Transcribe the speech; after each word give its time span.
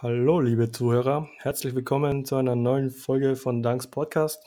Hallo, 0.00 0.38
liebe 0.38 0.70
Zuhörer. 0.70 1.28
Herzlich 1.38 1.74
willkommen 1.74 2.24
zu 2.24 2.36
einer 2.36 2.54
neuen 2.54 2.88
Folge 2.88 3.34
von 3.34 3.64
Danks 3.64 3.88
Podcast, 3.88 4.40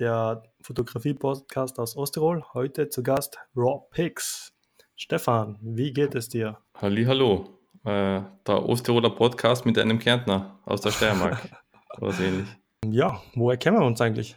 der 0.00 0.42
Fotografie-Podcast 0.62 1.78
aus 1.78 1.96
Osttirol. 1.96 2.42
Heute 2.54 2.88
zu 2.88 3.04
Gast 3.04 3.38
Raw 3.54 3.84
Pics. 3.92 4.52
Stefan, 4.96 5.60
wie 5.62 5.92
geht 5.92 6.16
es 6.16 6.28
dir? 6.28 6.58
Halli, 6.74 7.04
hallo. 7.04 7.60
Äh, 7.84 8.22
der 8.44 8.68
Osttiroler 8.68 9.10
Podcast 9.10 9.64
mit 9.64 9.78
einem 9.78 10.00
Kärntner 10.00 10.58
aus 10.64 10.80
der 10.80 10.90
Steiermark. 10.90 11.38
So 12.00 12.06
ähnlich. 12.22 12.48
Ja, 12.84 13.22
woher 13.34 13.58
kennen 13.58 13.78
wir 13.78 13.86
uns 13.86 14.00
eigentlich? 14.00 14.34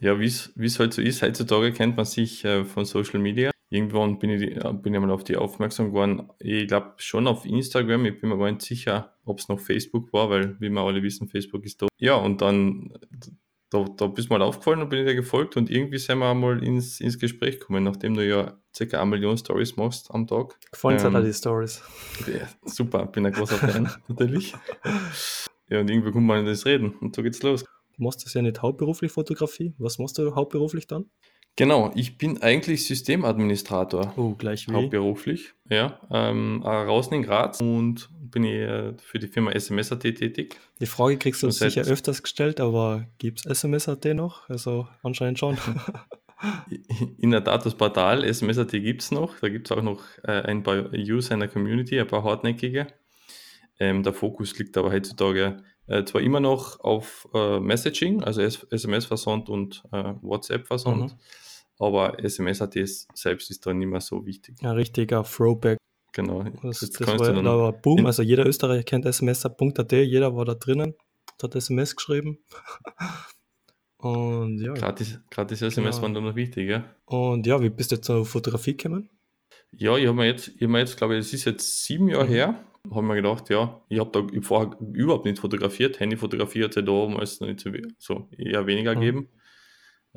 Ja, 0.00 0.18
wie 0.20 0.26
es 0.26 0.78
halt 0.78 0.92
so 0.92 1.00
ist, 1.00 1.22
heutzutage 1.22 1.72
kennt 1.72 1.96
man 1.96 2.04
sich 2.04 2.44
äh, 2.44 2.64
von 2.64 2.84
Social 2.84 3.20
Media. 3.20 3.50
Irgendwann 3.70 4.18
bin 4.18 4.30
ich, 4.30 4.58
bin 4.82 4.94
ich 4.94 5.00
mal 5.00 5.10
auf 5.10 5.24
die 5.24 5.36
aufmerksam 5.36 5.88
geworden. 5.88 6.28
Ich 6.38 6.66
glaube 6.68 6.94
schon 6.98 7.26
auf 7.26 7.44
Instagram, 7.44 8.06
ich 8.06 8.18
bin 8.18 8.30
mir 8.30 8.38
gar 8.38 8.50
nicht 8.50 8.62
sicher, 8.62 9.14
ob 9.24 9.40
es 9.40 9.48
noch 9.48 9.60
Facebook 9.60 10.12
war, 10.12 10.30
weil, 10.30 10.58
wie 10.58 10.70
wir 10.70 10.80
alle 10.80 11.02
wissen, 11.02 11.28
Facebook 11.28 11.64
ist 11.64 11.82
da. 11.82 11.88
Ja, 11.98 12.14
und 12.14 12.40
dann, 12.40 12.94
da, 13.68 13.84
da 13.96 14.06
bist 14.06 14.30
du 14.30 14.32
mal 14.32 14.42
aufgefallen 14.42 14.80
und 14.80 14.88
bin 14.88 15.00
ich 15.00 15.06
dir 15.06 15.14
gefolgt 15.14 15.58
und 15.58 15.70
irgendwie 15.70 15.98
sind 15.98 16.18
wir 16.18 16.32
mal 16.32 16.62
ins, 16.64 17.00
ins 17.00 17.18
Gespräch 17.18 17.60
gekommen, 17.60 17.84
nachdem 17.84 18.14
du 18.14 18.26
ja 18.26 18.58
ca. 18.78 19.00
eine 19.00 19.10
Million 19.10 19.36
Stories 19.36 19.76
machst 19.76 20.10
am 20.12 20.26
Tag. 20.26 20.58
Gefallen 20.70 21.14
ähm, 21.14 21.24
die 21.24 21.34
Stories. 21.34 21.82
Ja, 22.26 22.48
super, 22.64 23.04
bin 23.06 23.26
ein 23.26 23.32
großer 23.32 23.56
Fan, 23.56 23.90
natürlich. 24.08 24.54
Ja, 25.68 25.80
und 25.80 25.90
irgendwie 25.90 26.10
kommt 26.10 26.26
man 26.26 26.40
in 26.40 26.46
das 26.46 26.64
Reden 26.64 26.94
und 27.00 27.14
so 27.14 27.22
geht's 27.22 27.42
los. 27.42 27.64
Du 27.64 28.02
machst 28.02 28.24
das 28.24 28.32
ja 28.32 28.40
nicht 28.40 28.62
hauptberuflich 28.62 29.12
Fotografie. 29.12 29.74
Was 29.76 29.98
machst 29.98 30.16
du 30.16 30.34
hauptberuflich 30.34 30.86
dann? 30.86 31.10
Genau, 31.58 31.90
ich 31.96 32.18
bin 32.18 32.40
eigentlich 32.40 32.86
Systemadministrator. 32.86 34.14
Oh, 34.16 34.36
gleich 34.36 34.68
wie. 34.68 34.74
Hauptberuflich, 34.74 35.54
ja. 35.68 35.98
Ähm, 36.08 36.60
draußen 36.62 37.12
in 37.14 37.24
Graz 37.24 37.60
und 37.60 38.08
bin 38.12 38.44
äh, 38.44 38.92
für 38.98 39.18
die 39.18 39.26
Firma 39.26 39.50
SMS.at 39.50 39.98
tätig. 39.98 40.56
Die 40.80 40.86
Frage 40.86 41.16
kriegst 41.16 41.42
du 41.42 41.50
sicher 41.50 41.82
öfters 41.82 42.22
gestellt, 42.22 42.60
aber 42.60 43.06
gibt 43.18 43.40
es 43.40 43.46
SMS.at 43.46 44.04
noch? 44.14 44.48
Also 44.48 44.86
anscheinend 45.02 45.40
schon. 45.40 45.58
In 47.18 47.32
der 47.32 47.42
Tat, 47.42 47.66
das 47.66 47.74
Portal 47.74 48.22
SMS.at 48.22 48.70
gibt 48.70 49.02
es 49.02 49.10
noch. 49.10 49.40
Da 49.40 49.48
gibt 49.48 49.68
es 49.68 49.76
auch 49.76 49.82
noch 49.82 50.04
äh, 50.22 50.42
ein 50.42 50.62
paar 50.62 50.92
User 50.92 51.34
in 51.34 51.40
der 51.40 51.48
Community, 51.48 51.98
ein 51.98 52.06
paar 52.06 52.22
hartnäckige. 52.22 52.86
Ähm, 53.80 54.04
der 54.04 54.12
Fokus 54.12 54.56
liegt 54.56 54.76
aber 54.76 54.92
heutzutage 54.92 55.64
äh, 55.88 56.04
zwar 56.04 56.20
immer 56.20 56.38
noch 56.38 56.78
auf 56.78 57.28
äh, 57.34 57.58
Messaging, 57.58 58.22
also 58.22 58.42
SMS-Versand 58.42 59.48
und 59.48 59.82
äh, 59.90 60.14
WhatsApp-Versand, 60.22 61.00
mhm. 61.00 61.18
Aber 61.78 62.22
SMS-AT 62.22 62.74
selbst 63.14 63.50
ist 63.50 63.64
da 63.66 63.72
nicht 63.72 63.88
mehr 63.88 64.00
so 64.00 64.24
wichtig. 64.26 64.56
Ein 64.62 64.70
richtiger 64.70 65.24
Throwback. 65.24 65.78
Genau. 66.12 66.42
Das, 66.62 66.80
das 66.80 67.00
war, 67.00 67.16
da 67.18 67.58
war 67.58 67.72
Boom, 67.72 68.06
also 68.06 68.22
jeder 68.22 68.46
Österreicher 68.46 68.82
kennt 68.82 69.04
SMS.at, 69.04 69.92
jeder 69.92 70.34
war 70.34 70.44
da 70.44 70.54
drinnen, 70.54 70.94
hat 71.42 71.54
SMS 71.54 71.94
geschrieben. 71.94 72.38
Und 73.98 74.60
ja. 74.60 74.74
Gratis, 74.74 75.18
gratis 75.28 75.60
SMS 75.60 75.96
ja. 75.96 76.02
waren 76.02 76.14
dann 76.14 76.24
noch 76.24 76.36
wichtig, 76.36 76.68
ja. 76.68 76.84
Und 77.06 77.46
ja, 77.46 77.60
wie 77.60 77.68
bist 77.68 77.90
du 77.90 78.00
zur 78.00 78.24
Fotografie 78.24 78.76
gekommen? 78.76 79.10
Ja, 79.72 79.96
ich 79.96 80.06
habe 80.06 80.16
mir 80.16 80.26
jetzt, 80.26 80.48
ich 80.48 80.62
hab 80.62 80.70
mir 80.70 80.78
jetzt, 80.78 80.96
glaube 80.96 81.14
ich, 81.14 81.20
es 81.20 81.32
ist 81.32 81.44
jetzt 81.44 81.84
sieben 81.84 82.08
Jahre 82.08 82.26
mhm. 82.26 82.30
her, 82.30 82.64
habe 82.90 83.02
mir 83.02 83.16
gedacht, 83.16 83.50
ja, 83.50 83.82
ich 83.88 83.98
habe 83.98 84.10
da 84.12 84.40
vorher 84.40 84.76
überhaupt 84.92 85.24
nicht 85.24 85.40
fotografiert. 85.40 85.98
Handyfotografie 85.98 86.64
hat 86.64 86.70
es 86.70 86.76
ja 86.76 86.82
da 86.82 86.92
damals 86.92 87.40
noch 87.40 87.48
nicht 87.48 87.60
so, 87.60 87.70
so 87.98 88.28
eher 88.36 88.66
weniger 88.66 88.94
mhm. 88.94 89.00
gegeben. 89.00 89.28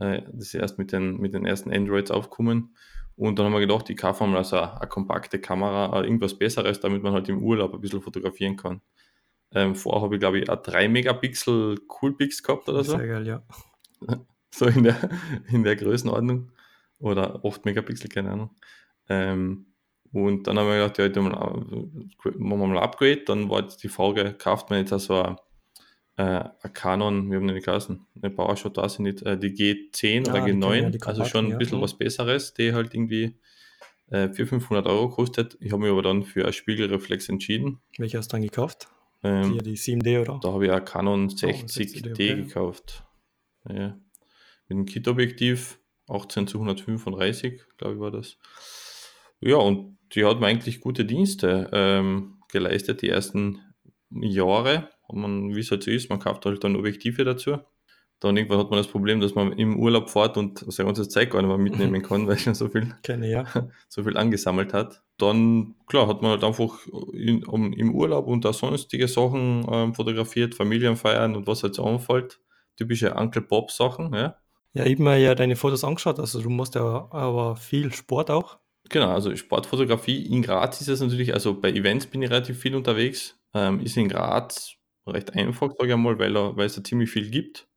Äh, 0.01 0.23
das 0.33 0.47
ist 0.47 0.53
erst 0.55 0.79
mit 0.79 0.91
den, 0.91 1.17
mit 1.17 1.33
den 1.33 1.45
ersten 1.45 1.71
Androids 1.71 2.11
aufgekommen. 2.11 2.75
Und 3.15 3.37
dann 3.37 3.45
haben 3.45 3.53
wir 3.53 3.59
gedacht, 3.59 3.89
ich 3.89 3.97
kaufe 3.97 4.25
mal 4.25 4.37
also 4.37 4.57
eine, 4.57 4.79
eine 4.79 4.89
kompakte 4.89 5.39
Kamera, 5.39 5.99
äh, 5.99 6.05
irgendwas 6.05 6.37
Besseres, 6.37 6.79
damit 6.79 7.03
man 7.03 7.13
halt 7.13 7.29
im 7.29 7.43
Urlaub 7.43 7.73
ein 7.73 7.81
bisschen 7.81 8.01
fotografieren 8.01 8.57
kann. 8.57 8.81
Ähm, 9.53 9.75
vorher 9.75 10.01
habe 10.01 10.15
ich, 10.15 10.19
glaube 10.19 10.39
ich, 10.39 10.49
eine 10.49 10.59
3 10.59 10.87
Megapixel 10.87 11.77
Coolpix 11.87 12.41
gehabt 12.41 12.67
oder 12.67 12.83
so. 12.83 12.97
Sehr 12.97 13.07
geil, 13.07 13.27
ja. 13.27 13.43
So 14.53 14.65
in 14.65 14.83
der, 14.83 14.97
in 15.47 15.63
der 15.63 15.77
Größenordnung. 15.77 16.51
Oder 16.99 17.39
8 17.45 17.63
Megapixel, 17.63 18.09
keine 18.09 18.31
Ahnung. 18.31 18.49
Ähm, 19.07 19.67
und 20.11 20.45
dann 20.45 20.59
haben 20.59 20.67
wir 20.67 20.89
gedacht, 20.89 20.97
ja, 20.97 21.21
machen 21.21 22.37
wir 22.37 22.57
mal 22.57 22.77
ein 22.77 22.83
Upgrade. 22.83 23.23
Dann 23.25 23.49
war 23.49 23.61
jetzt 23.61 23.81
die 23.83 23.87
Frage, 23.87 24.33
kauft 24.33 24.69
man 24.69 24.79
jetzt 24.79 24.91
also 24.91 25.21
ein, 25.21 25.37
äh, 26.21 26.69
Canon, 26.73 27.29
wir 27.29 27.37
haben 27.37 27.45
nicht 27.45 27.65
geheißen, 27.65 28.05
eine 28.21 28.29
Powershot 28.29 28.77
da 28.77 28.87
sind 28.87 29.03
nicht, 29.03 29.21
äh, 29.23 29.37
die 29.37 29.51
G10 29.51 30.27
ja, 30.27 30.33
oder 30.33 30.45
G9, 30.45 30.95
ja, 30.95 31.07
also 31.07 31.25
schon 31.25 31.51
ein 31.51 31.57
bisschen 31.57 31.77
ja. 31.77 31.83
was 31.83 31.97
Besseres, 31.97 32.53
die 32.53 32.73
halt 32.73 32.93
irgendwie 32.93 33.39
äh, 34.09 34.29
400, 34.29 34.49
500 34.49 34.87
Euro 34.87 35.09
kostet. 35.09 35.57
Ich 35.59 35.71
habe 35.71 35.81
mich 35.83 35.91
aber 35.91 36.03
dann 36.03 36.23
für 36.23 36.43
eine 36.43 36.53
Spiegelreflex 36.53 37.29
entschieden. 37.29 37.79
Welche 37.97 38.17
hast 38.17 38.31
du 38.31 38.35
dann 38.35 38.43
gekauft? 38.43 38.87
Ähm, 39.23 39.59
die, 39.59 39.63
die 39.63 39.77
7D 39.77 40.21
oder? 40.21 40.39
Da 40.41 40.51
habe 40.51 40.65
ich 40.65 40.71
ein 40.71 40.85
Canon 40.85 41.29
60D, 41.29 41.53
oh, 41.53 41.65
60D 41.65 42.11
okay. 42.11 42.35
gekauft. 42.35 43.03
Ja. 43.67 43.97
Mit 44.67 44.77
einem 44.77 44.85
Kit-Objektiv, 44.85 45.79
18 46.07 46.47
zu 46.47 46.57
135, 46.57 47.61
glaube 47.77 47.95
ich 47.95 47.99
war 47.99 48.11
das. 48.11 48.37
Ja, 49.39 49.57
und 49.57 49.97
die 50.13 50.25
hat 50.25 50.39
mir 50.39 50.47
eigentlich 50.47 50.81
gute 50.81 51.05
Dienste 51.05 51.69
ähm, 51.73 52.39
geleistet, 52.51 53.01
die 53.01 53.09
ersten 53.09 53.59
Jahre. 54.11 54.89
Wie 55.11 55.59
es 55.59 55.71
halt 55.71 55.83
so 55.83 55.91
ist, 55.91 56.09
man 56.09 56.19
kauft 56.19 56.45
halt 56.45 56.63
dann 56.63 56.75
Objektive 56.75 57.23
dazu. 57.23 57.57
Dann 58.21 58.37
irgendwann 58.37 58.59
hat 58.59 58.69
man 58.69 58.77
das 58.77 58.87
Problem, 58.87 59.19
dass 59.19 59.33
man 59.33 59.51
im 59.53 59.79
Urlaub 59.79 60.11
fährt 60.11 60.37
und 60.37 60.59
sein 60.71 60.85
ganzes 60.85 61.09
Zeug 61.09 61.31
gar 61.31 61.41
nicht 61.41 61.49
mehr 61.49 61.57
mitnehmen 61.57 62.01
kann, 62.07 62.27
weil 62.27 62.37
schon 62.37 62.53
so 62.53 62.69
viel, 62.69 62.93
Keine, 63.01 63.29
ja. 63.29 63.45
so 63.89 64.03
viel 64.03 64.15
angesammelt 64.15 64.73
hat. 64.73 65.01
Dann, 65.17 65.73
klar, 65.87 66.07
hat 66.07 66.21
man 66.21 66.31
halt 66.31 66.43
einfach 66.43 66.85
in, 67.13 67.43
um, 67.43 67.73
im 67.73 67.95
Urlaub 67.95 68.27
und 68.27 68.45
auch 68.45 68.53
sonstige 68.53 69.07
Sachen 69.07 69.65
ähm, 69.71 69.95
fotografiert, 69.95 70.53
Familienfeiern 70.53 71.35
und 71.35 71.47
was 71.47 71.63
halt 71.63 71.73
so 71.73 71.83
anfällt. 71.83 72.39
Typische 72.77 73.15
Uncle 73.15 73.41
Bob 73.41 73.71
Sachen, 73.71 74.13
ja. 74.13 74.35
Ja, 74.73 74.85
ich 74.85 74.93
habe 74.93 75.03
mir 75.03 75.17
ja 75.17 75.33
deine 75.33 75.55
Fotos 75.55 75.83
angeschaut, 75.83 76.19
also 76.19 76.41
du 76.41 76.49
machst 76.49 76.75
ja 76.75 77.07
aber 77.11 77.55
viel 77.55 77.91
Sport 77.91 78.29
auch. 78.29 78.59
Genau, 78.89 79.09
also 79.09 79.35
Sportfotografie 79.35 80.25
in 80.27 80.41
Graz 80.43 80.79
ist 80.79 80.89
es 80.89 81.01
natürlich, 81.01 81.33
also 81.33 81.59
bei 81.59 81.71
Events 81.71 82.05
bin 82.05 82.21
ich 82.21 82.29
relativ 82.29 82.59
viel 82.59 82.75
unterwegs. 82.75 83.37
Ähm, 83.53 83.81
ist 83.81 83.97
in 83.97 84.09
Graz 84.09 84.75
recht 85.07 85.33
einfach, 85.33 85.71
sage 85.71 85.87
ich 85.87 85.93
einmal, 85.93 86.19
weil, 86.19 86.33
weil 86.35 86.65
es 86.65 86.75
da 86.75 86.83
ziemlich 86.83 87.09
viel 87.09 87.29
gibt. 87.29 87.67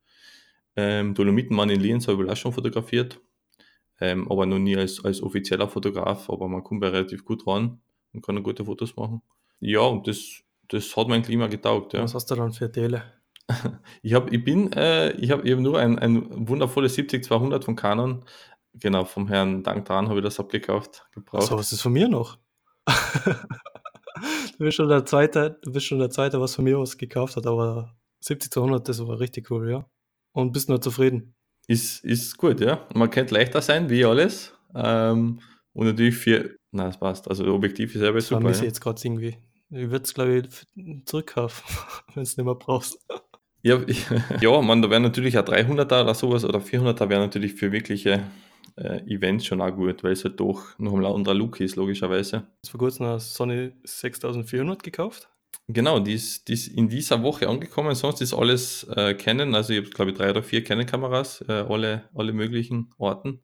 Ähm, 0.77 1.15
Dolomitenmann 1.15 1.71
in 1.71 1.81
Lienz 1.81 2.09
habe 2.09 2.25
ich 2.25 2.31
auch 2.31 2.37
schon 2.37 2.53
fotografiert, 2.53 3.21
ähm, 4.01 4.31
aber 4.31 4.47
noch 4.47 4.59
nie 4.59 4.77
als, 4.77 5.05
als 5.05 5.23
offizieller 5.23 5.69
Fotograf, 5.69 6.29
aber 6.29 6.49
man 6.49 6.65
kommt 6.65 6.83
ja 6.83 6.91
relativ 6.91 7.25
gut 7.25 7.47
ran 7.47 7.81
und 8.13 8.25
kann 8.25 8.43
gute 8.43 8.65
Fotos 8.65 8.97
machen. 8.97 9.23
Ja, 9.61 9.81
und 9.81 10.07
das, 10.09 10.43
das 10.69 10.97
hat 10.97 11.09
mein 11.09 11.23
Klima 11.23 11.47
getaugt. 11.47 11.93
Ja. 11.93 12.03
Was 12.03 12.15
hast 12.15 12.31
du 12.31 12.35
dann 12.35 12.53
für 12.53 12.71
Tele? 12.71 13.05
ich, 14.03 14.15
hab, 14.15 14.33
ich 14.33 14.43
bin, 14.43 14.73
äh, 14.73 15.13
ich 15.13 15.31
habe 15.31 15.49
eben 15.49 15.63
nur 15.63 15.79
ein, 15.79 15.99
ein 15.99 16.49
wundervolles 16.49 16.97
70-200 16.97 17.63
von 17.63 17.77
Canon 17.77 18.25
Genau, 18.75 19.05
vom 19.05 19.29
Herrn 19.29 19.63
Dank 19.63 19.85
dran 19.85 20.09
habe 20.09 20.19
ich 20.19 20.25
das 20.25 20.41
abgekauft. 20.41 21.07
Gebraucht. 21.13 21.47
So, 21.47 21.57
was 21.57 21.71
ist 21.71 21.81
von 21.81 21.93
mir 21.93 22.09
noch? 22.09 22.39
du 24.59 24.65
bist 24.65 24.77
schon 24.77 24.89
der 24.89 25.05
Zweite, 25.05 25.59
du 25.63 25.73
bist 25.73 25.87
schon 25.87 25.99
der 25.99 26.11
Zweite, 26.11 26.41
was 26.41 26.55
von 26.55 26.65
mir 26.65 26.79
was 26.79 26.97
gekauft 26.97 27.37
hat, 27.37 27.47
aber 27.47 27.97
70 28.21 28.51
zu 28.51 28.61
100, 28.61 28.89
das 28.89 29.07
war 29.07 29.21
richtig 29.21 29.51
cool, 29.51 29.71
ja. 29.71 29.87
Und 30.33 30.53
bist 30.53 30.69
nur 30.69 30.81
zufrieden. 30.81 31.35
Ist, 31.67 32.05
ist 32.05 32.37
gut, 32.37 32.61
ja. 32.61 32.87
Man 32.95 33.11
könnte 33.11 33.35
leichter 33.35 33.63
sein, 33.63 33.89
wie 33.89 34.05
alles. 34.05 34.53
Ähm, 34.75 35.41
und 35.73 35.87
natürlich 35.87 36.17
für, 36.17 36.57
na, 36.73 36.89
es 36.89 36.99
passt. 36.99 37.29
Also 37.29 37.45
Objektiv 37.53 37.95
ist 37.95 38.01
selber 38.01 38.21
super. 38.21 38.51
Ich 38.51 38.59
ja. 38.59 38.65
jetzt 38.65 38.81
gerade 38.81 39.01
irgendwie. 39.03 39.37
Ich 39.71 39.91
würde 39.91 40.05
es, 40.05 40.15
glaube 40.15 40.39
ich, 40.39 41.05
zurückkaufen, 41.07 41.65
wenn 42.15 42.23
es 42.23 42.37
nicht 42.37 42.45
mehr 42.45 42.55
brauchst. 42.55 42.99
Ja, 43.63 43.81
ja 44.41 44.61
man, 44.61 44.83
da 44.83 44.91
wäre 44.91 45.01
natürlich 45.01 45.39
ein 45.39 45.45
300er 45.45 46.03
oder 46.03 46.15
sowas 46.15 46.45
oder 46.45 46.59
400er 46.59 47.09
wäre 47.09 47.21
natürlich 47.21 47.55
für 47.55 47.73
wirkliche 47.73 48.25
äh, 48.77 49.01
Events 49.07 49.47
schon 49.47 49.61
auch 49.61 49.71
gut, 49.71 50.03
weil 50.03 50.13
es 50.13 50.25
halt 50.25 50.41
doch 50.41 50.79
noch 50.79 50.95
ein 50.95 51.05
anderer 51.05 51.35
Look 51.35 51.61
ist, 51.61 51.77
logischerweise. 51.77 52.47
Hast 52.63 52.71
vor 52.71 52.81
kurzem 52.81 53.07
eine 53.07 53.21
Sony 53.21 53.73
6400 53.85 54.83
gekauft? 54.83 55.29
Genau, 55.69 55.99
die 55.99 56.15
ist, 56.15 56.49
die 56.49 56.53
ist 56.55 56.69
in 56.69 56.89
dieser 56.89 57.23
Woche 57.23 57.49
angekommen. 57.49 57.95
Sonst 57.95 58.21
ist 58.21 58.35
alles 58.35 58.85
äh, 58.95 59.15
Canon. 59.15 59.55
Also 59.55 59.73
ich 59.73 59.81
habe, 59.81 59.91
glaube 59.91 60.11
ich, 60.11 60.17
drei 60.17 60.31
oder 60.31 60.43
vier 60.43 60.63
Canon-Kameras, 60.63 61.45
äh, 61.49 61.53
alle, 61.53 62.09
alle 62.15 62.33
möglichen 62.33 62.91
Orten. 62.99 63.43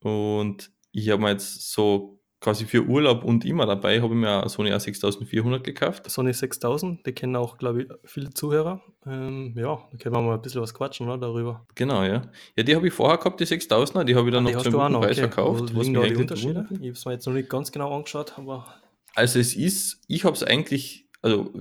Und 0.00 0.70
ich 0.92 1.10
habe 1.10 1.22
mir 1.22 1.30
jetzt 1.30 1.72
so 1.72 2.17
quasi 2.40 2.66
für 2.66 2.84
Urlaub 2.84 3.24
und 3.24 3.44
immer 3.44 3.66
dabei 3.66 4.00
habe 4.00 4.14
ich 4.14 4.20
mir 4.20 4.40
eine 4.40 4.48
Sony 4.48 4.72
A6400 4.72 5.60
gekauft. 5.60 6.08
Sony 6.10 6.32
6000, 6.32 7.04
die 7.04 7.12
kennen 7.12 7.34
auch, 7.36 7.58
glaube 7.58 7.82
ich, 7.82 7.88
viele 8.04 8.30
Zuhörer. 8.30 8.80
Ähm, 9.06 9.54
ja, 9.56 9.78
da 9.90 9.96
können 9.98 10.14
wir 10.14 10.22
mal 10.22 10.34
ein 10.34 10.42
bisschen 10.42 10.60
was 10.60 10.72
quatschen 10.72 11.08
oder, 11.08 11.18
darüber. 11.18 11.66
Genau, 11.74 12.04
ja. 12.04 12.22
Ja, 12.56 12.62
die 12.62 12.76
habe 12.76 12.86
ich 12.86 12.94
vorher 12.94 13.18
gehabt, 13.18 13.40
die 13.40 13.44
6000er, 13.44 14.04
die 14.04 14.14
habe 14.14 14.28
ich 14.28 14.34
dann 14.34 14.46
ah, 14.46 14.50
noch 14.50 14.62
zum 14.62 14.72
guten 14.72 14.92
Preis 14.94 15.18
okay. 15.18 15.20
verkauft. 15.20 15.74
Wo 15.74 15.80
was 15.80 15.92
da 15.92 16.02
die 16.02 16.16
Unterschiede? 16.16 16.66
Ich 16.70 16.76
habe 16.76 16.88
es 16.90 17.04
mir 17.04 17.12
jetzt 17.12 17.26
noch 17.26 17.34
nicht 17.34 17.48
ganz 17.48 17.72
genau 17.72 17.94
angeschaut, 17.94 18.34
aber... 18.36 18.66
Also 19.14 19.40
es 19.40 19.56
ist, 19.56 20.00
ich 20.06 20.24
habe 20.24 20.36
es 20.36 20.44
eigentlich, 20.44 21.08
also 21.22 21.52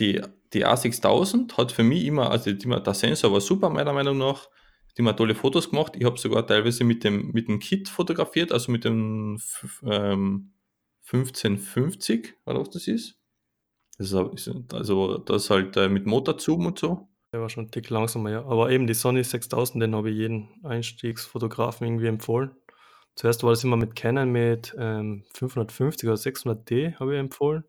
die, 0.00 0.20
die 0.52 0.66
A6000 0.66 1.56
hat 1.56 1.70
für 1.70 1.84
mich 1.84 2.04
immer, 2.06 2.30
also 2.30 2.52
die, 2.52 2.68
der 2.68 2.94
Sensor 2.94 3.32
war 3.32 3.40
super 3.40 3.70
meiner 3.70 3.92
Meinung 3.92 4.18
nach, 4.18 4.48
die 4.96 5.04
haben 5.04 5.16
tolle 5.16 5.34
Fotos 5.34 5.70
gemacht. 5.70 5.94
Ich 5.96 6.04
habe 6.04 6.18
sogar 6.18 6.46
teilweise 6.46 6.84
mit 6.84 7.04
dem, 7.04 7.32
mit 7.32 7.48
dem 7.48 7.58
Kit 7.58 7.88
fotografiert, 7.88 8.52
also 8.52 8.70
mit 8.70 8.84
dem 8.84 9.40
ähm, 9.82 10.52
1550, 11.06 12.34
oder 12.46 12.60
was 12.60 12.70
das 12.70 12.88
ist. 12.88 13.18
Also, 13.98 14.34
also 14.72 15.18
das 15.18 15.50
halt 15.50 15.76
äh, 15.76 15.88
mit 15.88 16.06
Motorzoom 16.06 16.66
und 16.66 16.78
so. 16.78 17.08
Der 17.32 17.40
war 17.40 17.48
schon 17.48 17.70
Tick 17.70 17.90
langsamer, 17.90 18.30
ja. 18.30 18.44
Aber 18.44 18.70
eben 18.70 18.86
die 18.86 18.94
Sony 18.94 19.22
6000, 19.22 19.82
den 19.82 19.94
habe 19.94 20.10
ich 20.10 20.16
jeden 20.16 20.48
Einstiegsfotografen 20.64 21.86
irgendwie 21.86 22.06
empfohlen. 22.06 22.52
Zuerst 23.16 23.42
war 23.44 23.50
das 23.50 23.62
immer 23.62 23.76
mit 23.76 23.94
Canon 23.94 24.30
mit 24.30 24.74
ähm, 24.78 25.24
550 25.34 26.08
oder 26.08 26.16
600D, 26.16 26.96
habe 26.98 27.14
ich 27.14 27.20
empfohlen. 27.20 27.64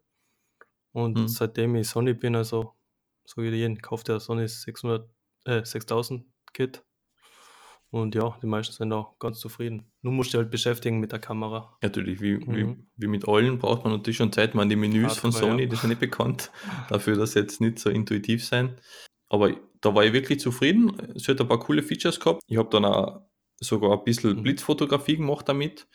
Und 0.91 1.17
Hm. 1.17 1.27
seitdem 1.27 1.75
ich 1.75 1.87
Sony 1.89 2.13
bin, 2.13 2.35
also 2.35 2.73
so 3.25 3.41
wie 3.41 3.49
jeden, 3.49 3.81
kauft 3.81 4.07
der 4.07 4.19
Sony 4.19 4.47
600, 4.47 5.09
äh, 5.45 5.63
6000 5.63 6.25
Kit. 6.53 6.83
Und 7.95 8.13
ja, 8.13 8.37
die 8.41 8.47
meisten 8.47 8.73
sind 8.73 8.91
auch 8.91 9.17
ganz 9.19 9.39
zufrieden. 9.39 9.85
Nun 10.01 10.15
musst 10.17 10.33
du 10.33 10.37
halt 10.37 10.51
beschäftigen 10.51 10.99
mit 10.99 11.13
der 11.13 11.19
Kamera. 11.19 11.77
Natürlich, 11.81 12.19
wie, 12.19 12.41
wie, 12.45 12.63
Mhm. 12.65 12.87
wie 12.97 13.07
mit 13.07 13.25
allen 13.25 13.57
braucht 13.57 13.85
man 13.85 13.93
natürlich 13.93 14.17
schon 14.17 14.33
Zeit. 14.33 14.53
Man 14.53 14.67
die 14.67 14.75
Menüs 14.75 15.17
von 15.17 15.31
Hardcore, 15.31 15.45
ja. 15.45 15.51
Sony, 15.57 15.69
die 15.69 15.75
sind 15.77 15.89
nicht 15.89 16.01
bekannt 16.01 16.51
dafür, 16.89 17.15
dass 17.15 17.31
sie 17.31 17.39
jetzt 17.39 17.61
nicht 17.61 17.79
so 17.79 17.89
intuitiv 17.89 18.43
sein. 18.45 18.75
Aber 19.29 19.55
da 19.79 19.95
war 19.95 20.03
ich 20.03 20.11
wirklich 20.11 20.41
zufrieden. 20.41 20.91
Es 21.15 21.25
hat 21.29 21.39
ein 21.39 21.47
paar 21.47 21.59
coole 21.59 21.83
Features 21.83 22.19
gehabt. 22.19 22.41
Ich 22.47 22.57
habe 22.57 22.69
dann 22.69 22.83
auch 22.83 23.21
sogar 23.61 23.97
ein 23.97 24.03
bisschen 24.03 24.35
Mhm. 24.39 24.43
Blitzfotografie 24.43 25.15
gemacht 25.15 25.47
damit, 25.47 25.87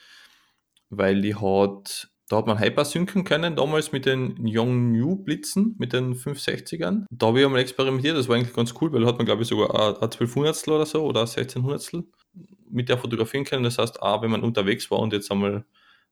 weil 0.89 1.21
die 1.21 1.35
hat, 1.35 2.10
da 2.31 2.37
hat 2.37 2.47
man 2.47 2.61
hypersynken 2.61 3.25
können, 3.25 3.57
damals 3.57 3.91
mit 3.91 4.07
den 4.07 4.37
Young 4.41 4.93
New 4.93 5.17
Blitzen, 5.17 5.75
mit 5.79 5.93
den 5.93 6.15
560ern. 6.15 7.05
Da 7.11 7.27
habe 7.27 7.41
ich 7.41 7.45
einmal 7.45 7.61
experimentiert, 7.61 8.17
das 8.17 8.29
war 8.29 8.37
eigentlich 8.37 8.55
ganz 8.55 8.73
cool, 8.81 8.93
weil 8.93 9.01
da 9.01 9.09
hat 9.09 9.19
man, 9.19 9.27
glaube 9.27 9.43
ich, 9.43 9.49
sogar 9.49 9.75
ein, 9.75 9.97
ein 9.97 10.03
1200 10.03 10.69
oder 10.69 10.87
so 10.87 11.05
oder 11.05 11.23
ein 11.23 11.27
1600 11.27 12.05
mit 12.71 12.89
der 12.89 12.99
fotografieren 12.99 13.45
können. 13.45 13.65
Das 13.65 13.79
heißt, 13.79 14.01
auch 14.01 14.23
wenn 14.23 14.31
man 14.31 14.45
unterwegs 14.45 14.89
war 14.93 15.01
und 15.01 15.13
jetzt 15.13 15.29
einmal 15.33 15.65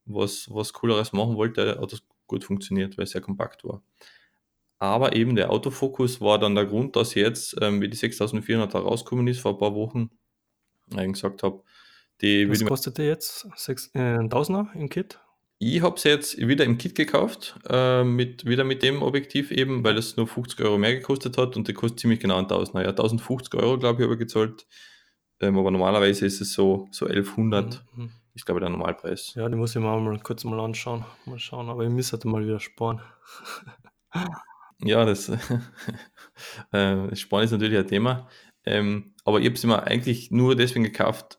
was, 0.06 0.48
was 0.50 0.72
Cooleres 0.72 1.12
machen 1.12 1.36
wollte, 1.36 1.78
hat 1.80 1.92
das 1.92 2.02
gut 2.26 2.42
funktioniert, 2.42 2.98
weil 2.98 3.04
es 3.04 3.12
sehr 3.12 3.20
kompakt 3.20 3.62
war. 3.62 3.80
Aber 4.80 5.14
eben 5.14 5.36
der 5.36 5.52
Autofokus 5.52 6.20
war 6.20 6.40
dann 6.40 6.56
der 6.56 6.66
Grund, 6.66 6.96
dass 6.96 7.14
jetzt, 7.14 7.54
ähm, 7.60 7.80
wie 7.80 7.88
die 7.88 7.96
6400 7.96 8.74
da 8.74 8.80
rausgekommen 8.80 9.28
ist, 9.28 9.38
vor 9.38 9.52
ein 9.52 9.58
paar 9.58 9.76
Wochen, 9.76 10.10
eigentlich 10.90 11.12
gesagt 11.12 11.44
habe, 11.44 11.62
die 12.22 12.50
Was 12.50 12.60
ich, 12.60 12.66
kostet 12.66 12.98
der 12.98 13.06
jetzt? 13.06 13.46
Sechs, 13.54 13.92
äh, 13.94 14.18
ein 14.18 14.30
Tausender 14.30 14.68
im 14.74 14.88
Kit? 14.88 15.20
Ich 15.58 15.82
habe 15.82 15.98
sie 15.98 16.08
jetzt 16.08 16.38
wieder 16.38 16.64
im 16.64 16.78
Kit 16.78 16.94
gekauft, 16.94 17.58
äh, 17.68 18.04
mit, 18.04 18.46
wieder 18.46 18.64
mit 18.64 18.82
dem 18.82 19.02
Objektiv 19.02 19.50
eben, 19.50 19.82
weil 19.84 19.98
es 19.98 20.16
nur 20.16 20.28
50 20.28 20.60
Euro 20.60 20.78
mehr 20.78 20.94
gekostet 20.94 21.36
hat 21.36 21.56
und 21.56 21.66
die 21.68 21.74
kostet 21.74 22.00
ziemlich 22.00 22.20
genau 22.20 22.38
1000. 22.38 22.84
Ja, 22.84 22.90
1050 22.90 23.54
Euro, 23.54 23.78
glaube 23.78 24.00
ich, 24.00 24.04
habe 24.04 24.14
ich 24.14 24.20
gezahlt. 24.20 24.66
Ähm, 25.40 25.58
aber 25.58 25.70
normalerweise 25.70 26.26
ist 26.26 26.40
es 26.40 26.52
so, 26.52 26.88
so 26.90 27.06
1100, 27.06 27.84
Mhm, 27.94 28.04
mhm. 28.04 28.10
ist 28.34 28.46
glaube 28.46 28.60
ich 28.60 28.62
der 28.62 28.70
Normalpreis. 28.70 29.34
Ja, 29.34 29.48
die 29.48 29.56
muss 29.56 29.74
ich 29.74 29.82
mir 29.82 29.88
auch 29.88 30.00
mal 30.00 30.18
kurz 30.20 30.44
mal 30.44 30.60
anschauen. 30.60 31.04
Mal 31.26 31.38
schauen, 31.38 31.68
aber 31.68 31.84
ich 31.84 31.90
müsste 31.90 32.12
halt 32.16 32.24
mal 32.24 32.44
wieder 32.44 32.60
sparen. 32.60 33.00
Ja, 34.80 35.04
das, 35.04 35.28
äh, 36.72 37.16
Sparen 37.16 37.44
ist 37.44 37.50
natürlich 37.50 37.78
ein 37.78 37.86
Thema. 37.88 38.28
Ähm, 38.64 39.14
aber 39.24 39.40
ich 39.40 39.46
habe 39.46 39.56
sie 39.56 39.66
mir 39.66 39.82
eigentlich 39.82 40.30
nur 40.30 40.54
deswegen 40.54 40.84
gekauft. 40.84 41.37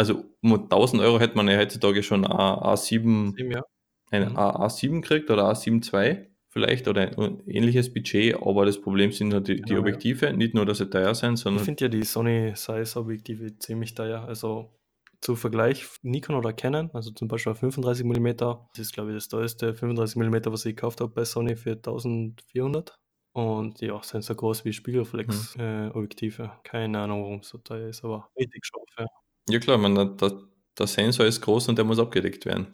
Also 0.00 0.24
um 0.40 0.54
1000 0.54 1.02
Euro 1.02 1.20
hätte 1.20 1.36
man 1.36 1.46
ja 1.46 1.58
heutzutage 1.58 2.02
schon 2.02 2.24
ein 2.24 2.32
A7, 2.32 3.36
Sieben, 3.36 3.50
ja. 3.50 3.62
ein 4.10 4.30
Mhm. 4.30 4.38
A7 4.38 5.02
kriegt 5.02 5.30
oder 5.30 5.50
A7 5.50 5.92
II 5.92 6.26
vielleicht 6.48 6.88
oder 6.88 7.02
ein 7.02 7.42
ähnliches 7.46 7.92
Budget. 7.92 8.34
Aber 8.40 8.64
das 8.64 8.80
Problem 8.80 9.12
sind 9.12 9.34
halt 9.34 9.48
die, 9.48 9.56
die 9.56 9.60
Genau, 9.60 9.74
ja. 9.74 9.80
Objektive. 9.80 10.32
Nicht 10.32 10.54
nur, 10.54 10.64
dass 10.64 10.78
sie 10.78 10.88
teuer 10.88 11.14
sind, 11.14 11.34
Ich 11.34 11.40
sondern 11.40 11.62
finde 11.66 11.84
ja 11.84 11.88
die 11.90 12.02
Sony 12.02 12.52
Size 12.56 12.98
Objektive 12.98 13.58
ziemlich 13.58 13.94
teuer. 13.94 14.24
Also 14.24 14.72
zu 15.20 15.36
Vergleich 15.36 15.86
Nikon 16.00 16.34
oder 16.34 16.54
Canon, 16.54 16.88
also 16.94 17.10
zum 17.10 17.28
Beispiel 17.28 17.54
35 17.54 18.06
mm, 18.06 18.36
das 18.38 18.78
ist 18.78 18.94
glaube 18.94 19.10
ich 19.10 19.16
das 19.16 19.28
teuerste 19.28 19.74
35 19.74 20.16
mm, 20.16 20.36
was 20.46 20.64
ich 20.64 20.74
gekauft 20.76 21.02
habe 21.02 21.12
bei 21.12 21.26
Sony 21.26 21.56
für 21.56 21.72
1400. 21.72 22.96
Und 23.34 23.82
ja, 23.82 24.02
sind 24.02 24.24
so 24.24 24.34
groß 24.34 24.64
wie 24.64 24.72
Spiegelreflex 24.72 25.56
äh, 25.58 25.90
Objektive. 25.92 26.52
Keine 26.64 27.00
Ahnung, 27.00 27.22
warum 27.22 27.40
es 27.40 27.50
so 27.50 27.58
teuer 27.58 27.90
ist, 27.90 28.02
aber 28.02 28.30
richtig 28.38 28.64
scharf, 28.64 28.88
ja. 28.98 29.06
Ja 29.50 29.58
klar, 29.58 29.78
man, 29.78 29.94
der, 29.94 30.40
der 30.78 30.86
Sensor 30.86 31.26
ist 31.26 31.40
groß 31.40 31.68
und 31.68 31.76
der 31.76 31.84
muss 31.84 31.98
abgedeckt 31.98 32.46
werden. 32.46 32.68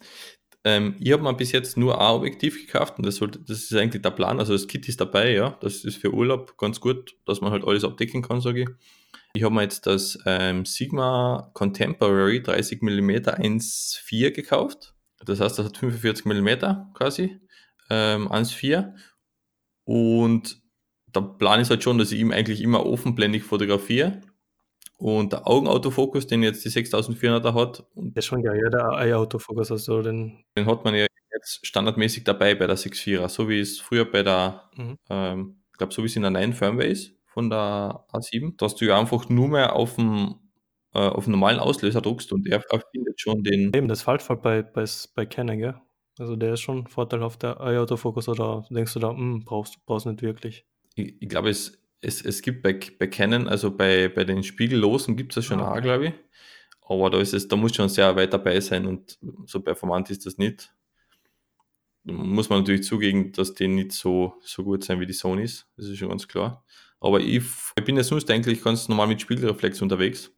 Ähm, 0.64 0.96
ich 0.98 1.12
habe 1.12 1.22
mir 1.22 1.34
bis 1.34 1.52
jetzt 1.52 1.76
nur 1.76 2.00
ein 2.00 2.14
Objektiv 2.14 2.66
gekauft 2.66 2.98
und 2.98 3.06
das, 3.06 3.16
sollte, 3.16 3.38
das 3.38 3.58
ist 3.58 3.74
eigentlich 3.74 4.02
der 4.02 4.10
Plan. 4.10 4.40
Also 4.40 4.52
das 4.52 4.66
Kit 4.66 4.88
ist 4.88 5.00
dabei, 5.00 5.32
ja. 5.32 5.56
Das 5.60 5.84
ist 5.84 5.96
für 5.96 6.12
Urlaub 6.12 6.58
ganz 6.58 6.80
gut, 6.80 7.16
dass 7.24 7.40
man 7.40 7.52
halt 7.52 7.64
alles 7.64 7.84
abdecken 7.84 8.22
kann, 8.22 8.40
sage 8.40 8.62
ich. 8.62 8.68
Ich 9.34 9.42
habe 9.44 9.54
mir 9.54 9.62
jetzt 9.62 9.86
das 9.86 10.18
ähm, 10.26 10.64
Sigma 10.64 11.50
Contemporary 11.52 12.42
30 12.42 12.82
mm 12.82 13.10
1.4 13.10 14.30
gekauft. 14.30 14.94
Das 15.24 15.40
heißt, 15.40 15.58
das 15.58 15.66
hat 15.66 15.76
45 15.76 16.24
mm 16.24 16.48
quasi, 16.94 17.38
ähm, 17.90 18.28
1.4. 18.28 18.94
Und 19.84 20.60
der 21.14 21.20
Plan 21.20 21.60
ist 21.60 21.70
halt 21.70 21.82
schon, 21.82 21.98
dass 21.98 22.12
ich 22.12 22.20
ihm 22.20 22.32
eigentlich 22.32 22.60
immer 22.60 22.84
offenblendig 22.84 23.44
fotografiere. 23.44 24.20
Und 24.98 25.32
der 25.32 25.46
Augenautofokus, 25.46 26.26
den 26.26 26.42
jetzt 26.42 26.64
die 26.64 26.70
6400er 26.70 27.54
hat, 27.54 27.84
und 27.94 28.14
Der 28.14 28.20
ist 28.20 28.26
schon 28.26 28.42
geil, 28.42 28.58
ja, 28.62 28.70
der 28.70 28.98
Eye-Autofokus, 28.98 29.70
also 29.70 30.02
den, 30.02 30.44
den 30.56 30.66
hat 30.66 30.84
man 30.84 30.94
ja 30.94 31.06
jetzt 31.34 31.66
standardmäßig 31.66 32.24
dabei 32.24 32.54
bei 32.54 32.66
der 32.66 32.78
6.4er, 32.78 33.28
so 33.28 33.48
wie 33.48 33.60
es 33.60 33.78
früher 33.78 34.10
bei 34.10 34.22
der, 34.22 34.70
mhm. 34.74 34.98
ähm, 35.10 35.56
ich 35.72 35.78
glaube, 35.78 35.92
so 35.92 36.02
wie 36.02 36.06
es 36.06 36.16
in 36.16 36.22
der 36.22 36.30
9 36.30 36.54
Firmware 36.54 36.86
ist 36.86 37.12
von 37.26 37.50
der 37.50 38.06
A7, 38.12 38.56
dass 38.56 38.74
du 38.76 38.86
ja 38.86 38.98
einfach 38.98 39.28
nur 39.28 39.48
mehr 39.48 39.76
auf 39.76 39.96
dem, 39.96 40.36
äh, 40.94 40.98
auf 41.00 41.24
den 41.24 41.32
normalen 41.32 41.58
Auslöser 41.58 42.00
druckst 42.00 42.32
und 42.32 42.46
er 42.48 42.62
findet 42.92 43.20
schon 43.20 43.42
den, 43.42 43.72
eben 43.74 43.88
das 43.88 44.00
Faltfall 44.00 44.38
bei, 44.38 44.62
bei, 44.62 44.86
bei 45.14 45.26
Canon, 45.26 45.58
gell? 45.58 45.74
Also 46.18 46.36
der 46.36 46.54
ist 46.54 46.60
schon 46.60 46.86
vorteilhaft, 46.86 47.42
der 47.42 47.60
Eye-Autofokus, 47.60 48.30
oder 48.30 48.64
denkst 48.70 48.94
du 48.94 49.00
da, 49.00 49.10
hm, 49.10 49.44
brauchst, 49.44 49.84
brauchst 49.84 50.06
nicht 50.06 50.22
wirklich? 50.22 50.64
ich, 50.96 51.14
ich 51.20 51.28
glaube, 51.28 51.50
es, 51.50 51.78
es, 52.06 52.22
es 52.24 52.42
gibt 52.42 52.62
bei, 52.62 52.78
bei 52.98 53.06
Canon, 53.08 53.48
also 53.48 53.70
bei, 53.76 54.08
bei 54.08 54.24
den 54.24 54.42
Spiegellosen 54.42 55.16
gibt 55.16 55.32
es 55.32 55.36
das 55.36 55.44
schon 55.44 55.60
Ah, 55.60 55.72
auch, 55.72 55.80
glaube 55.80 56.06
ich. 56.08 56.14
Aber 56.88 57.10
da 57.10 57.20
ist 57.20 57.34
es, 57.34 57.48
da 57.48 57.56
muss 57.56 57.74
schon 57.74 57.88
sehr 57.88 58.14
weit 58.16 58.32
dabei 58.32 58.60
sein 58.60 58.86
und 58.86 59.18
so 59.46 59.60
performant 59.60 60.10
ist 60.10 60.24
das 60.26 60.38
nicht. 60.38 60.72
Muss 62.04 62.48
man 62.48 62.60
natürlich 62.60 62.84
zugeben, 62.84 63.32
dass 63.32 63.54
die 63.54 63.66
nicht 63.66 63.90
so, 63.92 64.34
so 64.42 64.62
gut 64.62 64.84
sein 64.84 65.00
wie 65.00 65.06
die 65.06 65.12
Sonys. 65.12 65.66
Das 65.76 65.86
ist 65.86 65.98
schon 65.98 66.08
ganz 66.08 66.28
klar. 66.28 66.64
Aber 67.00 67.20
ich, 67.20 67.42
ich 67.76 67.84
bin 67.84 67.96
ja 67.96 68.04
sonst 68.04 68.30
eigentlich 68.30 68.62
ganz 68.62 68.88
normal 68.88 69.08
mit 69.08 69.20
Spiegelreflex 69.20 69.82
unterwegs. 69.82 70.30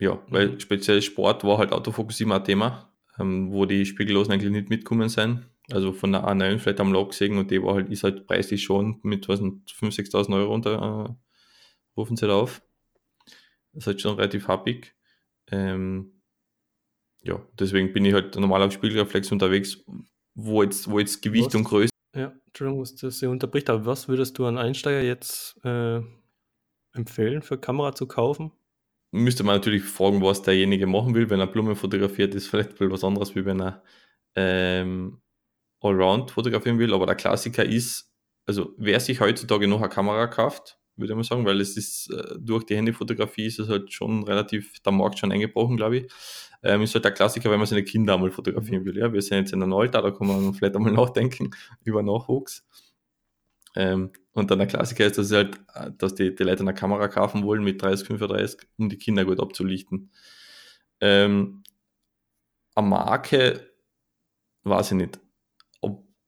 Ja, 0.00 0.22
weil 0.28 0.50
Mhm. 0.50 0.60
speziell 0.60 1.02
Sport 1.02 1.44
war 1.44 1.58
halt 1.58 1.72
Autofokus 1.72 2.20
immer 2.20 2.36
ein 2.36 2.44
Thema, 2.44 2.92
ähm, 3.18 3.52
wo 3.52 3.66
die 3.66 3.84
Spiegellosen 3.86 4.32
eigentlich 4.32 4.52
nicht 4.52 4.70
mitkommen 4.70 5.08
sind. 5.08 5.48
Also 5.72 5.92
von 5.92 6.12
der 6.12 6.24
A9 6.24 6.58
vielleicht 6.58 6.80
am 6.80 6.92
Log 6.92 7.10
gesehen 7.10 7.38
und 7.38 7.50
die 7.50 7.62
war 7.62 7.74
halt, 7.74 7.90
ist 7.90 8.04
halt 8.04 8.26
preislich 8.26 8.62
schon 8.62 8.98
mit 9.02 9.28
was 9.28 9.40
5.000, 9.40 10.10
6.000 10.12 10.34
Euro 10.36 10.54
unter, 10.54 11.08
äh, 11.08 11.14
rufen 11.96 12.16
sie 12.16 12.26
da 12.26 12.34
auf. 12.34 12.62
Das 13.72 13.84
ist 13.84 13.86
halt 13.86 14.00
schon 14.00 14.16
relativ 14.16 14.48
happig. 14.48 14.94
Ähm, 15.50 16.20
ja, 17.22 17.40
deswegen 17.58 17.92
bin 17.92 18.04
ich 18.04 18.14
halt 18.14 18.34
normal 18.36 18.62
auf 18.62 18.72
Spiegelreflex 18.72 19.30
unterwegs, 19.30 19.84
wo 20.34 20.62
jetzt, 20.62 20.90
wo 20.90 20.98
jetzt 20.98 21.22
Gewicht 21.22 21.48
Was? 21.48 21.54
und 21.54 21.64
Größe 21.64 21.90
Ja, 22.16 22.32
Entschuldigung, 22.46 22.80
dass 22.82 22.96
das 22.96 23.18
Sie 23.18 23.26
unterbricht, 23.26 23.70
aber 23.70 23.86
was 23.86 24.08
würdest 24.08 24.38
du 24.38 24.46
an 24.46 24.58
Einsteiger 24.58 25.02
jetzt 25.02 25.62
äh, 25.64 26.00
empfehlen, 26.92 27.42
für 27.42 27.58
Kamera 27.58 27.94
zu 27.94 28.06
kaufen? 28.06 28.52
müsste 29.12 29.44
man 29.44 29.56
natürlich 29.56 29.84
fragen, 29.84 30.22
was 30.22 30.42
derjenige 30.42 30.86
machen 30.86 31.14
will. 31.14 31.30
Wenn 31.30 31.40
er 31.40 31.46
Blumen 31.46 31.76
fotografiert, 31.76 32.34
ist 32.34 32.48
vielleicht 32.48 32.80
was 32.80 33.04
anderes, 33.04 33.34
wie 33.34 33.44
wenn 33.44 33.60
er 33.60 33.82
ähm, 34.34 35.20
Allround 35.80 36.30
fotografieren 36.30 36.78
will. 36.78 36.94
Aber 36.94 37.06
der 37.06 37.14
Klassiker 37.14 37.64
ist, 37.64 38.12
also 38.46 38.74
wer 38.76 39.00
sich 39.00 39.20
heutzutage 39.20 39.68
noch 39.68 39.80
eine 39.80 39.88
Kamera 39.88 40.26
kauft, 40.26 40.78
würde 40.96 41.12
ich 41.12 41.16
mal 41.16 41.24
sagen, 41.24 41.46
weil 41.46 41.60
es 41.60 41.76
ist 41.76 42.10
äh, 42.10 42.36
durch 42.38 42.64
die 42.64 42.76
Handyfotografie 42.76 43.46
ist 43.46 43.58
es 43.58 43.68
halt 43.68 43.92
schon 43.92 44.22
relativ, 44.24 44.80
der 44.80 44.92
Markt 44.92 45.18
schon 45.18 45.32
eingebrochen, 45.32 45.76
glaube 45.76 45.98
ich. 45.98 46.12
Ähm, 46.62 46.82
ist 46.82 46.94
halt 46.94 47.04
der 47.04 47.12
Klassiker, 47.12 47.50
wenn 47.50 47.58
man 47.58 47.66
seine 47.66 47.84
Kinder 47.84 48.14
einmal 48.14 48.30
fotografieren 48.30 48.84
will. 48.84 48.98
Ja, 48.98 49.12
wir 49.12 49.22
sind 49.22 49.38
jetzt 49.38 49.52
in 49.52 49.62
einem 49.62 49.72
Alter, 49.72 50.02
da 50.02 50.10
kann 50.10 50.26
man 50.26 50.54
vielleicht 50.54 50.76
einmal 50.76 50.92
nachdenken 50.92 51.50
über 51.84 52.02
Nachwuchs. 52.02 52.66
Ähm, 53.76 54.12
und 54.32 54.50
dann 54.50 54.58
der 54.58 54.66
Klassiker 54.68 55.06
ist, 55.06 55.16
dass, 55.16 55.32
halt, 55.32 55.58
äh, 55.74 55.90
dass 55.96 56.14
die, 56.14 56.34
die 56.34 56.42
Leute 56.42 56.60
eine 56.60 56.74
Kamera 56.74 57.08
kaufen 57.08 57.44
wollen 57.44 57.64
mit 57.64 57.80
30, 57.80 58.06
35, 58.06 58.60
um 58.78 58.88
die 58.88 58.98
Kinder 58.98 59.24
gut 59.24 59.40
abzulichten. 59.40 60.10
Ähm, 61.00 61.62
eine 62.74 62.88
Marke, 62.88 63.70
weiß 64.64 64.92
ich 64.92 64.96
nicht, 64.98 65.20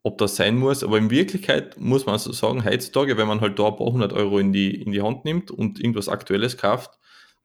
ob, 0.02 0.18
das 0.18 0.36
sein 0.36 0.56
muss, 0.58 0.82
aber 0.82 0.98
in 0.98 1.10
Wirklichkeit 1.10 1.78
muss 1.78 2.06
man 2.06 2.18
so 2.18 2.32
sagen, 2.32 2.64
heutzutage, 2.64 3.16
wenn 3.16 3.28
man 3.28 3.40
halt 3.40 3.58
da 3.58 3.68
ein 3.68 3.76
paar 3.76 3.92
hundert 3.92 4.12
Euro 4.12 4.38
in 4.38 4.52
die, 4.52 4.82
in 4.82 4.92
die 4.92 5.02
Hand 5.02 5.24
nimmt 5.24 5.50
und 5.50 5.78
irgendwas 5.78 6.08
Aktuelles 6.08 6.56
kauft, 6.56 6.98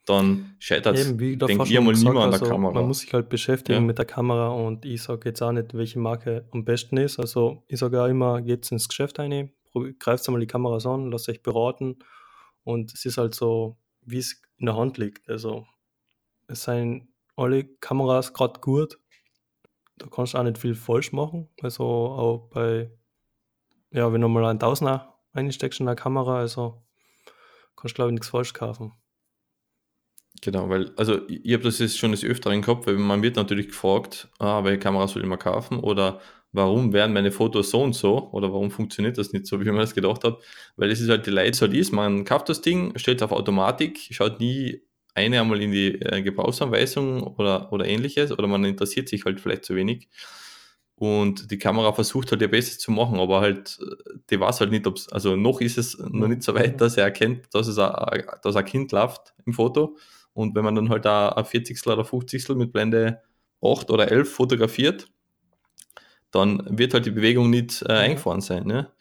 dann 0.05 0.55
scheitert 0.59 0.97
es. 0.97 1.15
Denkt 1.17 1.69
ihr 1.69 1.81
mal 1.81 1.93
niemand 1.93 2.17
an 2.17 2.31
der 2.31 2.39
also 2.39 2.45
Kamera. 2.45 2.73
man 2.73 2.87
muss 2.87 2.99
sich 2.99 3.13
halt 3.13 3.29
beschäftigen 3.29 3.79
Ja. 3.79 3.85
mit 3.85 3.97
der 3.97 4.05
Kamera 4.05 4.49
und 4.49 4.85
ich 4.85 5.03
sage 5.03 5.29
jetzt 5.29 5.41
auch 5.41 5.51
nicht, 5.51 5.73
welche 5.73 5.99
Marke 5.99 6.47
am 6.51 6.63
besten 6.63 6.97
ist. 6.97 7.19
Also 7.19 7.63
ich 7.67 7.79
sage 7.79 8.01
auch 8.01 8.07
immer, 8.07 8.41
geht 8.41 8.71
ins 8.71 8.87
Geschäft 8.87 9.19
rein, 9.19 9.51
greift 9.99 10.27
einmal 10.27 10.39
die 10.39 10.47
Kameras 10.47 10.85
an, 10.85 11.11
lasst 11.11 11.29
euch 11.29 11.43
beraten 11.43 11.99
und 12.63 12.93
es 12.93 13.05
ist 13.05 13.17
halt 13.17 13.35
so, 13.35 13.77
wie 14.01 14.19
es 14.19 14.41
in 14.57 14.65
der 14.65 14.77
Hand 14.77 14.97
liegt. 14.97 15.29
Also 15.29 15.67
es 16.47 16.63
seien 16.63 17.13
alle 17.35 17.65
Kameras 17.65 18.33
gerade 18.33 18.61
gut, 18.61 18.97
da 19.97 20.07
kannst 20.07 20.33
du 20.33 20.37
auch 20.37 20.43
nicht 20.43 20.57
viel 20.57 20.75
falsch 20.75 21.11
machen. 21.11 21.49
Also 21.61 21.83
auch 21.83 22.49
bei 22.49 22.91
ja, 23.91 24.11
wenn 24.11 24.21
du 24.21 24.27
mal 24.27 24.45
einen 24.45 24.59
Tausender 24.59 25.15
einsteckst 25.33 25.79
in 25.79 25.85
der 25.85 25.95
Kamera, 25.95 26.39
also 26.39 26.83
kannst 27.75 27.93
du 27.93 27.95
glaube 27.95 28.11
ich 28.11 28.13
nichts 28.13 28.29
falsch 28.29 28.53
kaufen. 28.53 28.93
Genau, 30.41 30.69
weil, 30.69 30.91
also 30.97 31.27
ich 31.27 31.53
habe 31.53 31.63
das 31.63 31.79
jetzt 31.79 31.97
schon 31.97 32.11
des 32.11 32.23
Öfteren 32.23 32.61
Kopf, 32.61 32.85
weil 32.85 32.95
man 32.95 33.23
wird 33.23 33.37
natürlich 33.37 33.69
gefragt, 33.69 34.29
ah, 34.37 34.63
welche 34.63 34.79
Kamera 34.79 35.07
soll 35.07 35.23
ich 35.23 35.27
mal 35.27 35.37
kaufen 35.37 35.79
oder 35.79 36.21
warum 36.51 36.93
werden 36.93 37.13
meine 37.13 37.31
Fotos 37.31 37.71
so 37.71 37.81
und 37.81 37.93
so 37.93 38.29
oder 38.31 38.51
warum 38.51 38.69
funktioniert 38.69 39.17
das 39.17 39.33
nicht 39.33 39.47
so, 39.47 39.59
wie 39.59 39.65
man 39.65 39.77
das 39.77 39.95
gedacht 39.95 40.23
hat, 40.23 40.37
weil 40.75 40.91
es 40.91 41.01
ist 41.01 41.09
halt 41.09 41.25
die 41.25 41.31
Leute 41.31 41.57
so 41.57 41.65
ist, 41.65 41.91
man 41.91 42.23
kauft 42.23 42.49
das 42.49 42.61
Ding, 42.61 42.95
stellt 42.97 43.17
es 43.19 43.23
auf 43.23 43.31
Automatik, 43.31 43.97
schaut 44.11 44.39
nie 44.39 44.81
eine 45.17 45.41
einmal 45.41 45.61
in 45.61 45.71
die 45.71 46.01
äh, 46.01 46.21
Gebrauchsanweisung 46.21 47.23
oder, 47.23 47.73
oder 47.73 47.85
ähnliches 47.85 48.31
oder 48.31 48.47
man 48.47 48.63
interessiert 48.63 49.09
sich 49.09 49.25
halt 49.25 49.41
vielleicht 49.41 49.65
zu 49.65 49.75
wenig 49.75 50.07
und 50.99 51.51
die 51.51 51.59
Kamera 51.59 51.93
versucht 51.93 52.31
halt 52.31 52.41
ihr 52.41 52.49
Bestes 52.49 52.79
zu 52.79 52.91
machen, 52.91 53.19
aber 53.19 53.39
halt, 53.39 53.79
die 54.31 54.39
weiß 54.39 54.61
halt 54.61 54.71
nicht, 54.71 54.87
ob 54.87 54.95
es, 54.95 55.07
also 55.09 55.35
noch 55.35 55.61
ist 55.61 55.77
es 55.77 55.95
noch 55.99 56.27
nicht 56.27 56.41
so 56.41 56.55
weit, 56.55 56.81
dass 56.81 56.97
er 56.97 57.03
erkennt, 57.03 57.53
dass 57.53 57.67
es 57.67 57.77
ein, 57.77 58.23
dass 58.41 58.55
ein 58.55 58.65
Kind 58.65 58.91
läuft 58.91 59.35
im 59.45 59.53
Foto. 59.53 59.95
Und 60.33 60.55
wenn 60.55 60.63
man 60.63 60.73
dann 60.73 60.89
halt 60.89 61.05
ein 61.05 61.45
40 61.45 61.85
oder 61.85 62.03
50 62.03 62.49
mit 62.55 62.73
Blende 62.73 63.21
8 63.61 63.91
oder 63.91 64.11
11 64.11 64.33
fotografiert, 64.33 65.07
dann 66.31 66.63
wird 66.67 66.95
halt 66.95 67.05
die 67.05 67.11
Bewegung 67.11 67.51
nicht 67.51 67.83
äh, 67.83 67.93
eingefahren 67.93 68.41
sein. 68.41 68.65
Ne? 68.65 68.91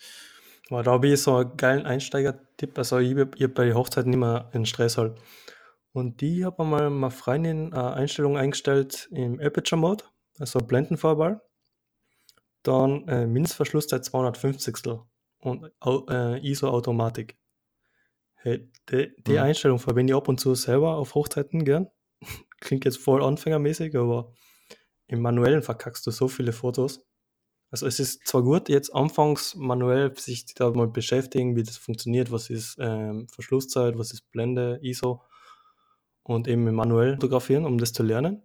Aber 0.68 0.82
da 0.82 0.90
habe 0.92 1.08
ich 1.08 1.22
so 1.22 1.36
einen 1.36 1.56
geilen 1.56 1.86
Einsteiger-Tipp. 1.86 2.76
Also 2.76 2.98
ich 2.98 3.16
habe 3.16 3.30
hab 3.40 3.54
bei 3.54 3.72
Hochzeiten 3.72 4.12
immer 4.12 4.50
einen 4.52 4.66
Stress 4.66 4.98
halt. 4.98 5.14
Und 5.96 6.20
die 6.20 6.44
habe 6.44 6.62
mal 6.62 6.90
meine 6.90 7.10
Freundin 7.10 7.72
eine 7.72 7.94
Einstellung 7.94 8.36
eingestellt 8.36 9.08
im 9.12 9.40
Aperture 9.40 9.80
Mode, 9.80 10.04
also 10.38 10.58
Blendenvorball 10.58 11.40
dann 12.62 13.08
äh, 13.08 13.26
Mindestverschlusszeit 13.26 14.04
250 14.04 14.76
und 15.38 15.72
äh, 16.10 16.46
ISO-Automatik. 16.46 17.38
Hey, 18.34 18.70
die, 18.90 19.10
die 19.26 19.32
mhm. 19.32 19.38
Einstellung 19.38 19.78
verwende 19.78 20.12
ich 20.12 20.16
ab 20.18 20.28
und 20.28 20.38
zu 20.38 20.54
selber 20.54 20.96
auf 20.96 21.14
Hochzeiten 21.14 21.64
gern. 21.64 21.86
Klingt 22.60 22.84
jetzt 22.84 22.98
voll 22.98 23.24
anfängermäßig, 23.24 23.96
aber 23.96 24.34
im 25.06 25.22
Manuellen 25.22 25.62
verkackst 25.62 26.06
du 26.06 26.10
so 26.10 26.28
viele 26.28 26.52
Fotos. 26.52 27.06
Also 27.70 27.86
es 27.86 28.00
ist 28.00 28.26
zwar 28.26 28.42
gut, 28.42 28.68
jetzt 28.68 28.94
anfangs 28.94 29.54
manuell 29.54 30.14
sich 30.18 30.44
da 30.56 30.70
mal 30.72 30.88
beschäftigen, 30.88 31.56
wie 31.56 31.62
das 31.62 31.78
funktioniert, 31.78 32.30
was 32.30 32.50
ist 32.50 32.76
ähm, 32.80 33.28
Verschlusszeit, 33.28 33.96
was 33.96 34.12
ist 34.12 34.30
Blende, 34.30 34.78
ISO 34.82 35.22
und 36.28 36.48
eben 36.48 36.72
manuell 36.74 37.14
fotografieren, 37.14 37.64
um 37.64 37.78
das 37.78 37.92
zu 37.92 38.02
lernen. 38.02 38.42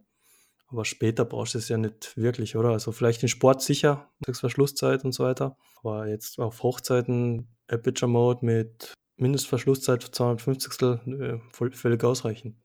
Aber 0.68 0.86
später 0.86 1.26
brauchst 1.26 1.54
du 1.54 1.58
es 1.58 1.68
ja 1.68 1.78
nicht 1.78 2.16
wirklich, 2.16 2.56
oder? 2.56 2.70
Also 2.70 2.94
vielleicht 2.94 3.22
in 3.24 3.30
Sport 3.30 3.62
sicher, 3.62 4.10
Verschlusszeit 4.32 5.04
und 5.04 5.12
so 5.12 5.26
weiter. 5.26 5.58
Aber 5.84 6.08
jetzt 6.08 6.40
auf 6.40 6.64
Hochzeiten 6.64 7.50
Aperture 7.68 8.10
Mode 8.10 8.46
mit 8.46 8.94
Mindestverschlusszeit 9.18 10.02
250 10.02 10.82
äh, 10.82 11.40
völlig 11.50 12.04
ausreichend. 12.04 12.56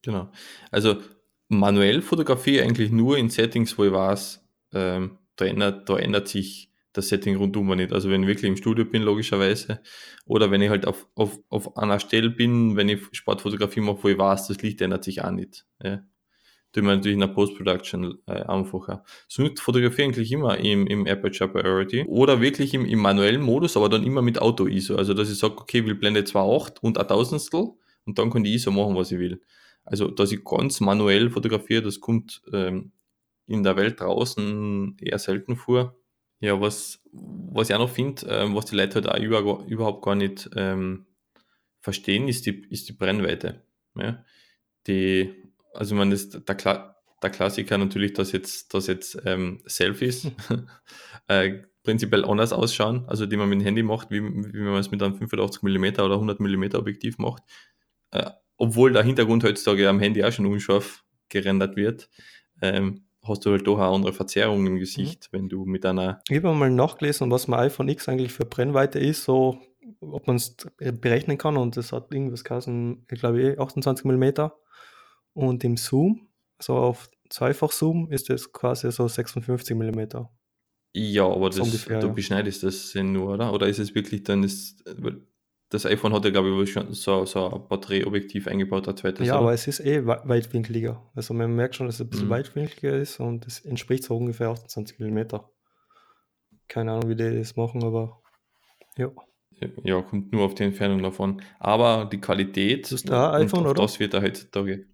Genau. 0.00 0.30
Also 0.70 0.96
manuell 1.48 2.00
Fotografie 2.00 2.60
eigentlich 2.60 2.90
nur 2.90 3.18
in 3.18 3.28
Settings, 3.28 3.76
wo 3.76 3.84
ich 3.84 3.92
weiß, 3.92 4.44
ähm, 4.72 5.18
da, 5.36 5.44
ändert, 5.44 5.88
da 5.88 5.98
ändert 5.98 6.28
sich 6.28 6.71
das 6.92 7.08
Setting 7.08 7.36
rundum 7.36 7.68
nicht. 7.76 7.92
Also 7.92 8.10
wenn 8.10 8.22
ich 8.22 8.28
wirklich 8.28 8.48
im 8.48 8.56
Studio 8.56 8.84
bin, 8.84 9.02
logischerweise, 9.02 9.80
oder 10.26 10.50
wenn 10.50 10.62
ich 10.62 10.70
halt 10.70 10.86
auf, 10.86 11.08
auf, 11.14 11.38
auf 11.48 11.76
einer 11.76 12.00
Stelle 12.00 12.30
bin, 12.30 12.76
wenn 12.76 12.88
ich 12.88 13.00
Sportfotografie 13.12 13.80
mache, 13.80 13.98
wo 14.02 14.08
ich 14.08 14.18
weiß, 14.18 14.48
das 14.48 14.62
Licht 14.62 14.80
ändert 14.80 15.04
sich 15.04 15.22
auch 15.22 15.30
nicht. 15.30 15.64
Ja 15.82 16.02
tun 16.72 16.84
wir 16.84 16.96
natürlich 16.96 17.14
in 17.14 17.20
der 17.20 17.28
Post-Production 17.28 18.18
äh, 18.26 18.42
einfacher. 18.44 19.04
Sonst 19.28 19.60
fotografiere 19.60 20.08
eigentlich 20.08 20.32
immer 20.32 20.58
im, 20.58 20.86
im 20.86 21.06
Aperture 21.06 21.50
Priority 21.50 22.04
oder 22.04 22.40
wirklich 22.40 22.74
im, 22.74 22.84
im 22.86 22.98
manuellen 22.98 23.42
Modus, 23.42 23.76
aber 23.76 23.88
dann 23.88 24.04
immer 24.04 24.22
mit 24.22 24.40
Auto-ISO. 24.40 24.96
Also, 24.96 25.14
dass 25.14 25.30
ich 25.30 25.38
sage, 25.38 25.58
okay, 25.58 25.78
ich 25.78 25.86
will 25.86 25.94
Blende 25.94 26.20
2.8 26.20 26.80
und 26.80 26.98
ein 26.98 27.06
Tausendstel 27.06 27.72
und 28.06 28.18
dann 28.18 28.30
kann 28.30 28.42
die 28.42 28.54
ISO 28.54 28.70
machen, 28.70 28.96
was 28.96 29.12
ich 29.12 29.18
will. 29.18 29.42
Also, 29.84 30.08
dass 30.08 30.32
ich 30.32 30.44
ganz 30.44 30.80
manuell 30.80 31.30
fotografiere, 31.30 31.82
das 31.82 32.00
kommt 32.00 32.42
ähm, 32.52 32.92
in 33.46 33.62
der 33.62 33.76
Welt 33.76 34.00
draußen 34.00 34.96
eher 35.00 35.18
selten 35.18 35.56
vor. 35.56 35.96
Ja, 36.42 36.60
was, 36.60 37.00
was 37.12 37.70
ich 37.70 37.74
auch 37.76 37.78
noch 37.78 37.88
finde, 37.88 38.26
ähm, 38.28 38.56
was 38.56 38.64
die 38.64 38.74
Leute 38.74 38.96
halt 38.96 39.08
auch 39.08 39.16
über, 39.16 39.64
überhaupt 39.64 40.04
gar 40.04 40.16
nicht 40.16 40.50
ähm, 40.56 41.06
verstehen, 41.80 42.26
ist 42.26 42.46
die, 42.46 42.66
ist 42.68 42.88
die 42.88 42.94
Brennweite. 42.94 43.62
Ja? 43.94 44.24
Die, 44.88 45.32
also 45.72 45.94
man 45.94 46.10
ist 46.10 46.48
der, 46.48 46.56
Kla 46.56 46.96
der 47.22 47.30
Klassiker 47.30 47.78
natürlich, 47.78 48.14
dass 48.14 48.32
jetzt, 48.32 48.74
dass 48.74 48.88
jetzt 48.88 49.22
ähm, 49.24 49.62
Selfies 49.66 50.32
äh, 51.28 51.60
prinzipiell 51.84 52.24
anders 52.24 52.52
ausschauen, 52.52 53.04
also 53.06 53.24
die 53.24 53.36
man 53.36 53.48
mit 53.48 53.60
dem 53.60 53.64
Handy 53.64 53.84
macht, 53.84 54.10
wie, 54.10 54.20
wie 54.20 54.62
man 54.62 54.80
es 54.80 54.90
mit 54.90 55.00
einem 55.00 55.14
85 55.14 55.62
mm 55.62 55.84
oder 56.00 56.14
100 56.14 56.40
mm 56.40 56.74
Objektiv 56.74 57.18
macht. 57.18 57.44
Äh, 58.10 58.30
obwohl 58.56 58.92
der 58.92 59.04
Hintergrund 59.04 59.44
heutzutage 59.44 59.88
am 59.88 60.00
Handy 60.00 60.24
auch 60.24 60.32
schon 60.32 60.46
unscharf 60.46 61.04
gerendert 61.28 61.76
wird, 61.76 62.10
ähm, 62.60 63.04
hast 63.24 63.44
du 63.44 63.50
halt 63.50 63.66
doch 63.66 63.78
eine 63.78 63.86
andere 63.86 64.12
Verzerrung 64.12 64.66
im 64.66 64.78
Gesicht, 64.78 65.28
mhm. 65.30 65.36
wenn 65.36 65.48
du 65.48 65.64
mit 65.64 65.86
einer. 65.86 66.20
Ich 66.28 66.42
habe 66.42 66.54
mal 66.54 66.70
nachgelesen, 66.70 67.30
was 67.30 67.48
mein 67.48 67.60
iPhone 67.60 67.88
X 67.88 68.08
eigentlich 68.08 68.32
für 68.32 68.44
Brennweite 68.44 68.98
ist, 68.98 69.24
so 69.24 69.58
ob 70.00 70.26
man 70.26 70.36
es 70.36 70.56
berechnen 70.78 71.38
kann 71.38 71.56
und 71.56 71.76
das 71.76 71.92
hat 71.92 72.12
irgendwas 72.12 72.44
kosten, 72.44 73.04
ich 73.10 73.20
glaube 73.20 73.56
28 73.58 74.04
mm 74.04 74.50
und 75.34 75.64
im 75.64 75.76
Zoom, 75.76 76.28
so 76.60 76.74
auf 76.74 77.10
zweifach 77.30 77.72
Zoom, 77.72 78.10
ist 78.10 78.30
es 78.30 78.52
quasi 78.52 78.90
so 78.92 79.08
56 79.08 79.76
mm. 79.76 80.00
Ja, 80.94 81.26
aber 81.26 81.48
das, 81.48 81.60
ungefähr, 81.60 82.00
du 82.00 82.08
ja. 82.08 82.12
beschneidest 82.12 82.62
das 82.62 82.94
nur, 82.94 83.34
oder? 83.34 83.52
Oder 83.52 83.68
ist 83.68 83.78
es 83.78 83.94
wirklich 83.94 84.24
dann, 84.24 84.44
ist, 84.44 84.84
das 85.72 85.86
iPhone 85.86 86.12
hat 86.12 86.24
ja, 86.24 86.30
glaube 86.30 86.62
ich, 86.62 86.72
schon 86.72 86.92
so, 86.92 87.24
so 87.24 87.50
ein 87.50 87.68
Porträtobjektiv 87.68 88.46
eingebaut, 88.46 88.88
ein 88.88 88.96
zweites. 88.96 89.26
Ja, 89.26 89.34
oder? 89.34 89.42
aber 89.42 89.52
es 89.54 89.66
ist 89.66 89.80
eh 89.80 90.04
weitwinkliger. 90.04 91.02
Also 91.14 91.34
man 91.34 91.54
merkt 91.54 91.76
schon, 91.76 91.86
dass 91.86 91.96
es 91.96 92.00
ein 92.02 92.10
bisschen 92.10 92.26
mhm. 92.26 92.32
weitwinkliger 92.32 92.96
ist 92.96 93.20
und 93.20 93.46
es 93.46 93.60
entspricht 93.60 94.04
so 94.04 94.16
ungefähr 94.16 94.48
28 94.48 94.98
mm. 94.98 95.20
Keine 96.68 96.92
Ahnung, 96.92 97.08
wie 97.08 97.16
die 97.16 97.38
das 97.38 97.56
machen, 97.56 97.82
aber 97.84 98.20
ja. 98.96 99.10
Ja, 99.84 100.02
kommt 100.02 100.32
nur 100.32 100.44
auf 100.44 100.54
die 100.54 100.64
Entfernung 100.64 101.02
davon. 101.02 101.40
Aber 101.60 102.08
die 102.10 102.20
Qualität, 102.20 102.84
das 102.84 102.92
ist 102.92 103.08
da 103.08 103.32
iPhone, 103.34 103.66
oder? 103.66 103.74
das 103.74 104.00
wird 104.00 104.12
da 104.12 104.20
heutzutage 104.20 104.86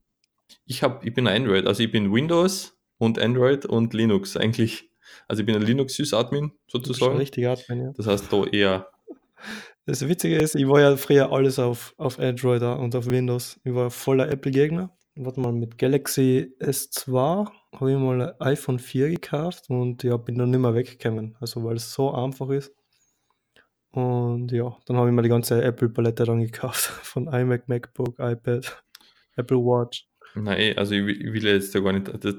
ich, 0.66 0.82
hab, 0.82 1.04
ich 1.04 1.14
bin 1.14 1.26
Android, 1.26 1.66
also 1.66 1.82
ich 1.82 1.90
bin 1.90 2.12
Windows 2.12 2.78
und 2.98 3.18
Android 3.18 3.66
und 3.66 3.94
Linux 3.94 4.36
eigentlich. 4.36 4.90
Also 5.26 5.40
ich 5.40 5.46
bin 5.46 5.56
ein 5.56 5.62
Linux-Sys-Admin 5.62 6.52
sozusagen. 6.66 7.16
Richtig 7.16 7.46
Admin, 7.46 7.82
ja. 7.82 7.92
Das 7.96 8.06
heißt 8.06 8.32
da 8.32 8.44
eher. 8.44 8.88
Das 9.88 10.06
Witzige 10.06 10.36
ist, 10.36 10.54
ich 10.54 10.68
war 10.68 10.82
ja 10.82 10.96
früher 10.98 11.32
alles 11.32 11.58
auf, 11.58 11.94
auf 11.96 12.18
Android 12.18 12.60
und 12.60 12.94
auf 12.94 13.10
Windows. 13.10 13.58
Ich 13.64 13.72
war 13.72 13.90
voller 13.90 14.30
Apple-Gegner. 14.30 14.94
Warte 15.16 15.40
mal, 15.40 15.50
mit 15.50 15.78
Galaxy 15.78 16.54
S2 16.60 17.48
habe 17.72 17.90
ich 17.90 17.96
mal 17.96 18.20
ein 18.20 18.40
iPhone 18.40 18.78
4 18.78 19.08
gekauft 19.08 19.70
und 19.70 20.02
ja, 20.02 20.18
bin 20.18 20.36
dann 20.36 20.50
nicht 20.50 20.60
mehr 20.60 20.74
weggekommen. 20.74 21.36
Also 21.40 21.64
weil 21.64 21.76
es 21.76 21.90
so 21.94 22.12
einfach 22.12 22.50
ist. 22.50 22.70
Und 23.92 24.52
ja, 24.52 24.76
dann 24.84 24.98
habe 24.98 25.08
ich 25.08 25.14
mir 25.14 25.22
die 25.22 25.30
ganze 25.30 25.62
Apple-Palette 25.62 26.24
dann 26.24 26.40
gekauft. 26.42 26.82
Von 27.02 27.26
iMac, 27.26 27.66
MacBook, 27.66 28.18
iPad, 28.18 28.84
Apple 29.36 29.56
Watch. 29.56 30.06
Nein, 30.34 30.76
also 30.76 30.94
ich, 30.96 31.18
ich 31.18 31.32
will 31.32 31.46
jetzt 31.46 31.74
da 31.74 31.80
gar 31.80 31.94
nicht, 31.94 32.12
das, 32.22 32.34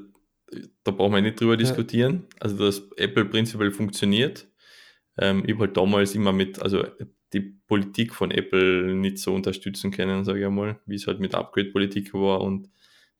da 0.83 0.91
brauchen 0.91 1.15
wir 1.15 1.21
nicht 1.23 1.41
drüber 1.41 1.57
diskutieren. 1.57 2.27
Ja. 2.33 2.41
Also, 2.41 2.63
dass 2.63 2.83
Apple 2.97 3.25
prinzipiell 3.25 3.71
funktioniert. 3.71 4.47
Ähm, 5.17 5.41
ich 5.47 5.55
habe 5.55 5.65
halt 5.65 5.77
damals 5.77 6.13
immer 6.13 6.31
mit, 6.31 6.61
also 6.61 6.85
die 7.33 7.41
Politik 7.67 8.13
von 8.13 8.31
Apple 8.31 8.95
nicht 8.95 9.19
so 9.19 9.33
unterstützen 9.33 9.91
können, 9.91 10.23
sage 10.23 10.39
ich 10.39 10.45
einmal, 10.45 10.79
wie 10.85 10.95
es 10.95 11.07
halt 11.07 11.19
mit 11.19 11.35
Upgrade-Politik 11.35 12.13
war 12.13 12.41
und 12.41 12.69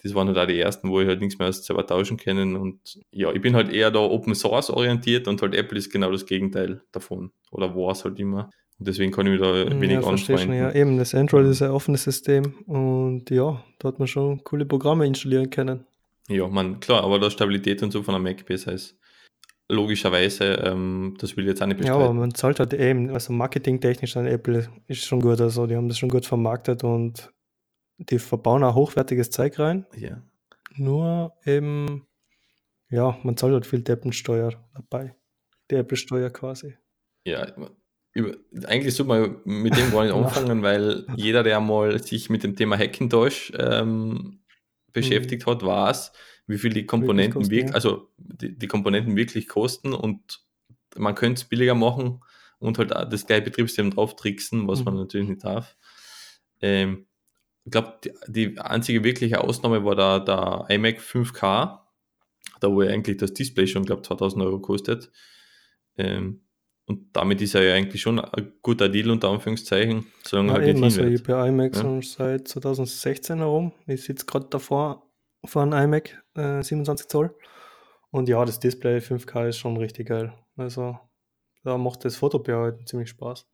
das 0.02 0.16
waren 0.16 0.28
halt 0.28 0.38
auch 0.38 0.48
die 0.48 0.60
ersten, 0.60 0.90
wo 0.90 1.02
ich 1.02 1.08
halt 1.08 1.20
nichts 1.20 1.38
mehr 1.38 1.48
als 1.48 1.66
selber 1.66 1.86
tauschen 1.86 2.18
können 2.18 2.56
und 2.56 3.00
ja, 3.12 3.32
ich 3.32 3.42
bin 3.42 3.56
halt 3.56 3.72
eher 3.72 3.92
da 3.92 4.00
Open 4.00 4.34
Source 4.34 4.70
orientiert 4.70 5.28
und 5.28 5.42
halt 5.42 5.54
Apple 5.54 5.78
ist 5.78 5.92
genau 5.92 6.12
das 6.12 6.26
Gegenteil 6.26 6.82
davon 6.92 7.32
oder 7.52 7.76
war 7.76 7.92
es 7.92 8.06
halt 8.06 8.20
immer. 8.20 8.50
Und 8.80 8.88
deswegen 8.88 9.12
kann 9.12 9.26
ich 9.26 9.34
mich 9.34 9.42
da 9.42 9.54
wenig 9.54 10.02
ja, 10.02 10.08
anfreunden. 10.08 10.54
Ja, 10.54 10.74
eben, 10.74 10.98
das 10.98 11.14
Android 11.14 11.48
ist 11.48 11.62
ein 11.62 11.72
offenes 11.72 12.06
System 12.06 12.54
und 12.66 13.30
ja, 13.30 13.62
da 13.78 13.90
hat 13.90 14.00
man 14.00 14.08
schon 14.08 14.42
coole 14.46 14.66
Programme 14.66 15.06
installieren 15.06 15.50
können. 15.50 15.86
Ja, 16.30 16.48
man, 16.48 16.80
klar, 16.80 17.04
aber 17.04 17.20
da 17.20 17.30
Stabilität 17.30 17.84
und 17.84 17.92
so 17.92 18.04
von 18.04 18.16
einem 18.16 18.24
Mac 18.24 18.46
besser 18.46 18.72
ist. 18.72 18.99
Logischerweise, 19.72 20.46
ähm, 20.66 21.16
das 21.20 21.38
will 21.38 21.44
ich 21.44 21.50
jetzt 21.50 21.62
auch 21.62 21.68
nicht 21.68 21.78
bestreiten. 21.78 22.02
Ja, 22.02 22.06
aber 22.06 22.14
man 22.14 22.34
zahlt 22.34 22.60
halt 22.60 22.74
eben, 22.74 23.12
also 23.12 23.32
marketingtechnisch 23.34 24.18
an 24.18 24.26
Apple 24.26 24.68
ist 24.88 25.06
schon 25.06 25.22
gut, 25.22 25.40
also 25.40 25.68
die 25.68 25.76
haben 25.76 25.88
das 25.88 26.00
schon 26.00 26.10
gut 26.10 26.26
vermarktet 26.26 26.84
und 26.84 27.32
die 27.98 28.18
verbauen 28.18 28.64
auch 28.64 28.74
hochwertiges 28.74 29.30
Zeug 29.30 29.60
rein. 29.60 29.86
Ja. 29.96 30.24
Nur 30.76 31.34
eben, 31.46 32.08
ja, 32.90 33.18
man 33.22 33.38
zahlt 33.38 33.54
halt 33.54 33.66
viel 33.68 33.82
Deppensteuer 33.82 34.54
dabei. 34.74 35.16
Die 35.70 35.76
Apple-Steuer 35.76 36.32
quasi. 36.32 36.76
Ja, 37.26 37.46
über, 38.14 38.36
eigentlich 38.66 38.96
sollte 38.96 39.10
man 39.10 39.42
mit 39.46 39.78
dem 39.78 39.92
gar 39.92 40.04
nicht 40.04 40.14
anfangen, 40.16 40.64
weil 40.64 41.06
jeder, 41.16 41.44
der 41.44 41.60
mal 41.60 42.02
sich 42.02 42.30
mit 42.30 42.44
dem 42.44 42.56
Thema 42.56 42.78
Hackintosh 42.78 43.54
ähm, 43.58 44.42
beschäftigt 44.94 45.46
mhm. 45.46 45.52
hat, 45.52 45.66
weiß, 45.66 46.12
wie 46.50 46.58
viel 46.58 46.74
die 46.74 46.86
Komponenten 46.86 47.42
wirklich, 47.42 47.62
kosten, 47.62 47.74
wirklich 47.74 47.76
also 47.76 48.10
die, 48.18 48.58
die, 48.58 48.68
Komponenten 48.68 49.16
wirklich 49.16 49.48
kosten 49.48 49.94
und 49.94 50.42
man 50.98 51.14
könnte 51.14 51.42
es 51.42 51.48
billiger 51.48 51.76
machen 51.76 52.22
und 52.58 52.80
halt 52.80 52.92
das 52.92 53.28
gleiche 53.28 53.44
Betriebssystem 53.44 53.92
drauf 53.92 54.16
tricksen, 54.16 54.68
was 54.68 54.84
man 54.84 54.96
Mhm. 54.96 55.00
natürlich 55.02 55.30
nicht 55.30 55.44
darf. 55.44 55.78
Ähm, 56.62 57.06
ich 57.66 57.72
glaube, 57.72 58.00
die, 58.04 58.12
die 58.28 58.60
einzige 58.60 59.04
wirkliche 59.04 59.42
Ausnahme 59.42 59.86
war 59.86 59.96
der, 59.96 60.20
der 60.22 60.66
iMac 60.76 61.00
5K, 61.00 61.86
da 62.60 62.72
wo 62.72 62.82
ja 62.82 62.92
eigentlich 62.92 63.18
das 63.18 63.34
Display 63.34 63.68
schon, 63.68 63.86
glaube 63.86 64.02
2000 64.02 64.44
Euro 64.44 64.60
kostet. 64.60 65.12
Ähm, 65.98 66.42
und 66.86 67.16
damit 67.16 67.40
ist 67.44 67.54
er 67.54 67.62
ja 67.62 67.76
eigentlich 67.76 68.02
schon 68.02 68.20
ein 68.20 68.54
guter 68.64 68.90
Deal 68.90 69.12
unter 69.12 69.30
Anführungszeichen, 69.30 70.08
solange 70.24 70.48
Ja, 70.50 70.54
er 70.56 70.60
halt 70.62 70.70
eben, 70.70 70.80
nicht 70.80 71.00
also 71.00 71.04
ich 71.04 71.28
ja 71.28 71.46
iMac 71.46 71.76
Ja. 71.76 71.82
schon 71.82 72.02
seit 72.02 72.48
2016 72.48 73.38
herum. 73.38 73.72
Ich 73.86 74.04
sitze 74.04 74.26
gerade 74.26 74.48
davor 74.50 75.09
einem 75.56 75.74
iMac 75.74 76.22
äh, 76.36 76.62
27 76.64 77.08
Zoll. 77.08 77.36
Und 78.12 78.28
ja, 78.30 78.44
das 78.44 78.60
Display 78.60 78.98
5K 79.00 79.50
ist 79.50 79.58
schon 79.58 79.78
richtig 79.78 80.08
geil. 80.08 80.34
Also 80.58 80.98
da 81.64 81.78
macht 81.78 82.06
das 82.06 82.16
Fotobearbeiten 82.18 82.86
ziemlich 82.88 83.10
Spaß. 83.10 83.46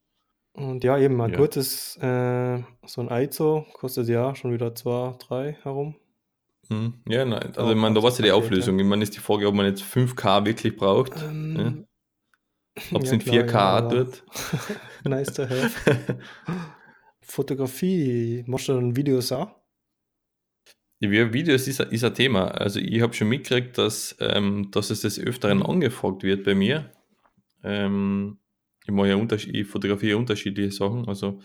Und 0.54 0.84
ja, 0.86 0.98
eben 0.98 1.20
ein 1.22 1.32
Ja. 1.32 1.38
gutes, 1.38 1.98
äh, 1.98 2.63
so 2.86 3.01
ein 3.01 3.10
ISO 3.10 3.65
kostet 3.74 4.08
ja 4.08 4.34
schon 4.36 4.54
wieder 4.54 4.74
2, 4.74 5.15
3 5.20 5.58
herum. 5.63 5.96
Mhm. 6.70 7.01
Ja, 7.08 7.25
nein, 7.25 7.54
also 7.56 7.70
ich 7.72 7.77
meine, 7.77 7.94
da 7.96 8.01
war 8.01 8.10
es 8.10 8.18
ja 8.18 8.24
die 8.25 8.32
Auflösung. 8.32 8.80
Ich 8.80 8.86
meine, 8.86 9.04
ist 9.04 9.15
die 9.15 9.20
Frage, 9.20 9.48
ob 9.48 9.54
man 9.54 9.65
jetzt 9.65 9.84
5K 9.84 10.46
wirklich 10.46 10.75
braucht, 10.77 11.12
Ähm, 11.22 11.86
ob 12.94 13.04
es 13.04 13.10
ja, 13.10 13.13
in 13.15 13.20
klar, 13.20 13.36
4K 13.36 13.94
ja, 13.94 14.04
tut. 14.04 14.24
nice 15.04 15.34
to 15.34 15.44
have. 15.44 15.72
Fotografie, 17.22 18.44
machst 18.48 18.68
du 18.68 18.74
dann 18.74 18.96
Videos 18.96 19.32
auch? 19.32 19.50
Ja, 21.00 21.34
Videos 21.34 21.68
ist, 21.68 21.82
ein- 21.82 21.92
ist 21.92 22.04
ein 22.04 22.14
Thema. 22.16 22.46
Also 22.48 22.80
ich 22.80 23.02
habe 23.02 23.14
schon 23.14 23.30
mitgekriegt, 23.30 23.78
dass, 23.78 24.16
ähm, 24.20 24.70
dass 24.72 24.90
es 24.90 25.02
des 25.02 25.20
Öfteren 25.20 25.62
angefragt 25.62 26.24
wird 26.24 26.44
bei 26.46 26.56
mir. 26.56 26.92
Ähm, 27.64 28.40
ich 28.86 28.92
mache 28.94 29.10
ja 29.10 29.18
ich 29.48 29.68
fotografiere 29.68 30.18
unterschiedliche 30.18 30.72
Sachen. 30.72 31.08
Also, 31.08 31.42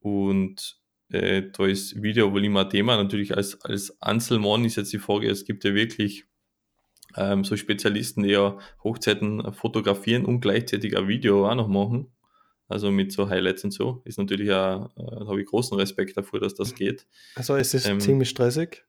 und 0.00 0.78
äh, 1.10 1.44
da 1.52 1.66
ist 1.66 2.02
Video 2.02 2.32
wohl 2.32 2.44
immer 2.44 2.62
ein 2.64 2.70
Thema. 2.70 2.96
Natürlich 2.96 3.36
als, 3.36 3.60
als 3.64 4.00
Einzelmann 4.02 4.64
ist 4.64 4.76
jetzt 4.76 4.92
die 4.92 4.98
Frage, 4.98 5.30
es 5.30 5.44
gibt 5.44 5.64
ja 5.64 5.74
wirklich 5.74 6.24
ähm, 7.16 7.44
so 7.44 7.56
Spezialisten, 7.56 8.24
die 8.24 8.30
ja 8.30 8.58
Hochzeiten 8.84 9.52
fotografieren 9.54 10.24
und 10.26 10.40
gleichzeitig 10.40 10.96
ein 10.96 11.08
Video 11.08 11.48
auch 11.50 11.54
noch 11.56 11.68
machen. 11.68 12.12
Also 12.68 12.90
mit 12.90 13.12
so 13.12 13.28
Highlights 13.28 13.62
und 13.64 13.70
so. 13.72 14.02
Ist 14.04 14.18
natürlich 14.18 14.50
auch, 14.50 14.90
äh, 14.96 15.20
da 15.20 15.26
habe 15.26 15.40
ich 15.40 15.46
großen 15.46 15.76
Respekt 15.78 16.16
davor, 16.16 16.40
dass 16.40 16.54
das 16.54 16.74
geht. 16.74 17.06
Also 17.36 17.54
es 17.56 17.74
ist 17.74 17.86
Ähm, 17.86 18.00
ziemlich 18.00 18.28
stressig. 18.30 18.84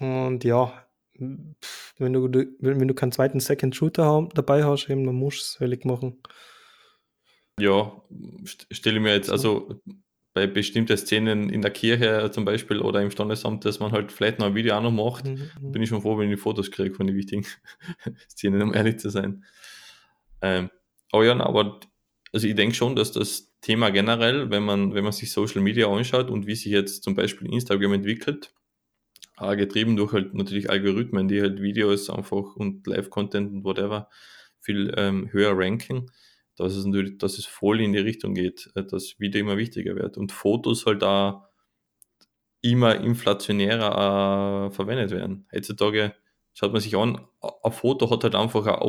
Und 0.00 0.44
ja, 0.44 0.86
wenn 1.18 2.12
du, 2.12 2.22
wenn, 2.60 2.88
du 2.88 2.94
keinen 2.94 3.12
zweiten 3.12 3.40
Second 3.40 3.76
Shooter 3.76 4.04
haben, 4.04 4.28
dabei 4.30 4.64
hast, 4.64 4.88
eben, 4.90 5.04
dann 5.04 5.14
musst 5.14 5.38
du 5.38 5.42
es 5.42 5.60
hellig 5.60 5.84
machen. 5.84 6.22
Ja, 7.60 7.92
st- 8.44 8.66
stelle 8.74 8.96
ich 8.96 9.02
mir 9.02 9.14
jetzt 9.14 9.26
So. 9.26 9.32
also 9.32 9.80
bei 10.34 10.46
bestimmten 10.46 10.96
Szenen 10.96 11.50
in 11.50 11.60
der 11.60 11.70
Kirche 11.70 12.30
zum 12.32 12.46
Beispiel 12.46 12.80
oder 12.80 13.02
im 13.02 13.10
Standesamt, 13.10 13.66
dass 13.66 13.80
man 13.80 13.92
halt 13.92 14.10
vielleicht 14.10 14.38
noch 14.38 14.46
ein 14.46 14.54
Video 14.54 14.74
auch 14.76 14.82
noch 14.82 14.90
macht, 14.90 15.26
Mhm, 15.26 15.50
mhm. 15.60 15.72
bin 15.72 15.82
ich 15.82 15.90
schon 15.90 16.00
froh, 16.00 16.16
wenn 16.18 16.30
ich 16.32 16.40
Fotos 16.40 16.70
kriege 16.70 16.94
von 16.94 17.06
den 17.06 17.16
wichtigen 17.16 17.44
Szenen, 18.30 18.62
um 18.62 18.72
ehrlich 18.74 18.98
zu 18.98 19.10
sein. 19.10 19.44
Ähm, 20.40 20.70
aber 21.12 21.24
ja, 21.26 21.38
aber 21.38 21.80
also 22.32 22.46
ich 22.46 22.54
denke 22.54 22.74
schon, 22.74 22.96
dass 22.96 23.12
das 23.12 23.52
Thema 23.60 23.90
generell, 23.90 24.50
wenn 24.50 24.64
man, 24.64 24.94
wenn 24.94 25.04
man 25.04 25.12
sich 25.12 25.30
Social 25.30 25.60
Media 25.60 25.88
anschaut 25.88 26.30
und 26.30 26.46
wie 26.46 26.54
sich 26.54 26.72
jetzt 26.72 27.04
zum 27.04 27.14
Beispiel 27.14 27.52
Instagram 27.52 27.92
entwickelt, 27.92 28.52
äh, 29.38 29.56
getrieben 29.56 29.96
durch 29.96 30.12
halt 30.12 30.34
natürlich 30.34 30.70
Algorithmen, 30.70 31.28
die 31.28 31.40
halt 31.42 31.60
Videos 31.60 32.08
einfach 32.10 32.56
und 32.56 32.86
Live-Content 32.86 33.52
und 33.52 33.64
whatever 33.64 34.08
viel 34.60 34.94
ähm, 34.96 35.30
höher 35.32 35.52
ranken, 35.54 36.10
dass 36.56 36.74
es 36.74 36.84
natürlich, 36.84 37.18
dass 37.18 37.38
es 37.38 37.46
voll 37.46 37.80
in 37.80 37.92
die 37.92 37.98
Richtung 37.98 38.34
geht, 38.34 38.70
äh, 38.74 38.84
dass 38.84 39.20
Video 39.20 39.40
immer 39.40 39.58
wichtiger 39.58 39.94
wird 39.96 40.16
und 40.16 40.32
Fotos 40.32 40.86
halt 40.86 41.02
da 41.02 41.48
immer 42.62 42.96
inflationärer 43.00 44.68
äh, 44.68 44.74
verwendet 44.74 45.10
werden. 45.10 45.46
Heutzutage 45.54 46.14
schaut 46.54 46.72
man 46.72 46.80
sich 46.80 46.96
an, 46.96 47.26
ein 47.62 47.72
Foto 47.72 48.10
hat 48.10 48.24
halt 48.24 48.34
einfach 48.36 48.66
eine 48.66 48.80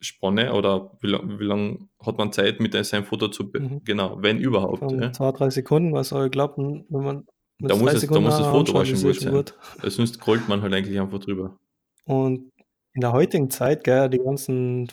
Aufmerksamkeitsspanne 0.00 0.52
oder 0.54 0.96
wie 1.00 1.08
lange 1.08 1.44
lang 1.44 1.88
hat 2.04 2.18
man 2.18 2.32
Zeit, 2.32 2.60
mit 2.60 2.72
seinem 2.84 3.04
Foto 3.04 3.28
zu, 3.28 3.44
Mhm. 3.44 3.82
genau, 3.84 4.22
wenn 4.22 4.38
überhaupt. 4.38 4.78
Von 4.78 5.00
Ja. 5.00 5.12
zwei, 5.12 5.32
drei 5.32 5.50
Sekunden, 5.50 5.96
also 5.96 6.24
ich 6.24 6.30
glaube, 6.30 6.54
wenn 6.88 7.02
man 7.02 7.26
Da 7.62 7.76
muss 7.76 7.92
es- 7.92 8.06
da 8.06 8.20
muss 8.20 8.38
das 8.38 8.46
Foto 8.46 8.72
auch 8.80 8.86
schon 8.86 8.98
eh 8.98 9.02
gut 9.30 9.54
sein. 9.82 9.90
Sonst 9.90 10.14
scrollt 10.14 10.48
man 10.48 10.62
halt 10.62 10.72
eigentlich 10.72 10.98
einfach 10.98 11.18
drüber. 11.18 11.58
Und 12.06 12.50
in 12.94 13.00
der 13.02 13.12
heutigen 13.12 13.50
Zeit, 13.50 13.84
gell, 13.84 14.08
die 14.08 14.18
ganzen, 14.18 14.88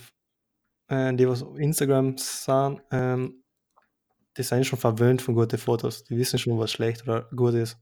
äh, 0.90 1.14
die 1.16 1.28
was 1.30 1.44
auf 1.44 1.58
Instagram 1.58 2.18
sind, 2.18 2.82
ähm, 2.92 3.42
die 4.38 4.44
sind 4.44 4.66
schon 4.66 4.78
verwöhnt 4.78 5.22
von 5.22 5.34
guten 5.34 5.58
Fotos. 5.58 6.04
Die 6.04 6.18
wissen 6.18 6.38
schon, 6.40 6.60
was 6.60 6.72
schlecht 6.72 7.04
oder 7.04 7.30
gut 7.34 7.54
ist. 7.54 7.78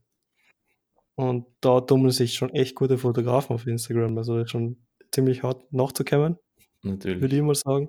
Und 1.16 1.46
da 1.60 1.80
tummeln 1.80 2.12
sich 2.12 2.34
schon 2.34 2.50
echt 2.50 2.76
gute 2.76 2.96
Fotografen 2.96 3.54
auf 3.54 3.66
Instagram. 3.66 4.16
Also 4.16 4.36
das 4.36 4.44
ist 4.44 4.50
schon 4.52 4.86
ziemlich 5.12 5.42
hart 5.42 5.72
nachzukommen, 5.72 6.36
Natürlich. 6.86 7.20
würde 7.20 7.36
ich 7.36 7.42
mal 7.42 7.54
sagen. 7.54 7.88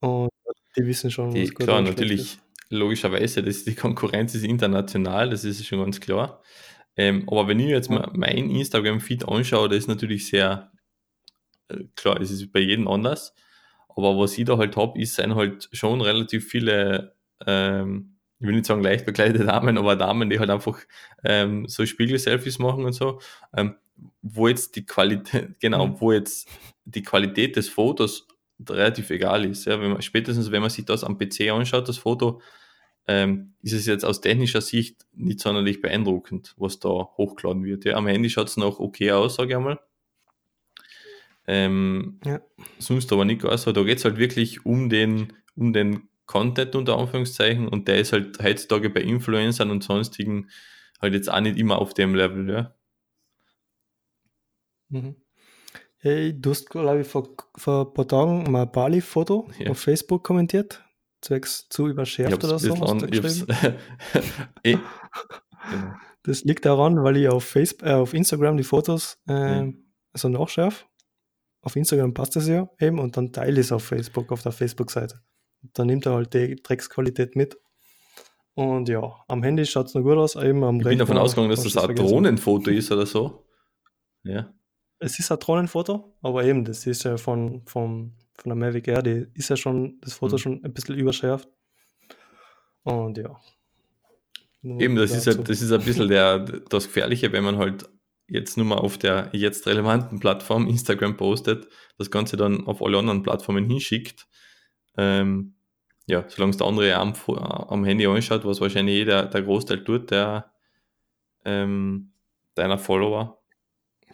Und 0.00 0.30
die 0.76 0.86
wissen 0.86 1.10
schon, 1.10 1.32
Die, 1.34 1.42
was 1.44 1.54
gut 1.54 1.66
klar, 1.66 1.80
natürlich, 1.82 2.20
ist. 2.20 2.40
logischerweise, 2.70 3.42
das, 3.42 3.64
die 3.64 3.74
Konkurrenz 3.74 4.34
ist 4.34 4.44
international, 4.44 5.30
das 5.30 5.44
ist 5.44 5.64
schon 5.66 5.80
ganz 5.80 6.00
klar. 6.00 6.42
Ähm, 6.96 7.24
aber 7.28 7.48
wenn 7.48 7.60
ich 7.60 7.68
jetzt 7.68 7.90
mal 7.90 8.10
mein 8.14 8.50
Instagram-Feed 8.50 9.28
anschaue, 9.28 9.68
das 9.68 9.78
ist 9.78 9.88
natürlich 9.88 10.26
sehr, 10.28 10.72
äh, 11.68 11.84
klar, 11.96 12.20
es 12.20 12.30
ist 12.30 12.52
bei 12.52 12.60
jedem 12.60 12.88
anders. 12.88 13.34
Aber 13.88 14.18
was 14.18 14.38
ich 14.38 14.44
da 14.44 14.58
halt 14.58 14.76
habe, 14.76 15.00
ist, 15.00 15.16
sind 15.16 15.34
halt 15.34 15.68
schon 15.72 16.00
relativ 16.00 16.48
viele, 16.48 17.14
ähm, 17.46 18.16
ich 18.40 18.46
will 18.46 18.54
nicht 18.54 18.66
sagen 18.66 18.82
leicht 18.82 19.06
bekleidete 19.06 19.44
Damen, 19.46 19.78
aber 19.78 19.96
Damen, 19.96 20.30
die 20.30 20.38
halt 20.38 20.50
einfach 20.50 20.78
ähm, 21.24 21.66
so 21.68 21.84
Spiegel-Selfies 21.86 22.58
machen 22.60 22.84
und 22.84 22.92
so, 22.92 23.20
ähm, 23.56 23.74
wo 24.22 24.46
jetzt 24.48 24.76
die 24.76 24.86
Qualität, 24.86 25.58
genau, 25.60 25.86
Mhm. 25.88 26.00
wo 26.00 26.12
jetzt 26.12 26.48
die 26.88 27.02
Qualität 27.02 27.56
des 27.56 27.68
Fotos 27.68 28.26
relativ 28.68 29.10
egal 29.10 29.44
ist. 29.44 29.66
Ja, 29.66 29.80
wenn 29.80 29.92
man, 29.92 30.02
spätestens 30.02 30.50
wenn 30.50 30.62
man 30.62 30.70
sich 30.70 30.84
das 30.84 31.04
am 31.04 31.18
PC 31.18 31.50
anschaut, 31.50 31.88
das 31.88 31.98
Foto, 31.98 32.40
ähm, 33.06 33.54
ist 33.62 33.72
es 33.72 33.86
jetzt 33.86 34.04
aus 34.04 34.20
technischer 34.20 34.60
Sicht 34.60 35.06
nicht 35.12 35.40
sonderlich 35.40 35.80
beeindruckend, 35.80 36.54
was 36.58 36.78
da 36.80 36.88
hochgeladen 36.88 37.64
wird. 37.64 37.84
Ja, 37.84 37.94
am 37.96 38.06
Handy 38.06 38.30
schaut 38.30 38.48
es 38.48 38.56
noch 38.56 38.80
okay 38.80 39.12
aus, 39.12 39.36
sage 39.36 39.50
ich 39.50 39.56
einmal. 39.56 39.80
Ähm, 41.46 42.20
Ja. 42.24 42.40
sonst 42.78 43.10
aber 43.12 43.24
nicht 43.24 43.40
gar 43.42 43.56
so. 43.56 43.72
Da 43.72 43.82
geht 43.82 43.98
es 43.98 44.04
halt 44.04 44.18
wirklich 44.18 44.66
um 44.66 44.90
den, 44.90 45.32
um 45.56 45.72
den 45.72 46.08
Content 46.26 46.74
unter 46.76 46.98
Anführungszeichen 46.98 47.68
und 47.68 47.88
der 47.88 47.98
ist 48.00 48.12
halt 48.12 48.42
heutzutage 48.42 48.90
bei 48.90 49.00
Influencern 49.00 49.70
und 49.70 49.82
sonstigen 49.82 50.50
halt 51.00 51.14
jetzt 51.14 51.30
auch 51.30 51.40
nicht 51.40 51.56
immer 51.56 51.78
auf 51.78 51.94
dem 51.94 52.14
Level, 52.14 52.50
ja. 52.50 52.74
Mhm. 54.90 55.16
Hey, 56.00 56.38
du 56.40 56.50
hast, 56.50 56.70
glaube 56.70 57.00
ich, 57.00 57.06
vor, 57.08 57.28
vor 57.56 57.86
ein 57.88 57.94
paar 57.94 58.06
Tagen 58.06 58.50
mal 58.50 58.62
ein 58.62 58.70
Bali-Foto 58.72 59.48
Ja. 59.58 59.70
auf 59.70 59.78
Facebook 59.80 60.22
kommentiert. 60.24 60.84
Zwecks 61.20 61.68
zu 61.68 61.88
überschärft 61.88 62.44
oder 62.44 62.58
so, 62.60 62.74
an, 62.74 63.02
eh, 64.62 64.70
genau. 64.70 64.80
Das 66.22 66.44
liegt 66.44 66.64
daran, 66.64 67.02
weil 67.02 67.16
ich 67.16 67.28
auf, 67.28 67.42
Facebook, 67.44 67.88
äh, 67.88 67.92
auf 67.94 68.14
Instagram 68.14 68.56
die 68.56 68.62
Fotos 68.62 69.18
äh, 69.28 69.32
Ja. 69.32 69.72
also 70.12 70.28
nachschärfe. 70.28 70.84
Auf 71.62 71.74
Instagram 71.74 72.14
passt 72.14 72.36
das 72.36 72.46
ja 72.46 72.68
eben 72.78 73.00
und 73.00 73.16
dann 73.16 73.32
teile 73.32 73.54
ich 73.60 73.66
es 73.66 73.72
auf 73.72 73.82
Facebook, 73.82 74.30
auf 74.30 74.42
der 74.42 74.52
Facebook-Seite. 74.52 75.20
Dann 75.74 75.88
nimmt 75.88 76.06
er 76.06 76.14
halt 76.14 76.32
die 76.34 76.54
Drecksqualität 76.62 77.34
mit. 77.34 77.58
Und 78.54 78.88
ja, 78.88 79.12
am 79.26 79.42
Handy 79.42 79.66
schaut 79.66 79.86
es 79.88 79.94
noch 79.94 80.02
gut 80.02 80.16
aus, 80.16 80.36
eben 80.36 80.62
am 80.62 80.78
Ich 80.78 80.84
bin 80.86 80.98
davon 80.98 81.16
Rechner 81.16 81.24
ausgegangen, 81.24 81.50
dass 81.50 81.64
das 81.64 81.76
ein. 81.76 81.96
Drohnenfoto 81.96 82.70
ist 82.70 82.92
oder 82.92 83.06
so. 83.06 83.44
Ja. 84.22 84.52
Es 84.98 85.18
ist 85.18 85.30
ein 85.30 85.38
Drohnenfoto, 85.38 86.16
aber 86.22 86.44
eben, 86.44 86.64
das 86.64 86.86
ist 86.86 87.04
ja 87.04 87.16
von, 87.16 87.62
von, 87.66 88.12
von 88.34 88.48
der 88.48 88.56
Mavic 88.56 88.88
Air, 88.88 89.02
die 89.02 89.26
ist 89.34 89.50
ja 89.50 89.56
schon, 89.56 90.00
das 90.00 90.14
Foto 90.14 90.36
Mhm. 90.36 90.38
schon 90.38 90.64
ein 90.64 90.72
bisschen 90.72 90.96
überschärft. 90.96 91.48
Und 92.82 93.18
ja. 93.18 93.38
Nur 94.62 94.80
Eben, 94.80 94.96
das 94.96 95.12
ist 95.12 95.26
halt, 95.26 95.48
das 95.48 95.62
ist 95.62 95.70
ein 95.70 95.84
bisschen 95.84 96.08
der, 96.08 96.40
das 96.40 96.86
Gefährliche, 96.86 97.32
wenn 97.32 97.44
man 97.44 97.58
halt 97.58 97.88
jetzt 98.26 98.56
nur 98.56 98.66
mal 98.66 98.78
auf 98.78 98.98
der 98.98 99.30
jetzt 99.32 99.66
relevanten 99.66 100.20
Plattform 100.20 100.66
Instagram 100.66 101.16
postet, 101.16 101.68
das 101.96 102.10
Ganze 102.10 102.36
dann 102.36 102.66
auf 102.66 102.82
alle 102.82 102.98
anderen 102.98 103.22
Plattformen 103.22 103.68
hinschickt. 103.68 104.26
Ähm, 104.96 105.54
ja, 106.06 106.24
solange 106.28 106.50
es 106.50 106.56
der 106.56 106.66
andere 106.66 106.94
am, 106.96 107.14
am 107.28 107.84
Handy 107.84 108.06
anschaut, 108.06 108.44
was 108.44 108.60
wahrscheinlich 108.60 108.96
jeder, 108.96 109.26
der 109.26 109.42
Großteil 109.42 109.84
tut, 109.84 110.10
der 110.10 110.52
ähm, 111.44 112.12
deiner 112.54 112.78
Follower. 112.78 113.37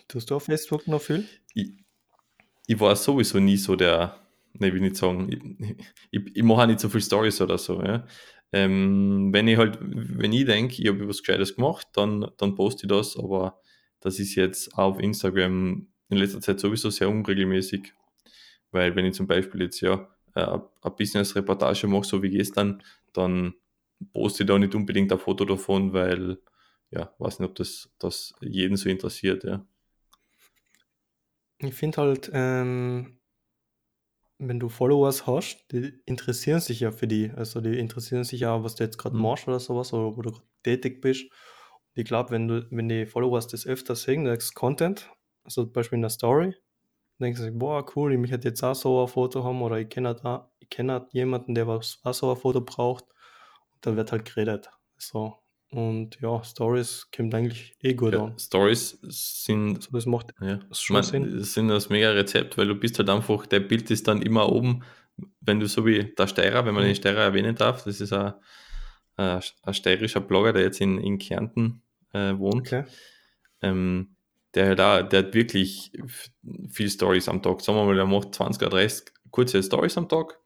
Tust 0.08 0.30
du 0.30 0.36
auf 0.36 0.44
Facebook 0.44 0.86
noch 0.86 1.00
viel? 1.00 1.26
Ich, 1.54 1.72
ich 2.66 2.80
war 2.80 2.94
sowieso 2.96 3.38
nie 3.40 3.56
so 3.56 3.76
der, 3.76 4.20
ne, 4.54 4.72
will 4.72 4.80
nicht 4.80 4.96
sagen, 4.96 5.30
ich, 5.30 5.76
ich, 6.10 6.36
ich 6.36 6.42
mache 6.42 6.62
auch 6.62 6.66
nicht 6.66 6.80
so 6.80 6.88
viel 6.88 7.00
Stories 7.02 7.40
oder 7.40 7.58
so. 7.58 7.82
Ja. 7.82 8.06
Ähm, 8.52 9.32
wenn 9.32 9.48
ich 9.48 9.58
halt, 9.58 9.78
wenn 9.80 10.32
ich 10.32 10.44
denke, 10.44 10.80
ich 10.80 10.88
habe 10.88 11.08
was 11.08 11.22
Gescheites 11.22 11.56
gemacht, 11.56 11.88
dann, 11.94 12.30
dann 12.36 12.54
poste 12.54 12.86
ich 12.86 12.88
das, 12.88 13.16
aber 13.16 13.60
das 14.00 14.18
ist 14.18 14.34
jetzt 14.34 14.74
auf 14.78 15.00
Instagram 15.00 15.88
in 16.10 16.18
letzter 16.18 16.40
Zeit 16.40 16.60
sowieso 16.60 16.90
sehr 16.90 17.08
unregelmäßig, 17.08 17.92
weil 18.70 18.94
wenn 18.94 19.06
ich 19.06 19.14
zum 19.14 19.26
Beispiel 19.26 19.62
jetzt 19.62 19.80
ja 19.80 20.08
äh, 20.34 20.40
eine 20.40 20.94
Business-Reportage 20.96 21.86
mache, 21.86 22.04
so 22.04 22.22
wie 22.22 22.30
gestern, 22.30 22.82
dann 23.12 23.54
poste 24.12 24.42
ich 24.42 24.46
da 24.46 24.58
nicht 24.58 24.74
unbedingt 24.74 25.10
ein 25.12 25.18
Foto 25.18 25.44
davon, 25.44 25.92
weil, 25.92 26.38
ja, 26.90 27.12
weiß 27.18 27.40
nicht, 27.40 27.48
ob 27.48 27.54
das, 27.56 27.90
das 27.98 28.34
jeden 28.40 28.76
so 28.76 28.88
interessiert, 28.88 29.44
ja. 29.44 29.64
Ich 31.66 31.74
finde 31.74 32.02
halt, 32.02 32.30
ähm, 32.32 33.18
wenn 34.38 34.58
du 34.60 34.68
Followers 34.68 35.26
hast, 35.26 35.64
die 35.72 36.00
interessieren 36.06 36.60
sich 36.60 36.80
ja 36.80 36.90
für 36.92 37.06
die. 37.06 37.30
Also 37.30 37.60
die 37.60 37.78
interessieren 37.78 38.24
sich 38.24 38.40
ja, 38.40 38.62
was 38.64 38.74
du 38.74 38.84
jetzt 38.84 38.98
gerade 38.98 39.16
Mhm. 39.16 39.22
machst 39.22 39.48
oder 39.48 39.60
sowas, 39.60 39.92
oder 39.92 40.16
wo 40.16 40.22
du 40.22 40.32
gerade 40.32 40.46
tätig 40.62 41.00
bist. 41.00 41.24
Und 41.24 42.00
ich 42.00 42.04
glaube, 42.04 42.30
wenn 42.30 42.48
du, 42.48 42.66
wenn 42.70 42.88
die 42.88 43.06
Followers 43.06 43.46
das 43.48 43.66
öfter 43.66 43.94
sehen, 43.96 44.24
das 44.24 44.54
Content, 44.54 45.10
also 45.44 45.64
zum 45.64 45.72
Beispiel 45.72 45.96
in 45.96 46.02
der 46.02 46.10
Story, 46.10 46.54
sie 47.20 47.34
sich, 47.34 47.52
boah, 47.58 47.86
cool, 47.96 48.12
ich 48.12 48.18
möchte 48.18 48.36
jetzt 48.48 48.62
auch 48.64 48.74
so 48.74 49.02
ein 49.02 49.08
Foto 49.08 49.44
haben 49.44 49.62
oder 49.62 49.78
ich 49.80 49.88
kenne 49.90 50.14
da, 50.16 50.52
ich 50.60 50.70
kenne 50.70 51.08
jemanden, 51.12 51.54
der 51.54 51.68
was 51.68 52.00
auch 52.04 52.14
so 52.14 52.30
ein 52.32 52.36
Foto 52.38 52.60
braucht. 52.62 53.04
Und 53.74 53.86
dann 53.86 53.96
wird 53.96 54.12
halt 54.12 54.24
geredet. 54.26 54.70
So. 54.98 55.43
Und 55.74 56.20
ja, 56.20 56.42
Stories 56.44 57.08
kommt 57.14 57.34
eigentlich 57.34 57.76
eh 57.82 57.94
gut 57.94 58.12
Ja, 58.12 58.24
an. 58.26 58.38
Stories 58.38 58.98
sind 59.02 59.76
Also 59.76 59.90
das 59.90 60.06
macht 60.06 60.32
Ja, 60.40 60.60
schon 60.72 60.94
mein, 60.94 61.02
Sinn. 61.02 61.42
sind 61.42 61.68
das 61.68 61.88
mega 61.88 62.10
Rezept, 62.12 62.56
weil 62.56 62.68
du 62.68 62.76
bist 62.76 62.98
halt 62.98 63.10
einfach, 63.10 63.46
der 63.46 63.60
Bild 63.60 63.90
ist 63.90 64.06
dann 64.06 64.22
immer 64.22 64.50
oben, 64.52 64.84
wenn 65.40 65.58
du 65.60 65.66
so 65.66 65.84
wie 65.84 66.14
der 66.14 66.26
Steirer, 66.28 66.64
wenn 66.64 66.74
man 66.74 66.84
Mhm. 66.84 66.88
den 66.88 66.94
Steirer 66.96 67.22
erwähnen 67.22 67.56
darf, 67.56 67.82
das 67.84 68.00
ist 68.00 68.12
ein, 68.12 68.34
ein, 69.16 69.40
ein 69.62 69.74
steirischer 69.74 70.20
Blogger, 70.20 70.52
der 70.52 70.62
jetzt 70.62 70.80
in, 70.80 70.98
in 70.98 71.18
Kärnten 71.18 71.82
äh, 72.12 72.38
wohnt, 72.38 72.56
okay. 72.66 72.84
ähm, 73.62 74.14
der 74.54 74.66
halt 74.68 74.80
auch, 74.80 75.08
der 75.08 75.18
hat 75.24 75.34
wirklich 75.34 75.90
viel 76.68 76.88
Stories 76.90 77.28
am 77.28 77.42
Tag. 77.42 77.60
Sagen 77.60 77.78
wir 77.78 77.84
mal, 77.86 77.96
der 77.96 78.06
macht 78.06 78.34
20 78.34 78.62
oder 78.62 78.70
30 78.76 79.06
kurze 79.32 79.60
Stories 79.62 79.98
am 79.98 80.08
Tag. 80.08 80.38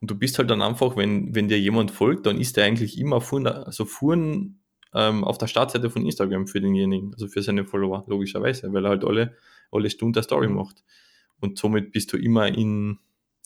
Und 0.00 0.10
du 0.10 0.16
bist 0.16 0.38
halt 0.38 0.50
dann 0.50 0.62
einfach, 0.62 0.96
wenn, 0.96 1.32
wenn 1.34 1.46
dir 1.46 1.60
jemand 1.60 1.92
folgt, 1.92 2.26
dann 2.26 2.40
ist 2.40 2.56
der 2.56 2.64
eigentlich 2.64 2.98
immer 2.98 3.20
vorn, 3.20 3.46
also 3.46 3.84
vorn 3.84 4.58
ähm, 4.94 5.24
auf 5.24 5.38
der 5.38 5.46
Startseite 5.46 5.90
von 5.90 6.04
Instagram 6.04 6.46
für 6.46 6.60
denjenigen, 6.60 7.12
also 7.14 7.28
für 7.28 7.42
seine 7.42 7.64
Follower, 7.64 8.04
logischerweise, 8.06 8.72
weil 8.72 8.84
er 8.84 8.90
halt 8.90 9.04
alle, 9.04 9.36
alle 9.70 9.90
Stunden 9.90 10.16
eine 10.16 10.22
Story 10.22 10.48
Mhm. 10.48 10.54
macht. 10.56 10.84
Und 11.40 11.58
somit 11.58 11.92
bist 11.92 12.12
du 12.12 12.16
immer 12.16 12.48
in, 12.48 12.98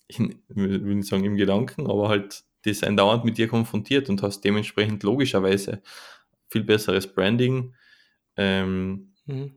in 0.08 0.42
ich 0.48 0.56
will 0.56 0.94
nicht 0.96 1.08
sagen 1.08 1.24
im 1.24 1.36
Gedanken, 1.36 1.88
aber 1.88 2.08
halt, 2.08 2.44
die 2.64 2.74
sind 2.74 2.96
dauernd 2.96 3.24
mit 3.24 3.38
dir 3.38 3.48
konfrontiert 3.48 4.08
und 4.08 4.22
hast 4.22 4.40
dementsprechend 4.42 5.02
logischerweise 5.02 5.82
viel 6.48 6.64
besseres 6.64 7.06
Branding. 7.06 7.74
Ähm, 8.36 9.12
Mhm. 9.26 9.52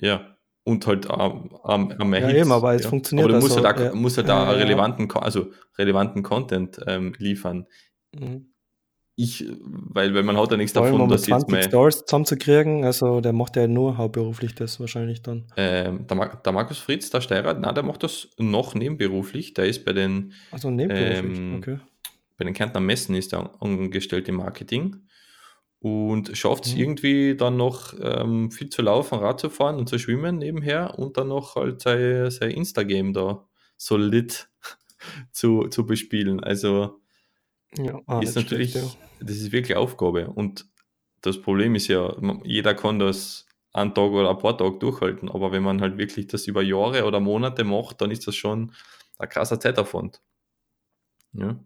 ja, 0.00 0.36
und 0.64 0.86
halt 0.86 1.10
am, 1.10 1.50
am, 1.64 1.90
am 1.92 2.14
Ja, 2.14 2.30
eben, 2.30 2.52
aber 2.52 2.74
es 2.74 2.84
ja. 2.84 2.88
funktioniert 2.88 3.24
Aber 3.28 3.34
du 3.34 3.40
musst 3.40 3.56
also, 3.56 3.66
halt 3.66 3.76
auch, 3.78 3.82
ja. 3.82 3.94
musst 3.94 4.16
halt 4.18 4.30
auch 4.30 4.46
ja, 4.46 4.50
relevanten, 4.52 5.10
also 5.10 5.50
relevanten 5.76 6.22
Content 6.22 6.80
ähm, 6.86 7.14
liefern. 7.18 7.66
Mhm. 8.14 8.51
Ich, 9.14 9.44
weil, 9.60 10.14
weil 10.14 10.22
man 10.22 10.38
hat 10.38 10.50
ja 10.50 10.56
nichts 10.56 10.72
Vor 10.72 10.84
davon, 10.84 11.08
dass 11.08 11.26
jetzt 11.26 11.46
20 11.46 11.48
mal 11.50 11.62
Stories 11.62 12.04
zusammenzukriegen, 12.06 12.84
also 12.84 13.20
der 13.20 13.34
macht 13.34 13.56
ja 13.56 13.66
nur 13.68 13.98
hauptberuflich 13.98 14.54
das 14.54 14.80
wahrscheinlich 14.80 15.20
dann. 15.22 15.46
ähm, 15.56 16.06
der, 16.06 16.16
Mar 16.16 16.40
der 16.42 16.52
Markus 16.52 16.78
Fritz, 16.78 17.10
der 17.10 17.20
Steirer, 17.20 17.54
na, 17.54 17.72
der 17.72 17.82
macht 17.82 18.02
das 18.02 18.28
noch 18.38 18.74
nebenberuflich. 18.74 19.52
Der 19.52 19.66
ist 19.66 19.84
bei 19.84 19.92
den, 19.92 20.32
Also 20.50 20.70
nebenberuflich, 20.70 21.38
Ähm, 21.38 21.56
okay. 21.58 21.78
bei 22.38 22.44
den 22.46 22.54
Kärntner 22.54 22.80
Messen 22.80 23.14
ist 23.14 23.34
er 23.34 23.50
angestellt 23.62 24.28
im 24.28 24.36
Marketing 24.36 24.96
und 25.80 26.34
schafft 26.36 26.64
es 26.66 26.74
Mhm. 26.74 26.80
irgendwie 26.80 27.36
dann 27.36 27.56
noch 27.58 27.92
ähm, 28.00 28.50
viel 28.50 28.70
zu 28.70 28.80
laufen, 28.80 29.18
Rad 29.18 29.40
zu 29.40 29.50
fahren 29.50 29.76
und 29.76 29.88
zu 29.90 29.98
schwimmen 29.98 30.38
nebenher 30.38 30.98
und 30.98 31.18
dann 31.18 31.28
noch 31.28 31.56
halt 31.56 31.82
sein, 31.82 32.30
sein 32.30 32.50
Instagram 32.52 33.12
da 33.12 33.46
solid 33.76 34.48
zu, 35.32 35.68
zu 35.68 35.84
bespielen. 35.84 36.40
Also 36.42 37.01
Ja, 37.76 38.00
ah, 38.06 38.20
ist 38.20 38.36
natürlich, 38.36 38.72
schlecht, 38.72 38.98
das 39.20 39.36
ist 39.36 39.52
wirklich 39.52 39.76
Aufgabe. 39.76 40.28
Und 40.28 40.66
das 41.22 41.40
Problem 41.40 41.74
ist 41.74 41.88
ja, 41.88 42.14
jeder 42.44 42.74
kann 42.74 42.98
das 42.98 43.46
einen 43.72 43.94
Tag 43.94 44.10
oder 44.10 44.30
ein 44.30 44.38
paar 44.38 44.58
Tage 44.58 44.78
durchhalten, 44.78 45.30
aber 45.30 45.52
wenn 45.52 45.62
man 45.62 45.80
halt 45.80 45.96
wirklich 45.96 46.26
das 46.26 46.46
über 46.46 46.62
Jahre 46.62 47.04
oder 47.04 47.20
Monate 47.20 47.64
macht, 47.64 48.00
dann 48.00 48.10
ist 48.10 48.26
das 48.26 48.36
schon 48.36 48.72
ein 49.18 49.28
krasser 49.28 49.58
Zeitaufwand. 49.58 50.20
Ja, 51.32 51.46
ja. 51.46 51.64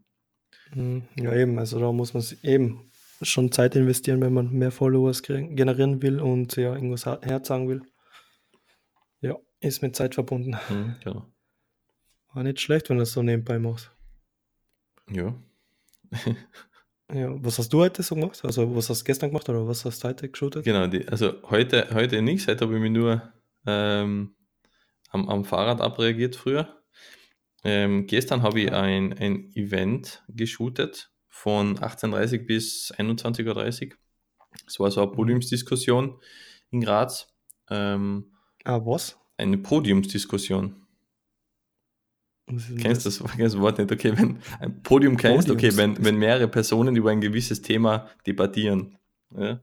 Mhm. 0.75 1.03
Ja, 1.17 1.35
eben, 1.35 1.59
also 1.59 1.79
da 1.79 1.93
muss 1.93 2.15
man 2.15 2.25
eben 2.43 2.91
schon 3.23 3.53
Zeit 3.53 3.77
investieren, 3.77 4.21
wenn 4.21 4.35
man 4.35 4.53
mehr 4.53 4.71
Followers 4.71 5.23
generieren 5.23 6.03
will 6.03 6.21
und 6.21 6.57
ja, 6.57 6.75
irgendwas 6.75 7.07
herzagen 7.07 7.69
will. 7.69 7.83
Ja, 9.21 9.37
ist 9.61 9.83
mit 9.83 9.97
Zeit 9.97 10.15
verbunden. 10.15 10.57
mhm, 10.69 10.97
genau. 11.03 11.27
War 12.33 12.43
nicht 12.43 12.61
schlecht, 12.61 12.91
wenn 12.91 12.99
du 12.99 13.03
das 13.03 13.13
so 13.13 13.23
nebenbei 13.23 13.59
machst. 13.59 13.91
Ja. 15.11 15.35
Ja, 17.13 17.33
was 17.43 17.59
hast 17.59 17.73
du 17.73 17.79
heute 17.81 18.03
so 18.03 18.17
gemacht? 18.17 18.45
Also, 18.45 18.75
was 18.75 18.91
hast 18.91 19.03
du 19.03 19.05
gestern 19.05 19.31
gemacht 19.31 19.49
oder 19.49 19.67
was 19.69 19.85
hast 19.85 20.03
du 20.03 20.09
heute 20.09 20.29
geshootet? 20.29 20.65
Genau, 20.65 20.89
die, 20.89 21.07
also 21.07 21.35
heute, 21.51 21.89
heute 21.95 22.21
nichts, 22.21 22.49
heute 22.49 22.65
habe 22.65 22.75
ich 22.75 22.81
mich 22.81 22.91
nur 22.91 23.33
ähm, 23.65 24.35
am, 25.11 25.29
am 25.29 25.45
Fahrrad 25.45 25.81
abreagiert 25.81 26.35
früher. 26.35 26.83
Ähm, 27.63 28.07
gestern 28.07 28.43
habe 28.43 28.61
ich 28.61 28.73
ein, 28.73 29.13
ein 29.19 29.53
Event 29.55 30.25
geshootet 30.29 31.13
von 31.29 31.79
18.30 31.79 32.47
bis 32.47 32.93
21.30 32.97 33.91
Uhr. 33.93 33.97
Es 34.67 34.81
war 34.81 34.91
so 34.91 35.03
eine 35.03 35.11
Mhm. 35.11 35.17
Podiumsdiskussion 35.17 36.21
in 36.71 36.81
Graz. 36.81 37.29
Ähm, 37.71 38.33
Ah, 38.65 38.81
was? 38.85 39.17
eine 39.39 39.59
Podiumsdiskussion. 39.59 40.86
Kennst 42.79 43.05
du 43.05 43.11
das, 43.11 43.23
das 43.39 43.59
Wort 43.59 43.79
nicht? 43.79 43.91
Okay, 43.91 44.13
wenn 44.17 44.39
ein 44.61 44.83
Podium 44.83 45.17
kennst, 45.17 45.51
okay, 45.51 45.77
wenn, 45.77 46.03
wenn 46.05 46.17
mehrere 46.17 46.49
Personen 46.49 46.95
über 46.95 47.11
ein 47.11 47.21
gewisses 47.21 47.61
Thema 47.63 48.09
debattieren. 48.27 48.99
Ja? 49.37 49.61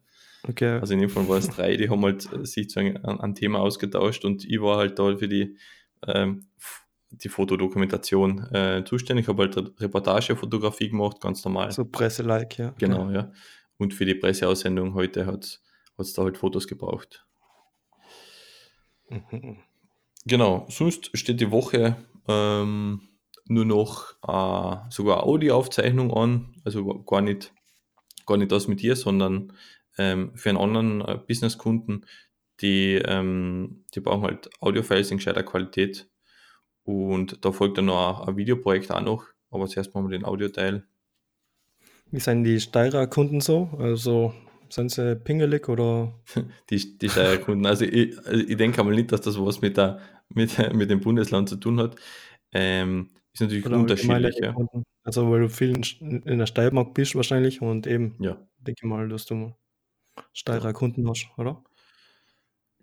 Okay. 0.48 0.80
Also 0.80 0.94
in 0.94 1.00
dem 1.00 1.10
Fall 1.10 1.28
war 1.30 1.38
es 1.38 1.50
drei, 1.50 1.78
die 1.78 1.90
haben 1.90 2.04
halt 2.04 2.28
äh, 2.34 2.46
sich 2.46 2.70
zu 2.70 2.80
einem, 2.82 2.98
einem 3.06 3.36
Thema 3.36 3.60
ausgetauscht 3.60 4.26
und 4.26 4.44
ich 4.44 4.62
war 4.62 4.78
halt 4.78 5.00
da 5.00 5.16
für 5.16 5.30
die, 5.30 5.58
ähm, 6.06 6.48
die 7.12 7.30
Fotodokumentation 7.30 8.40
äh, 8.54 8.84
zuständig. 8.86 9.24
Ich 9.24 9.30
habe 9.30 9.44
halt 9.44 9.56
Re- 9.56 9.74
Reportagefotografie 9.80 10.90
gemacht, 10.90 11.22
ganz 11.22 11.46
normal. 11.46 11.72
so 11.72 11.86
Presse-like, 11.86 12.58
ja. 12.58 12.74
Genau, 12.78 13.10
ja. 13.12 13.32
Und 13.78 13.94
für 13.94 14.04
die 14.06 14.16
Presseaussendung 14.16 14.94
heute 14.94 15.26
hat 15.26 15.62
es 15.98 16.14
da 16.14 16.24
halt 16.24 16.38
Fotos 16.38 16.68
gebraucht. 16.68 17.26
Mhm. 19.10 19.58
Genau, 20.26 20.66
sonst 20.70 21.10
steht 21.18 21.40
die 21.40 21.52
Woche 21.52 21.96
ähm, 22.28 23.02
nur 23.46 23.66
noch 23.66 24.14
äh, 24.28 24.90
sogar 24.90 25.24
Audioaufzeichnung 25.24 26.14
an, 26.14 26.56
also 26.64 27.04
gar 27.04 27.22
nicht, 27.22 27.54
gar 28.26 28.38
nicht 28.38 28.52
das 28.52 28.68
mit 28.68 28.82
dir, 28.82 28.96
sondern 28.96 29.54
ähm, 29.98 30.32
für 30.36 30.50
einen 30.50 30.58
anderen 30.58 31.02
äh, 31.02 31.20
Businesskunden, 31.28 32.06
die, 32.62 32.96
ähm, 32.96 33.86
die 33.94 34.00
brauchen 34.00 34.24
halt 34.24 34.50
Audiofiles 34.62 35.12
in 35.12 35.18
gescheiter 35.18 35.44
Qualität 35.44 36.10
und 36.84 37.44
da 37.44 37.52
folgt 37.52 37.78
dann 37.78 37.86
noch 37.86 38.22
ein, 38.22 38.30
ein 38.30 38.38
Videoprojekt 38.38 38.92
auch 38.92 39.02
noch, 39.02 39.26
aber 39.50 39.68
zuerst 39.68 39.94
machen 39.94 40.10
wir 40.10 40.18
den 40.18 40.26
Audioteil. 40.26 40.86
Wie 42.12 42.20
sind 42.20 42.44
die 42.44 42.60
Steirer 42.60 43.08
Kunden 43.08 43.42
so? 43.42 43.70
Also 43.80 44.34
sind 44.74 44.92
sie 44.92 45.16
pingelig 45.16 45.70
oder? 45.70 46.14
die, 46.70 46.98
die 46.98 47.10
Steuerkunden. 47.10 47.66
Also 47.66 47.86
ich, 47.86 48.18
also 48.26 48.40
ich 48.40 48.58
denke 48.58 48.80
einmal 48.80 48.96
nicht, 48.96 49.12
dass 49.12 49.22
das 49.22 49.40
was 49.40 49.62
mit, 49.62 49.78
der, 49.78 50.00
mit, 50.30 50.74
mit 50.74 50.90
dem 50.90 51.00
Bundesland 51.00 51.50
zu 51.50 51.58
tun 51.58 51.80
hat. 51.80 51.96
Ähm, 52.52 53.10
ist 53.34 53.42
natürlich 53.42 53.66
oder 53.66 53.78
unterschiedlich. 53.78 54.38
Ja. 54.42 54.56
Also 55.04 55.30
weil 55.32 55.42
du 55.42 55.50
viel 55.50 55.76
in, 56.00 56.22
in 56.22 56.40
der 56.40 56.46
Steiermark 56.46 56.94
bist 56.94 57.16
wahrscheinlich 57.16 57.62
und 57.62 57.88
eben, 57.88 58.16
ja, 58.20 58.38
denke 58.60 58.88
mal, 58.88 59.10
dass 59.10 59.26
du 59.26 59.54
Steirer 60.32 60.74
Kunden 60.74 61.10
hast, 61.10 61.28
oder? 61.38 61.64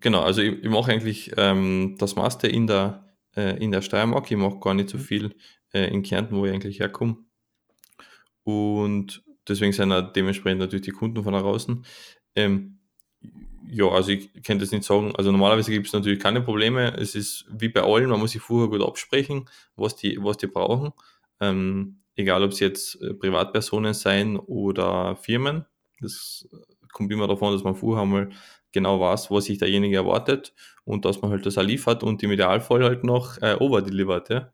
genau. 0.01 0.21
Also 0.21 0.41
ich, 0.41 0.63
ich 0.63 0.69
mache 0.69 0.91
eigentlich 0.91 1.31
ähm, 1.37 1.95
das 1.97 2.15
Master 2.15 2.49
in 2.49 2.67
der, 2.67 3.05
äh, 3.35 3.57
in 3.63 3.71
der 3.71 3.81
Steiermark. 3.81 4.29
Ich 4.29 4.37
mache 4.37 4.59
gar 4.59 4.73
nicht 4.73 4.89
so 4.89 4.97
viel 4.97 5.35
äh, 5.73 5.87
in 5.87 6.03
Kärnten, 6.03 6.35
wo 6.35 6.45
ich 6.45 6.51
eigentlich 6.51 6.79
herkomme. 6.79 7.17
Und 8.43 9.23
deswegen 9.51 9.73
sind 9.73 9.91
auch 9.91 10.11
dementsprechend 10.13 10.59
natürlich 10.59 10.85
die 10.85 10.91
Kunden 10.91 11.23
von 11.23 11.33
da 11.33 11.41
draußen. 11.41 11.85
Ähm, 12.35 12.79
ja, 13.67 13.87
also 13.87 14.11
ich 14.11 14.43
kann 14.43 14.59
das 14.59 14.71
nicht 14.71 14.83
sagen. 14.83 15.13
Also 15.15 15.31
normalerweise 15.31 15.71
gibt 15.71 15.87
es 15.87 15.93
natürlich 15.93 16.19
keine 16.19 16.41
Probleme. 16.41 16.93
Es 16.97 17.15
ist 17.15 17.45
wie 17.49 17.69
bei 17.69 17.81
allen, 17.81 18.09
man 18.09 18.19
muss 18.19 18.31
sich 18.31 18.41
vorher 18.41 18.69
gut 18.69 18.81
absprechen, 18.85 19.45
was 19.75 19.95
die, 19.95 20.17
was 20.21 20.37
die 20.37 20.47
brauchen. 20.47 20.91
Ähm, 21.39 22.01
egal, 22.15 22.43
ob 22.43 22.51
es 22.51 22.59
jetzt 22.59 23.01
äh, 23.01 23.13
Privatpersonen 23.13 23.93
sein 23.93 24.37
oder 24.37 25.15
Firmen. 25.15 25.65
Das 26.01 26.47
kommt 26.91 27.11
immer 27.11 27.27
davon, 27.27 27.53
dass 27.53 27.63
man 27.63 27.75
vorher 27.75 28.05
mal 28.05 28.29
genau 28.71 28.99
weiß, 28.99 29.31
was 29.31 29.45
sich 29.45 29.57
derjenige 29.57 29.97
erwartet 29.97 30.53
und 30.83 31.05
dass 31.05 31.21
man 31.21 31.31
halt 31.31 31.45
das 31.45 31.57
auch 31.57 31.63
liefert 31.63 32.03
und 32.03 32.23
im 32.23 32.31
Idealfall 32.31 32.83
halt 32.83 33.03
noch 33.03 33.37
äh, 33.41 33.55
overdelivert. 33.59 34.29
Ja. 34.29 34.53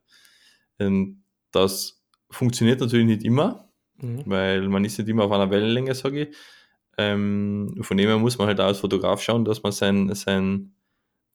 Ähm, 0.80 1.24
das 1.52 2.04
funktioniert 2.30 2.82
natürlich 2.82 3.06
nicht 3.06 3.24
immer, 3.24 3.67
Mhm. 4.00 4.24
weil 4.26 4.68
man 4.68 4.86
ist 4.86 4.98
nicht 5.00 5.10
immer 5.10 5.24
auf 5.24 5.32
einer 5.32 5.50
Wellenlänge, 5.50 5.96
sage 5.96 6.24
ich. 6.24 6.36
Ähm, 6.98 7.76
von 7.82 7.98
dem 7.98 8.08
her 8.08 8.18
muss 8.18 8.38
man 8.38 8.48
halt 8.48 8.60
auch 8.60 8.66
als 8.66 8.80
Fotograf 8.80 9.22
schauen, 9.22 9.46
dass 9.46 9.62
man 9.64 9.72
sein, 9.72 10.14
sein, 10.16 10.74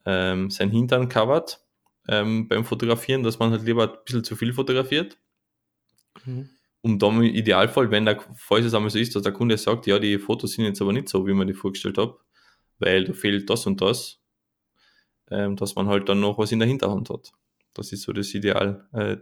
ähm, 0.04 0.50
sein 0.50 0.70
Hintern 0.70 1.08
covert 1.08 1.60
ähm, 2.08 2.48
beim 2.48 2.64
Fotografieren, 2.64 3.22
dass 3.22 3.38
man 3.38 3.52
halt 3.52 3.62
lieber 3.62 3.84
ein 3.84 3.98
bisschen 4.04 4.24
zu 4.24 4.36
viel 4.36 4.52
fotografiert. 4.52 5.18
Mhm. 6.24 6.48
Und 6.80 7.00
dann 7.00 7.16
im 7.16 7.22
Idealfall, 7.22 7.92
wenn 7.92 8.04
der, 8.06 8.20
falls 8.34 8.66
es 8.66 8.74
einmal 8.74 8.90
so 8.90 8.98
ist, 8.98 9.14
dass 9.14 9.22
der 9.22 9.32
Kunde 9.32 9.56
sagt, 9.56 9.86
ja, 9.86 10.00
die 10.00 10.18
Fotos 10.18 10.52
sind 10.52 10.64
jetzt 10.64 10.82
aber 10.82 10.92
nicht 10.92 11.08
so, 11.08 11.26
wie 11.26 11.32
man 11.32 11.46
die 11.46 11.54
vorgestellt 11.54 11.96
hat, 11.96 12.16
weil 12.80 13.04
da 13.04 13.12
fehlt 13.12 13.48
das 13.48 13.66
und 13.66 13.80
das, 13.80 14.20
ähm, 15.30 15.54
dass 15.54 15.76
man 15.76 15.86
halt 15.86 16.08
dann 16.08 16.18
noch 16.18 16.38
was 16.38 16.50
in 16.50 16.58
der 16.58 16.66
Hinterhand 16.66 17.08
hat. 17.08 17.30
Das 17.72 17.92
ist 17.92 18.02
so 18.02 18.12
das 18.12 18.34
Ideal, 18.34 18.88
äh, 18.92 19.16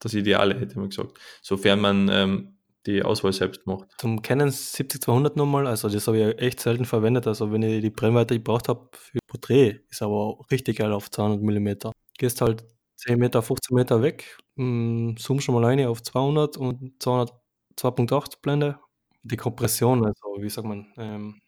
das 0.00 0.14
Ideale, 0.14 0.58
hätte 0.58 0.80
man 0.80 0.90
gesagt. 0.90 1.16
Sofern 1.42 1.80
man 1.80 2.08
ähm, 2.10 2.55
die 2.86 3.02
Auswahl 3.02 3.32
selbst 3.32 3.66
macht. 3.66 3.88
Zum 3.98 4.22
Canon 4.22 4.50
70-200 4.50 5.36
nochmal, 5.36 5.66
also 5.66 5.88
das 5.88 6.06
habe 6.06 6.18
ich 6.18 6.40
echt 6.40 6.60
selten 6.60 6.84
verwendet. 6.84 7.26
Also 7.26 7.52
wenn 7.52 7.62
ich 7.62 7.82
die 7.82 7.90
Brennweite 7.90 8.34
gebraucht 8.34 8.68
habe 8.68 8.88
für 8.92 9.18
Porträt, 9.26 9.80
ist 9.90 10.02
aber 10.02 10.38
richtig 10.50 10.78
geil 10.78 10.92
auf 10.92 11.10
200 11.10 11.42
mm. 11.42 11.90
Gehst 12.18 12.40
halt 12.40 12.64
10 12.96 13.18
Meter, 13.18 13.42
15 13.42 13.74
Meter 13.74 14.02
weg, 14.02 14.38
mm, 14.56 15.16
zoom 15.18 15.40
schon 15.40 15.54
mal 15.54 15.64
eine 15.66 15.88
auf 15.88 16.02
200 16.02 16.56
und 16.56 16.94
200, 17.02 17.32
2.8 17.76 18.40
Blende. 18.42 18.78
Die 19.22 19.36
Kompression, 19.36 20.06
also 20.06 20.36
wie 20.40 20.48
sagt 20.48 20.66
man, 20.68 20.86
ähm, 20.96 21.40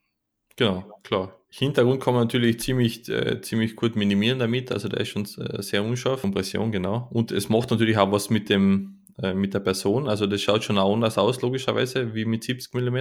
Genau, 0.58 0.82
klar. 1.04 1.38
Hintergrund 1.50 2.02
kann 2.02 2.14
man 2.14 2.24
natürlich 2.24 2.58
ziemlich, 2.58 3.08
äh, 3.08 3.40
ziemlich 3.40 3.76
gut 3.76 3.94
minimieren 3.94 4.40
damit, 4.40 4.72
also 4.72 4.88
der 4.88 5.00
ist 5.00 5.08
schon 5.08 5.24
äh, 5.24 5.62
sehr 5.62 5.84
unscharf. 5.84 6.20
Kompression, 6.20 6.72
genau. 6.72 7.06
Und 7.12 7.30
es 7.30 7.48
macht 7.48 7.70
natürlich 7.70 7.96
auch 7.96 8.10
was 8.10 8.28
mit 8.28 8.50
dem, 8.50 8.97
äh, 9.22 9.34
mit 9.34 9.54
der 9.54 9.60
Person, 9.60 10.08
also 10.08 10.26
das 10.26 10.42
schaut 10.42 10.64
schon 10.64 10.78
auch 10.78 10.92
anders 10.92 11.18
aus, 11.18 11.40
logischerweise, 11.42 12.14
wie 12.14 12.24
mit 12.24 12.44
70 12.44 12.74
mm. 12.74 12.98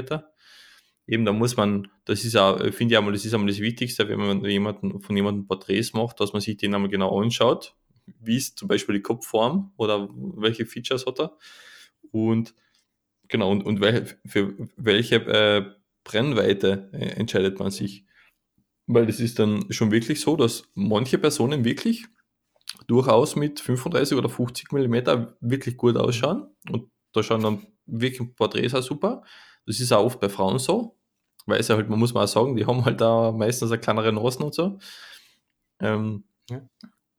Eben, 1.09 1.23
da 1.23 1.31
muss 1.31 1.55
man, 1.55 1.87
das 2.03 2.25
ist 2.25 2.35
auch, 2.35 2.59
finde 2.73 2.93
ich 2.93 2.97
einmal, 2.97 3.13
das 3.13 3.23
ist 3.23 3.33
einmal 3.33 3.47
das 3.47 3.59
Wichtigste, 3.59 4.09
wenn 4.09 4.19
man 4.19 4.43
jemanden, 4.43 4.99
von 5.01 5.15
jemandem 5.15 5.47
Porträts 5.47 5.93
macht, 5.93 6.19
dass 6.19 6.33
man 6.33 6.41
sich 6.41 6.57
den 6.57 6.75
einmal 6.75 6.89
genau 6.89 7.21
anschaut, 7.21 7.75
wie 8.19 8.35
ist 8.35 8.57
zum 8.59 8.67
Beispiel 8.67 8.95
die 8.95 9.01
Kopfform 9.01 9.71
oder 9.77 10.09
welche 10.11 10.65
Features 10.65 11.05
hat 11.05 11.19
er. 11.19 11.37
Und 12.11 12.53
genau, 13.27 13.51
und, 13.51 13.63
und 13.63 13.79
welche, 13.79 14.17
für 14.25 14.53
welche 14.75 15.15
äh, 15.15 15.65
Brennweite 16.03 16.89
äh, 16.93 17.11
entscheidet 17.11 17.59
man 17.59 17.71
sich. 17.71 18.05
Weil 18.85 19.05
das 19.05 19.19
ist 19.19 19.39
dann 19.39 19.65
schon 19.71 19.91
wirklich 19.91 20.21
so, 20.21 20.37
dass 20.37 20.69
manche 20.73 21.17
Personen 21.17 21.65
wirklich 21.65 22.05
durchaus 22.87 23.35
mit 23.35 23.59
35 23.59 24.17
oder 24.17 24.29
50 24.29 24.71
mm 24.71 24.95
wirklich 25.41 25.77
gut 25.77 25.97
ausschauen. 25.97 26.47
Und 26.69 26.89
da 27.13 27.23
schauen 27.23 27.41
dann 27.41 27.65
wirklich 27.85 28.35
Porträts 28.35 28.75
auch 28.75 28.83
super. 28.83 29.23
Das 29.65 29.79
ist 29.79 29.91
auch 29.91 30.05
oft 30.05 30.19
bei 30.19 30.29
Frauen 30.29 30.59
so. 30.59 30.95
Weil 31.45 31.61
es 31.61 31.69
ja 31.69 31.75
halt, 31.75 31.89
man 31.89 31.99
muss 31.99 32.13
mal 32.13 32.27
sagen, 32.27 32.55
die 32.57 32.65
haben 32.65 32.83
halt 32.83 32.99
da 32.99 33.31
meistens 33.31 33.71
eine 33.71 33.79
kleinere 33.79 34.11
Nasen 34.11 34.43
und 34.43 34.53
so. 34.53 34.79
Ähm, 35.79 36.25
ja. 36.49 36.61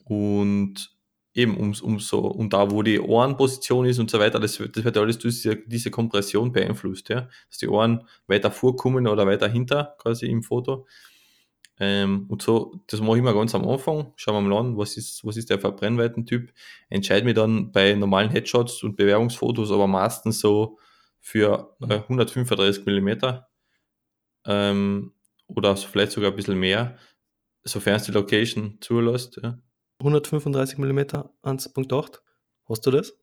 Und 0.04 0.94
eben 1.34 1.56
um, 1.56 1.72
um 1.82 2.00
so, 2.00 2.20
und 2.20 2.52
da, 2.52 2.70
wo 2.70 2.82
die 2.82 3.00
Ohrenposition 3.00 3.86
ist 3.86 3.98
und 3.98 4.10
so 4.10 4.18
weiter, 4.18 4.38
das, 4.38 4.58
das 4.58 4.84
wird 4.84 4.96
alles 4.96 5.18
durch 5.18 5.36
diese, 5.36 5.56
diese 5.56 5.90
Kompression 5.90 6.52
beeinflusst, 6.52 7.08
ja. 7.08 7.28
Dass 7.48 7.58
die 7.58 7.68
Ohren 7.68 8.04
weiter 8.26 8.50
vorkommen 8.50 9.06
oder 9.06 9.26
weiter 9.26 9.48
hinter, 9.48 9.96
quasi 9.98 10.26
im 10.26 10.42
Foto. 10.42 10.86
Ähm, 11.80 12.26
und 12.28 12.42
so, 12.42 12.80
das 12.88 13.00
mache 13.00 13.16
ich 13.16 13.18
immer 13.18 13.34
ganz 13.34 13.54
am 13.54 13.66
Anfang. 13.66 14.12
Schauen 14.16 14.34
wir 14.34 14.48
mal 14.48 14.58
an, 14.58 14.76
was 14.76 14.96
ist, 14.96 15.24
was 15.24 15.36
ist 15.36 15.50
der 15.50 15.60
Verbrennweitentyp. 15.60 16.52
Entscheide 16.88 17.24
mich 17.24 17.34
dann 17.34 17.70
bei 17.70 17.94
normalen 17.94 18.30
Headshots 18.30 18.82
und 18.82 18.96
Bewerbungsfotos, 18.96 19.70
aber 19.70 19.86
meistens 19.86 20.40
so 20.40 20.78
für 21.20 21.76
äh, 21.82 21.94
135 21.94 22.84
mm 22.84 23.10
ähm, 24.46 25.12
oder 25.46 25.76
vielleicht 25.76 26.12
sogar 26.12 26.30
ein 26.30 26.36
bisschen 26.36 26.58
mehr, 26.58 26.96
sofern 27.64 27.96
es 27.96 28.04
die 28.04 28.12
Location 28.12 28.78
zulässt. 28.80 29.40
Ja. 29.42 29.58
135 30.00 30.78
mm 30.78 30.98
1.8. 30.98 32.20
Hast 32.68 32.86
du 32.86 32.90
das? 32.90 33.14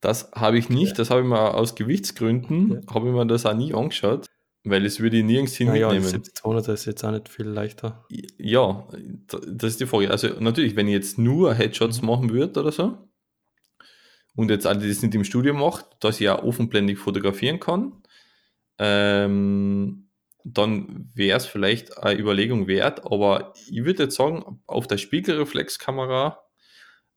Das 0.00 0.30
habe 0.32 0.58
ich 0.58 0.68
nicht, 0.68 0.98
das 0.98 1.10
habe 1.10 1.22
ich 1.22 1.26
mir 1.26 1.54
aus 1.54 1.74
Gewichtsgründen, 1.74 2.72
okay. 2.72 2.94
habe 2.94 3.08
ich 3.08 3.14
mir 3.14 3.26
das 3.26 3.46
auch 3.46 3.54
nie 3.54 3.72
angeschaut, 3.72 4.26
weil 4.64 4.86
es 4.86 4.98
würde 4.98 5.18
ich 5.18 5.24
nirgends 5.24 5.54
hin 5.54 5.74
ja, 5.74 5.92
mitnehmen. 5.92 6.10
Ja, 6.10 6.22
200 6.22 6.68
ist 6.68 6.86
jetzt 6.86 7.04
auch 7.04 7.12
nicht 7.12 7.28
viel 7.28 7.46
leichter. 7.46 8.04
Ja, 8.38 8.88
das 9.28 9.72
ist 9.72 9.80
die 9.80 9.86
Frage. 9.86 10.10
Also 10.10 10.28
natürlich, 10.40 10.74
wenn 10.74 10.88
ich 10.88 10.94
jetzt 10.94 11.18
nur 11.18 11.54
Headshots 11.54 12.00
mhm. 12.00 12.08
machen 12.08 12.30
würde 12.30 12.60
oder 12.60 12.72
so 12.72 12.96
und 14.34 14.50
jetzt 14.50 14.66
alle, 14.66 14.88
das 14.88 15.02
nicht 15.02 15.14
im 15.14 15.24
Studio 15.24 15.52
macht, 15.52 15.84
dass 16.00 16.16
ich 16.16 16.22
ja 16.22 16.42
offenblendig 16.42 16.98
fotografieren 16.98 17.60
kann, 17.60 18.02
ähm, 18.78 20.08
dann 20.44 21.10
wäre 21.14 21.36
es 21.36 21.46
vielleicht 21.46 21.98
eine 21.98 22.18
Überlegung 22.18 22.66
wert. 22.66 23.04
Aber 23.04 23.52
ich 23.70 23.84
würde 23.84 24.04
jetzt 24.04 24.16
sagen, 24.16 24.62
auf 24.66 24.86
der 24.86 24.96
Spiegelreflexkamera 24.96 26.42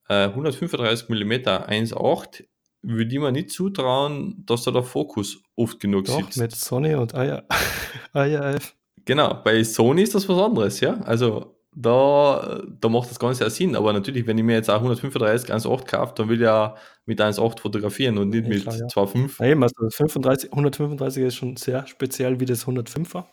äh, 0.09 0.25
135 0.25 1.09
mm 1.09 1.31
1.8 1.31 2.45
würde 2.81 3.13
ich 3.13 3.19
mir 3.19 3.31
nicht 3.31 3.51
zutrauen, 3.51 4.43
dass 4.45 4.63
da 4.63 4.71
der 4.71 4.83
Fokus 4.83 5.41
oft 5.55 5.79
genug 5.79 6.05
Doch, 6.05 6.21
sitzt. 6.21 6.37
mit 6.37 6.55
Sony 6.55 6.95
und 6.95 7.13
IRF. 8.13 8.75
Genau, 9.05 9.41
bei 9.43 9.63
Sony 9.63 10.03
ist 10.03 10.15
das 10.15 10.27
was 10.27 10.37
anderes, 10.37 10.79
ja. 10.79 10.99
Also 11.01 11.57
da, 11.79 12.63
da 12.79 12.89
macht 12.89 13.09
das 13.09 13.19
Ganze 13.19 13.43
ja 13.43 13.49
Sinn. 13.49 13.75
Aber 13.75 13.93
natürlich, 13.93 14.25
wenn 14.25 14.37
ich 14.37 14.43
mir 14.43 14.55
jetzt 14.55 14.69
auch 14.69 14.81
135 14.81 15.49
1.8 15.49 15.85
kaufe, 15.85 16.13
dann 16.15 16.27
will 16.29 16.37
ich 16.37 16.43
ja 16.43 16.75
mit 17.05 17.21
1.8 17.21 17.59
fotografieren 17.59 18.17
und 18.17 18.29
nicht 18.29 18.43
ja, 18.43 18.49
mit 18.49 18.63
ja. 18.65 18.87
2.5. 18.87 19.45
Eben, 19.45 19.63
also 19.63 19.89
35, 19.89 20.51
135 20.51 21.23
ist 21.23 21.35
schon 21.35 21.55
sehr 21.55 21.85
speziell 21.87 22.39
wie 22.39 22.45
das 22.45 22.65
105er. 22.65 23.25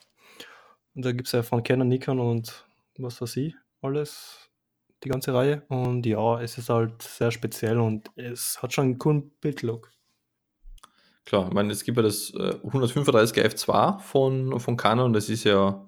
Und 0.94 1.04
da 1.04 1.12
gibt 1.12 1.26
es 1.26 1.32
ja 1.32 1.42
von 1.42 1.62
Canon, 1.62 1.88
Nikon 1.88 2.20
und 2.20 2.66
was 2.98 3.20
weiß 3.20 3.36
ich, 3.38 3.54
alles, 3.80 4.43
die 5.04 5.10
ganze 5.10 5.34
Reihe. 5.34 5.62
Und 5.68 6.06
ja, 6.06 6.40
es 6.40 6.58
ist 6.58 6.68
halt 6.68 7.02
sehr 7.02 7.30
speziell 7.30 7.78
und 7.78 8.10
es 8.16 8.62
hat 8.62 8.72
schon 8.72 8.84
einen 8.84 8.98
coolen 8.98 9.30
Bildlook. 9.40 9.92
Klar, 11.24 11.48
ich 11.48 11.54
meine, 11.54 11.72
es 11.72 11.84
gibt 11.84 11.96
ja 11.96 12.02
das 12.02 12.30
äh, 12.34 12.54
135er 12.62 13.44
F2 13.44 13.98
von, 14.00 14.60
von 14.60 14.76
Canon, 14.76 15.12
das 15.12 15.30
ist 15.30 15.44
ja, 15.44 15.86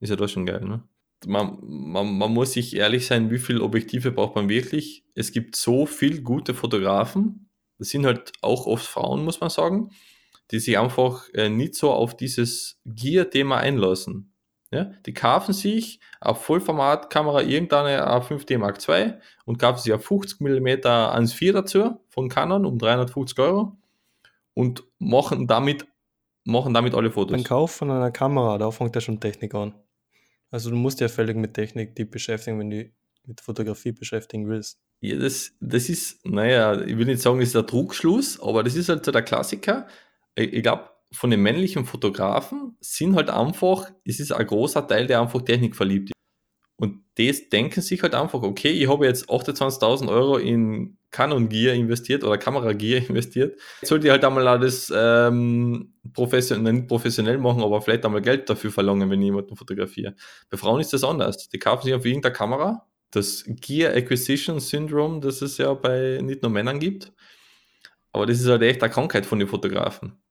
ist 0.00 0.10
ja 0.10 0.16
doch 0.16 0.28
schon 0.28 0.44
geil, 0.44 0.60
ne? 0.60 0.82
man, 1.26 1.58
man, 1.62 2.18
man 2.18 2.32
muss 2.32 2.52
sich 2.52 2.76
ehrlich 2.76 3.06
sein, 3.06 3.30
wie 3.30 3.38
viele 3.38 3.62
Objektive 3.62 4.12
braucht 4.12 4.34
man 4.34 4.48
wirklich. 4.48 5.04
Es 5.14 5.32
gibt 5.32 5.56
so 5.56 5.86
viel 5.86 6.22
gute 6.22 6.54
Fotografen, 6.54 7.48
das 7.78 7.88
sind 7.88 8.06
halt 8.06 8.32
auch 8.40 8.66
oft 8.66 8.86
Frauen, 8.86 9.24
muss 9.24 9.40
man 9.40 9.50
sagen, 9.50 9.90
die 10.50 10.58
sich 10.58 10.78
einfach 10.78 11.28
äh, 11.34 11.48
nicht 11.48 11.74
so 11.74 11.90
auf 11.92 12.16
dieses 12.16 12.80
Gear-Thema 12.84 13.58
einlassen. 13.58 14.33
Ja? 14.74 14.90
Die 15.06 15.14
kaufen 15.14 15.52
sich 15.52 16.00
auf 16.20 16.44
Vollformatkamera 16.44 17.42
irgendeine 17.42 18.06
A5D 18.06 18.58
Mark 18.58 18.86
II 18.88 19.14
und 19.44 19.58
kaufen 19.58 19.78
sich 19.78 19.92
auf 19.92 20.04
50 20.04 20.40
mm 20.40 20.66
1.4 20.66 21.52
dazu 21.52 22.00
von 22.08 22.28
Canon 22.28 22.66
um 22.66 22.78
350 22.78 23.38
Euro 23.38 23.76
und 24.54 24.84
machen 24.98 25.46
damit, 25.46 25.86
machen 26.44 26.74
damit 26.74 26.94
alle 26.94 27.10
Fotos. 27.10 27.32
Beim 27.32 27.44
Kauf 27.44 27.72
von 27.72 27.90
einer 27.90 28.10
Kamera, 28.10 28.58
da 28.58 28.70
fängt 28.70 28.94
ja 28.94 29.00
schon 29.00 29.20
Technik 29.20 29.54
an. 29.54 29.74
Also 30.50 30.70
du 30.70 30.76
musst 30.76 31.00
ja 31.00 31.08
völlig 31.08 31.36
mit 31.36 31.54
Technik 31.54 31.96
die 31.96 32.04
beschäftigen, 32.04 32.58
wenn 32.58 32.70
du 32.70 32.90
mit 33.26 33.40
Fotografie 33.40 33.92
beschäftigen 33.92 34.48
willst. 34.48 34.78
Ja, 35.00 35.16
das, 35.16 35.52
das 35.60 35.88
ist, 35.88 36.24
naja, 36.24 36.80
ich 36.80 36.96
will 36.96 37.06
nicht 37.06 37.20
sagen, 37.20 37.38
das 37.38 37.48
ist 37.48 37.54
der 37.54 37.66
Trugschluss, 37.66 38.40
aber 38.40 38.62
das 38.62 38.74
ist 38.74 38.88
halt 38.88 39.04
so 39.04 39.12
der 39.12 39.22
Klassiker. 39.22 39.86
Ich, 40.34 40.52
ich 40.52 40.62
glaube, 40.62 40.90
von 41.14 41.30
den 41.30 41.40
männlichen 41.40 41.84
Fotografen 41.84 42.76
sind 42.80 43.16
halt 43.16 43.30
einfach, 43.30 43.90
es 44.04 44.20
ist 44.20 44.32
ein 44.32 44.46
großer 44.46 44.86
Teil, 44.86 45.06
der 45.06 45.20
einfach 45.20 45.42
Technik 45.42 45.76
verliebt 45.76 46.10
ist. 46.10 46.14
Und 46.76 47.04
das 47.16 47.48
denken 47.48 47.80
sich 47.80 48.02
halt 48.02 48.14
einfach, 48.14 48.42
okay, 48.42 48.70
ich 48.70 48.88
habe 48.88 49.06
jetzt 49.06 49.30
28.000 49.30 50.08
Euro 50.08 50.38
in 50.38 50.98
Canon 51.10 51.48
Gear 51.48 51.74
investiert 51.74 52.24
oder 52.24 52.36
Kamera 52.36 52.72
Gear 52.72 53.02
investiert. 53.08 53.58
Jetzt 53.80 53.88
sollte 53.88 54.08
ich 54.08 54.10
halt 54.10 54.24
einmal 54.24 54.48
auch 54.48 54.60
das 54.60 54.92
ähm, 54.94 55.94
professionell, 56.12 56.72
nicht 56.72 56.88
professionell 56.88 57.38
machen, 57.38 57.62
aber 57.62 57.80
vielleicht 57.80 58.04
einmal 58.04 58.22
Geld 58.22 58.50
dafür 58.50 58.72
verlangen, 58.72 59.08
wenn 59.10 59.20
ich 59.20 59.26
jemanden 59.26 59.56
fotografiere. 59.56 60.14
Bei 60.50 60.56
Frauen 60.56 60.80
ist 60.80 60.92
das 60.92 61.04
anders. 61.04 61.48
Die 61.48 61.58
kaufen 61.58 61.84
sich 61.84 61.94
auf 61.94 62.04
irgendeine 62.04 62.32
Kamera. 62.32 62.86
Das 63.12 63.44
Gear 63.46 63.94
Acquisition 63.94 64.58
Syndrome, 64.58 65.20
das 65.20 65.40
es 65.40 65.58
ja 65.58 65.72
bei 65.74 66.18
nicht 66.20 66.42
nur 66.42 66.50
Männern 66.50 66.80
gibt. 66.80 67.12
Aber 68.10 68.26
das 68.26 68.40
ist 68.40 68.48
halt 68.48 68.62
echt 68.62 68.82
eine 68.82 68.92
Krankheit 68.92 69.24
von 69.26 69.38
den 69.38 69.46
Fotografen. 69.46 70.23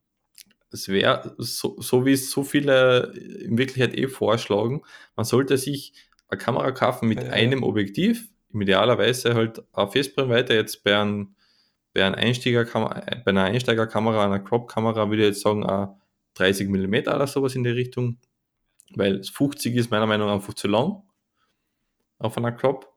Es 0.73 0.87
wäre, 0.87 1.35
so, 1.37 1.79
so 1.79 2.05
wie 2.05 2.13
es 2.13 2.31
so 2.31 2.43
viele 2.43 3.13
in 3.15 3.57
Wirklichkeit 3.57 3.97
eh 3.97 4.07
vorschlagen, 4.07 4.81
man 5.15 5.25
sollte 5.25 5.57
sich 5.57 5.93
eine 6.27 6.37
Kamera 6.39 6.71
kaufen 6.71 7.07
mit 7.07 7.21
ja, 7.21 7.29
einem 7.29 7.63
Objektiv, 7.63 8.29
idealerweise 8.53 9.35
halt 9.35 9.63
eine 9.73 9.89
Festbrennweite 9.89 10.53
jetzt 10.53 10.83
bei, 10.83 10.99
einem, 10.99 11.35
bei, 11.93 12.03
einem 12.03 12.15
Einsteigerkamera, 12.15 13.01
bei 13.23 13.29
einer 13.31 13.43
Einsteigerkamera, 13.43 14.25
einer 14.25 14.39
Crop-Kamera 14.39 15.09
würde 15.09 15.23
ich 15.23 15.29
jetzt 15.29 15.41
sagen, 15.41 15.63
30 16.35 16.69
mm 16.69 16.95
oder 16.95 17.27
sowas 17.27 17.55
in 17.55 17.63
die 17.63 17.69
Richtung, 17.69 18.17
weil 18.95 19.23
50 19.23 19.75
ist 19.75 19.91
meiner 19.91 20.07
Meinung 20.07 20.27
nach 20.27 20.35
einfach 20.35 20.53
zu 20.53 20.67
lang 20.67 21.03
auf 22.19 22.37
einer 22.37 22.51
Crop. 22.51 22.91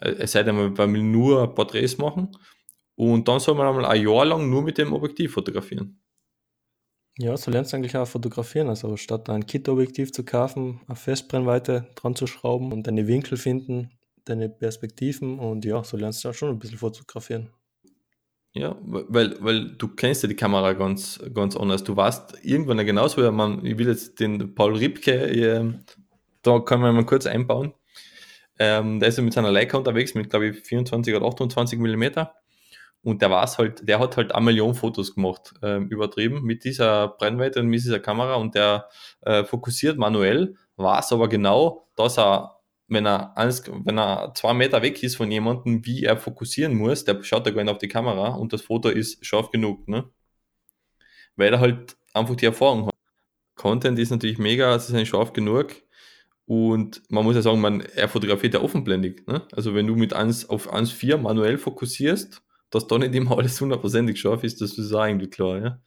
Äh, 0.00 0.10
es 0.18 0.32
sei 0.32 0.42
denn, 0.42 0.56
man 0.56 0.76
will 0.76 1.02
nur 1.02 1.54
Porträts 1.54 1.98
machen 1.98 2.36
und 2.94 3.28
dann 3.28 3.40
soll 3.40 3.54
man 3.54 3.66
einmal 3.66 3.86
ein 3.86 4.02
Jahr 4.02 4.24
lang 4.24 4.50
nur 4.50 4.62
mit 4.62 4.78
dem 4.78 4.92
Objektiv 4.92 5.32
fotografieren. 5.32 6.00
Ja, 7.18 7.34
so 7.36 7.50
lernst 7.50 7.72
du 7.72 7.76
eigentlich 7.76 7.96
auch 7.96 8.06
fotografieren. 8.06 8.68
Also 8.68 8.96
statt 8.96 9.30
ein 9.30 9.46
Kit-Objektiv 9.46 10.12
zu 10.12 10.24
kaufen, 10.24 10.80
eine 10.86 10.96
Festbrennweite 10.96 11.86
dran 11.94 12.14
zu 12.14 12.26
schrauben 12.26 12.72
und 12.72 12.86
deine 12.86 13.06
Winkel 13.06 13.38
finden, 13.38 13.90
deine 14.26 14.50
Perspektiven 14.50 15.38
und 15.38 15.64
ja, 15.64 15.82
so 15.82 15.96
lernst 15.96 16.24
du 16.24 16.28
auch 16.28 16.34
schon 16.34 16.50
ein 16.50 16.58
bisschen 16.58 16.78
fotografieren. 16.78 17.50
Ja, 18.52 18.76
weil, 18.82 19.36
weil 19.40 19.76
du 19.76 19.88
kennst 19.88 20.22
ja 20.22 20.28
die 20.28 20.36
Kamera 20.36 20.72
ganz, 20.74 21.20
ganz 21.34 21.56
anders. 21.56 21.84
Du 21.84 21.96
weißt 21.96 22.38
irgendwann 22.42 22.78
ja 22.78 22.84
genauso, 22.84 23.22
ja, 23.22 23.30
man, 23.30 23.64
ich 23.64 23.78
will 23.78 23.88
jetzt 23.88 24.20
den 24.20 24.54
Paul 24.54 24.76
Ripke, 24.76 25.12
äh, 25.12 25.72
da 26.42 26.58
kann 26.60 26.80
man 26.80 26.94
mal 26.94 27.06
kurz 27.06 27.26
einbauen. 27.26 27.74
Ähm, 28.58 29.00
der 29.00 29.10
ist 29.10 29.18
ja 29.18 29.24
mit 29.24 29.34
seiner 29.34 29.50
Leica 29.50 29.76
unterwegs, 29.76 30.14
mit 30.14 30.30
glaube 30.30 30.48
ich 30.48 30.60
24 30.60 31.14
oder 31.14 31.26
28 31.26 31.78
Millimeter. 31.78 32.34
Und 33.06 33.22
der 33.22 33.30
war's 33.30 33.56
halt, 33.56 33.88
der 33.88 34.00
hat 34.00 34.16
halt 34.16 34.34
eine 34.34 34.44
Million 34.44 34.74
Fotos 34.74 35.14
gemacht, 35.14 35.54
äh, 35.62 35.76
übertrieben, 35.76 36.42
mit 36.42 36.64
dieser 36.64 37.06
Brennweite 37.06 37.60
und 37.60 37.68
mit 37.68 37.78
dieser 37.78 38.00
Kamera 38.00 38.34
und 38.34 38.56
der 38.56 38.88
äh, 39.20 39.44
fokussiert 39.44 39.96
manuell, 39.96 40.56
weiß 40.74 41.12
aber 41.12 41.28
genau, 41.28 41.86
dass 41.94 42.18
er 42.18 42.56
wenn 42.88 43.06
er, 43.06 43.36
eins, 43.36 43.62
wenn 43.84 43.98
er 43.98 44.32
zwei 44.34 44.54
Meter 44.54 44.82
weg 44.82 45.02
ist 45.04 45.16
von 45.16 45.30
jemandem, 45.30 45.86
wie 45.86 46.02
er 46.02 46.16
fokussieren 46.16 46.74
muss, 46.74 47.04
der 47.04 47.22
schaut 47.22 47.46
da 47.46 47.50
gar 47.52 47.62
nicht 47.62 47.72
auf 47.72 47.78
die 47.78 47.88
Kamera 47.88 48.34
und 48.34 48.52
das 48.52 48.62
Foto 48.62 48.88
ist 48.88 49.24
scharf 49.24 49.50
genug, 49.52 49.86
ne? 49.86 50.10
Weil 51.36 51.52
er 51.52 51.60
halt 51.60 51.96
einfach 52.12 52.34
die 52.34 52.46
Erfahrung 52.46 52.86
hat. 52.86 52.94
Content 53.54 54.00
ist 54.00 54.10
natürlich 54.10 54.38
mega, 54.38 54.74
es 54.74 54.88
ist 54.88 54.94
nicht 54.94 55.08
scharf 55.08 55.32
genug 55.32 55.74
und 56.46 57.02
man 57.08 57.24
muss 57.24 57.36
ja 57.36 57.42
sagen, 57.42 57.60
man, 57.60 57.82
er 57.82 58.08
fotografiert 58.08 58.54
ja 58.54 58.60
offenblendig, 58.62 59.26
ne? 59.28 59.46
Also 59.52 59.76
wenn 59.76 59.86
du 59.86 59.94
mit 59.94 60.12
1 60.12 60.48
auf 60.50 60.72
1,4 60.72 61.18
manuell 61.18 61.58
fokussierst, 61.58 62.42
dass 62.76 62.86
da 62.86 62.98
nicht 62.98 63.14
immer 63.14 63.38
alles 63.38 63.60
hundertprozentig 63.60 64.20
scharf 64.20 64.44
ist, 64.44 64.60
das 64.60 64.78
ist 64.78 64.92
auch 64.92 65.04
irgendwie 65.04 65.30
klar, 65.30 65.58
ja? 65.58 65.80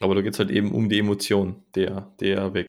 Aber 0.00 0.14
da 0.14 0.22
geht 0.22 0.32
es 0.32 0.38
halt 0.38 0.50
eben 0.50 0.72
um 0.72 0.88
die 0.88 0.98
Emotion, 0.98 1.62
der, 1.74 2.14
der 2.20 2.54
weg. 2.54 2.66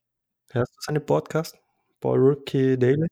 Hörst 0.51 0.75
du 0.75 0.81
seine 0.81 0.99
Podcast? 0.99 1.57
Paul 2.01 2.19
Rookie 2.19 2.77
Daily? 2.77 3.07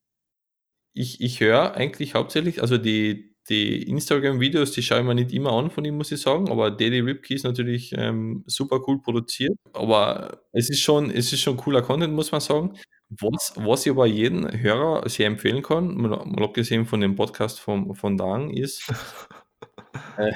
Ich, 0.93 1.21
ich 1.21 1.39
höre 1.39 1.75
eigentlich 1.75 2.15
hauptsächlich, 2.15 2.61
also 2.61 2.77
die, 2.77 3.37
die 3.47 3.83
Instagram-Videos, 3.83 4.71
die 4.71 4.83
schaue 4.83 4.99
ich 4.99 5.05
mir 5.05 5.15
nicht 5.15 5.31
immer 5.31 5.53
an 5.53 5.71
von 5.71 5.85
ihm, 5.85 5.95
muss 5.95 6.11
ich 6.11 6.19
sagen, 6.19 6.51
aber 6.51 6.69
Daily 6.69 6.99
Ripkey 6.99 7.35
ist 7.35 7.45
natürlich 7.45 7.93
ähm, 7.97 8.43
super 8.45 8.81
cool 8.87 9.01
produziert. 9.01 9.57
Aber 9.71 10.43
es 10.51 10.69
ist 10.69 10.81
schon, 10.81 11.09
es 11.09 11.31
ist 11.31 11.39
schon 11.39 11.55
cooler 11.55 11.81
Content, 11.81 12.13
muss 12.13 12.31
man 12.33 12.41
sagen. 12.41 12.77
Was, 13.09 13.53
was 13.55 13.85
ich 13.85 13.91
aber 13.91 14.05
jeden 14.05 14.61
Hörer 14.61 15.09
sehr 15.09 15.27
empfehlen 15.27 15.63
kann, 15.63 15.95
mal, 15.95 16.23
mal 16.25 16.43
abgesehen 16.43 16.85
von 16.85 17.01
dem 17.01 17.15
Podcast 17.15 17.59
von, 17.59 17.95
von 17.95 18.17
Dang, 18.17 18.51
ist, 18.51 18.87
äh, 20.17 20.31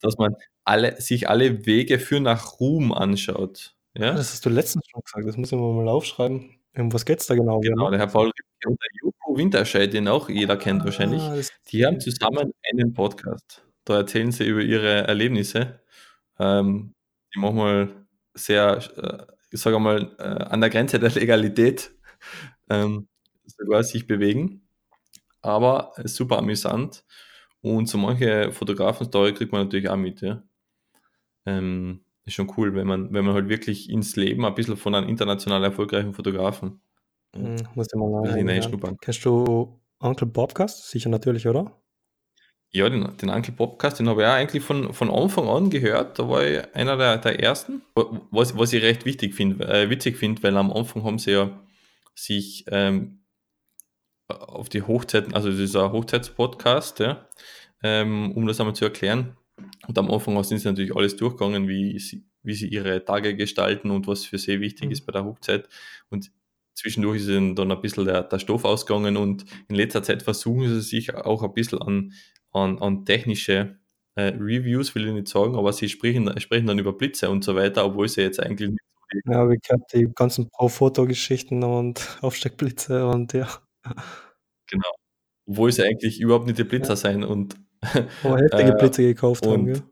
dass 0.00 0.16
man 0.16 0.34
alle, 0.64 1.00
sich 1.00 1.28
alle 1.28 1.66
Wege 1.66 1.98
für 1.98 2.20
nach 2.20 2.60
Ruhm 2.60 2.92
anschaut. 2.92 3.74
Ja? 3.94 4.14
Das 4.14 4.32
hast 4.32 4.46
du 4.46 4.50
letztens 4.50 4.86
schon 4.88 5.02
gesagt, 5.04 5.26
das 5.26 5.36
müssen 5.36 5.58
wir 5.58 5.72
mal 5.72 5.88
aufschreiben. 5.88 6.58
Um 6.76 6.92
was 6.92 7.04
geht 7.04 7.20
es 7.20 7.26
da 7.26 7.34
genau? 7.34 7.60
Genau, 7.60 7.90
der 7.90 7.98
Herr 7.98 8.06
Paul 8.06 8.26
Ripke 8.26 8.68
und 8.68 8.80
der 8.80 8.88
Joko 9.02 9.36
Winterscheid, 9.36 9.92
den 9.92 10.08
auch 10.08 10.28
jeder 10.28 10.56
kennt 10.56 10.84
wahrscheinlich, 10.84 11.22
Ah, 11.22 11.40
die 11.70 11.84
haben 11.84 12.00
zusammen 12.00 12.52
einen 12.70 12.94
Podcast. 12.94 13.64
Da 13.84 13.98
erzählen 13.98 14.30
sie 14.30 14.46
über 14.46 14.60
ihre 14.60 15.06
Erlebnisse, 15.08 15.80
ähm, 16.38 16.94
die 17.34 17.40
manchmal 17.40 18.06
sehr, 18.34 18.78
äh, 18.96 19.32
ich 19.50 19.60
sage 19.60 19.78
mal, 19.78 20.14
äh, 20.18 20.22
an 20.22 20.60
der 20.60 20.70
Grenze 20.70 20.98
der 20.98 21.10
Legalität 21.10 21.90
ähm, 22.68 23.08
sogar 23.44 23.82
sich 23.82 24.06
bewegen. 24.06 24.68
Aber 25.42 25.92
äh, 25.96 26.08
super 26.08 26.38
amüsant. 26.38 27.04
Und 27.60 27.88
so 27.88 27.98
manche 27.98 28.52
Fotografen-Story 28.52 29.34
kriegt 29.34 29.52
man 29.52 29.64
natürlich 29.64 29.88
auch 29.88 29.96
mit, 29.96 30.20
ja. 30.20 30.42
Ähm, 31.46 32.04
ist 32.24 32.34
schon 32.34 32.52
cool, 32.56 32.74
wenn 32.74 32.86
man, 32.86 33.12
wenn 33.12 33.24
man 33.24 33.34
halt 33.34 33.48
wirklich 33.48 33.90
ins 33.90 34.16
Leben 34.16 34.44
ein 34.44 34.54
bisschen 34.54 34.76
von 34.76 34.94
einem 34.94 35.08
international 35.08 35.64
erfolgreichen 35.64 36.12
Fotografen 36.12 36.80
hm, 37.34 37.56
muss 37.74 37.88
ich 37.92 37.94
mal 37.94 38.06
ein 38.06 38.22
bisschen 38.22 38.24
reinhören. 38.24 38.36
hineinschnuppern. 38.36 38.96
Kennst 39.00 39.24
du 39.24 39.80
Uncle 39.98 40.26
Bobcast? 40.26 40.88
Sicher 40.88 41.08
natürlich, 41.10 41.46
oder? 41.46 41.72
Ja, 42.70 42.88
den, 42.88 43.16
den 43.16 43.30
Uncle 43.30 43.54
Podcast, 43.54 43.98
den 43.98 44.08
habe 44.08 44.22
ich 44.22 44.26
auch 44.26 44.32
eigentlich 44.32 44.62
von, 44.62 44.92
von 44.92 45.10
Anfang 45.10 45.48
an 45.48 45.70
gehört. 45.70 46.18
Da 46.18 46.28
war 46.28 46.44
ich 46.44 46.74
einer 46.74 46.96
der, 46.96 47.16
der 47.16 47.40
ersten. 47.40 47.82
Was, 48.30 48.56
was 48.58 48.72
ich 48.72 48.82
recht 48.82 49.06
wichtig 49.06 49.34
finde, 49.34 49.66
äh, 49.66 49.88
witzig 49.88 50.18
finde, 50.18 50.42
weil 50.42 50.56
am 50.56 50.70
Anfang 50.70 51.02
haben 51.04 51.18
sie 51.18 51.32
ja 51.32 51.58
sich 52.18 52.64
ähm, 52.68 53.20
auf 54.28 54.68
die 54.68 54.82
Hochzeiten, 54.82 55.34
also 55.34 55.48
ein 55.48 55.92
Hochzeitspodcast, 55.92 56.98
ja, 56.98 57.28
ähm, 57.82 58.32
um 58.32 58.46
das 58.46 58.60
einmal 58.60 58.74
zu 58.74 58.84
erklären. 58.84 59.36
Und 59.86 59.98
am 59.98 60.10
Anfang 60.10 60.42
sind 60.44 60.58
sie 60.58 60.68
natürlich 60.68 60.94
alles 60.94 61.16
durchgegangen, 61.16 61.68
wie 61.68 61.98
sie, 61.98 62.26
wie 62.42 62.54
sie 62.54 62.68
ihre 62.68 63.04
Tage 63.04 63.36
gestalten 63.36 63.90
und 63.90 64.06
was 64.06 64.24
für 64.24 64.38
sie 64.38 64.60
wichtig 64.60 64.86
Mhm. 64.86 64.92
ist 64.92 65.06
bei 65.06 65.12
der 65.12 65.24
Hochzeit. 65.24 65.68
Und 66.10 66.30
zwischendurch 66.74 67.20
ist 67.20 67.28
ihnen 67.28 67.54
dann 67.56 67.70
ein 67.72 67.80
bisschen 67.80 68.04
der, 68.04 68.22
der 68.24 68.38
Stoff 68.38 68.64
ausgegangen 68.64 69.16
und 69.16 69.44
in 69.68 69.76
letzter 69.76 70.02
Zeit 70.02 70.22
versuchen 70.22 70.68
sie 70.68 70.80
sich 70.80 71.14
auch 71.14 71.42
ein 71.42 71.54
bisschen 71.54 71.80
an, 71.80 72.12
an, 72.52 72.78
an 72.78 73.04
technische 73.04 73.78
äh, 74.16 74.34
Reviews, 74.38 74.94
will 74.94 75.06
ich 75.06 75.12
nicht 75.14 75.28
sagen, 75.28 75.56
aber 75.56 75.72
sie 75.72 75.88
sprechen, 75.88 76.38
sprechen 76.40 76.66
dann 76.66 76.78
über 76.78 76.92
Blitze 76.92 77.30
und 77.30 77.44
so 77.44 77.54
weiter, 77.56 77.84
obwohl 77.84 78.08
sie 78.08 78.22
jetzt 78.22 78.40
eigentlich 78.40 78.70
nicht 78.70 78.87
Ja, 79.26 79.48
wie 79.50 79.56
gesagt, 79.58 79.92
die 79.94 80.08
ganzen 80.14 80.50
Pro-Foto-Geschichten 80.50 81.64
und 81.64 82.18
Aufsteckblitze 82.22 83.06
und 83.06 83.32
ja. 83.32 83.48
genau, 84.66 84.90
obwohl 85.46 85.72
sie 85.72 85.84
eigentlich 85.84 86.20
überhaupt 86.20 86.46
nicht 86.46 86.58
die 86.58 86.64
Blitzer 86.64 86.90
Ja. 86.92 86.96
sein 86.96 87.24
und 87.24 87.56
Aber 88.22 88.38
heftige 88.38 88.72
äh, 88.72 88.76
Blitze 88.78 89.02
gekauft 89.02 89.46
haben, 89.46 89.54
und 89.54 89.66
gell? 89.66 89.82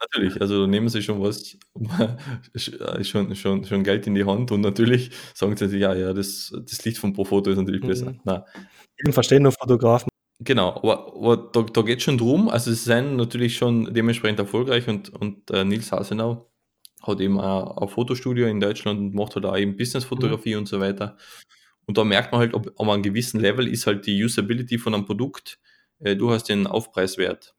Natürlich, 0.00 0.40
also 0.40 0.66
nehmen 0.68 0.88
sie 0.88 1.02
schon 1.02 1.20
was, 1.20 1.56
schon, 3.02 3.34
schon, 3.34 3.64
schon 3.64 3.82
Geld 3.82 4.06
in 4.06 4.14
die 4.14 4.24
Hand 4.24 4.52
und 4.52 4.60
natürlich 4.60 5.10
sagen 5.34 5.56
sie 5.56 5.68
sich, 5.68 5.80
ja, 5.80 5.92
ja, 5.94 6.12
das, 6.12 6.52
das 6.66 6.84
Licht 6.84 6.98
vom 6.98 7.12
Pro-Foto 7.14 7.50
ist 7.50 7.58
natürlich 7.58 7.84
besser. 7.84 8.12
Mhm. 8.12 8.20
Na, 8.24 8.44
Ich 8.96 9.12
verstehe 9.14 9.40
nur 9.40 9.50
Fotografen. 9.52 10.08
genau, 10.44 10.70
aber, 10.76 11.14
aber 11.16 11.36
da, 11.52 11.62
da 11.62 11.82
geht 11.82 12.02
schon 12.02 12.18
drum, 12.18 12.48
also 12.48 12.70
sie 12.72 12.76
sind 12.76 13.16
natürlich 13.16 13.56
schon 13.56 13.92
dementsprechend 13.92 14.38
erfolgreich 14.38 14.86
und, 14.88 15.10
und 15.10 15.50
äh, 15.50 15.64
Nils 15.64 15.90
Hasenau 15.92 16.47
hat 17.08 17.20
eben 17.20 17.40
auch 17.40 17.76
ein 17.78 17.88
Fotostudio 17.88 18.46
in 18.46 18.60
Deutschland 18.60 19.00
und 19.00 19.14
macht 19.14 19.34
halt 19.34 19.46
auch 19.46 19.56
eben 19.56 19.76
Businessfotografie 19.76 20.56
und 20.56 20.66
so 20.68 20.80
weiter. 20.80 21.16
Und 21.86 21.98
da 21.98 22.04
merkt 22.04 22.32
man 22.32 22.40
halt, 22.40 22.54
ob 22.54 22.78
an 22.80 22.90
einem 22.90 23.02
gewissen 23.02 23.40
Level 23.40 23.66
ist 23.66 23.86
halt 23.86 24.06
die 24.06 24.22
Usability 24.22 24.78
von 24.78 24.94
einem 24.94 25.06
Produkt, 25.06 25.58
äh, 26.00 26.16
du 26.16 26.30
hast 26.30 26.44
den 26.48 26.66
Aufpreiswert. 26.66 27.56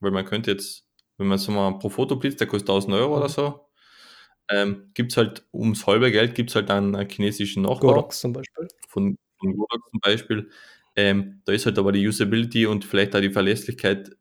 Weil 0.00 0.10
man 0.12 0.24
könnte 0.24 0.50
jetzt, 0.52 0.86
wenn 1.18 1.26
man 1.28 1.38
so 1.38 1.52
mal 1.52 1.78
pro 1.78 1.88
Fotoblitz, 1.90 2.36
der 2.36 2.46
kostet 2.48 2.68
1000 2.70 2.94
Euro 2.94 3.16
oder 3.16 3.26
Mhm. 3.26 3.32
so, 3.32 3.60
ähm, 4.50 4.90
gibt 4.94 5.12
es 5.12 5.16
halt 5.18 5.44
ums 5.52 5.86
halbe 5.86 6.10
Geld 6.12 6.34
gibt 6.34 6.50
es 6.50 6.56
halt 6.56 6.70
einen 6.70 7.08
chinesischen 7.08 7.62
Nachbau 7.62 7.88
Godox 7.88 8.20
zum 8.20 8.32
Beispiel. 8.32 8.68
von, 8.88 9.16
von 9.38 9.56
Godox 9.56 9.90
zum 9.90 10.00
Beispiel. 10.00 10.50
Ähm, 10.96 11.42
da 11.44 11.52
ist 11.52 11.66
halt 11.66 11.78
aber 11.78 11.92
die 11.92 12.06
Usability 12.06 12.66
und 12.66 12.84
vielleicht 12.84 13.14
auch 13.16 13.20
die 13.20 13.30
Verlässlichkeit 13.30 14.16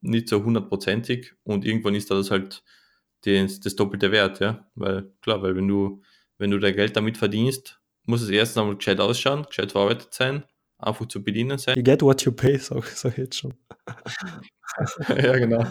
nicht 0.00 0.28
so 0.28 0.42
hundertprozentig 0.44 1.34
und 1.44 1.64
irgendwann 1.64 1.94
ist 1.94 2.10
das 2.10 2.30
halt 2.30 2.62
das, 3.24 3.60
das 3.60 3.76
doppelte 3.76 4.12
Wert, 4.12 4.40
ja. 4.40 4.68
Weil, 4.74 5.12
klar, 5.20 5.42
weil 5.42 5.56
wenn 5.56 5.68
du, 5.68 6.02
wenn 6.38 6.50
du 6.50 6.58
dein 6.58 6.74
Geld 6.74 6.96
damit 6.96 7.18
verdienst, 7.18 7.80
muss 8.04 8.22
es 8.22 8.30
erstens 8.30 8.58
einmal 8.58 8.76
gescheit 8.76 9.00
ausschauen, 9.00 9.44
gescheit 9.44 9.72
verarbeitet 9.72 10.14
sein, 10.14 10.44
einfach 10.78 11.06
zu 11.06 11.22
bedienen 11.22 11.58
sein. 11.58 11.76
You 11.76 11.82
get 11.82 12.02
what 12.02 12.22
you 12.22 12.32
pay, 12.32 12.56
sag, 12.58 12.84
sag 12.86 13.12
ich 13.12 13.18
jetzt 13.18 13.36
schon. 13.36 13.54
ja, 15.08 15.36
genau. 15.36 15.64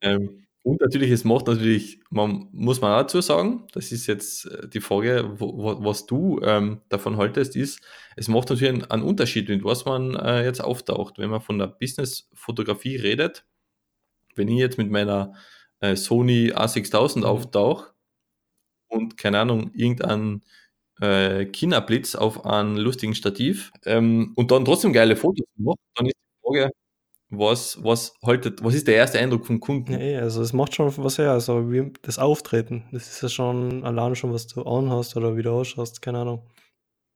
Ähm, 0.00 0.46
und 0.66 0.80
natürlich, 0.80 1.12
es 1.12 1.22
macht 1.22 1.46
natürlich, 1.46 2.00
man 2.10 2.48
muss 2.50 2.80
man 2.80 2.92
auch 2.92 3.02
dazu 3.02 3.20
sagen, 3.20 3.68
das 3.72 3.92
ist 3.92 4.08
jetzt 4.08 4.46
äh, 4.46 4.68
die 4.68 4.80
Frage, 4.80 5.30
wo, 5.38 5.56
wo, 5.56 5.84
was 5.84 6.06
du 6.06 6.40
ähm, 6.42 6.80
davon 6.88 7.16
haltest, 7.18 7.54
ist, 7.54 7.80
es 8.16 8.26
macht 8.26 8.50
natürlich 8.50 8.74
einen, 8.74 8.84
einen 8.90 9.04
Unterschied, 9.04 9.48
mit 9.48 9.62
was 9.62 9.84
man 9.84 10.16
äh, 10.16 10.44
jetzt 10.44 10.60
auftaucht. 10.60 11.18
Wenn 11.18 11.30
man 11.30 11.40
von 11.40 11.58
der 11.58 11.68
Business-Fotografie 11.68 12.96
redet, 12.96 13.46
wenn 14.34 14.48
ich 14.48 14.58
jetzt 14.58 14.76
mit 14.76 14.90
meiner 14.90 15.34
äh, 15.80 15.96
Sony 15.96 16.52
A6000 16.54 17.20
Mhm. 17.20 17.24
auftauche 17.26 17.92
und 18.88 19.16
keine 19.18 19.40
Ahnung, 19.40 19.70
irgendein 19.74 20.42
äh, 21.00 21.46
China-Blitz 21.46 22.14
auf 22.14 22.46
einen 22.46 22.76
lustigen 22.76 23.14
Stativ 23.14 23.72
ähm, 23.84 24.32
und 24.36 24.50
dann 24.50 24.64
trotzdem 24.64 24.92
geile 24.92 25.16
Fotos 25.16 25.46
mache, 25.56 25.76
dann 25.96 26.06
ist 26.06 26.14
die 26.16 26.40
Frage, 26.46 26.70
was, 27.30 27.82
was 27.84 28.14
haltet, 28.24 28.62
was 28.64 28.74
ist 28.74 28.86
der 28.88 28.96
erste 28.96 29.18
Eindruck 29.18 29.46
vom 29.46 29.60
Kunden? 29.60 29.92
Ja, 29.92 29.98
eh, 29.98 30.16
also 30.18 30.42
es 30.42 30.52
macht 30.52 30.74
schon 30.74 30.92
was 30.98 31.18
her. 31.18 31.32
Also 31.32 31.72
wie 31.72 31.92
das 32.02 32.18
Auftreten, 32.18 32.84
das 32.92 33.08
ist 33.08 33.22
ja 33.22 33.28
schon 33.28 33.84
alleine 33.84 34.16
schon, 34.16 34.32
was 34.32 34.46
du 34.46 34.62
anhast 34.62 35.16
oder 35.16 35.36
wie 35.36 35.42
du 35.42 35.50
ausschaust, 35.52 36.02
keine 36.02 36.20
Ahnung. 36.20 36.48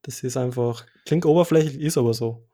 Das 0.02 0.22
ist 0.22 0.36
einfach, 0.36 0.86
klingt 1.06 1.26
oberflächlich, 1.26 1.80
ist 1.80 1.98
aber 1.98 2.14
so. 2.14 2.48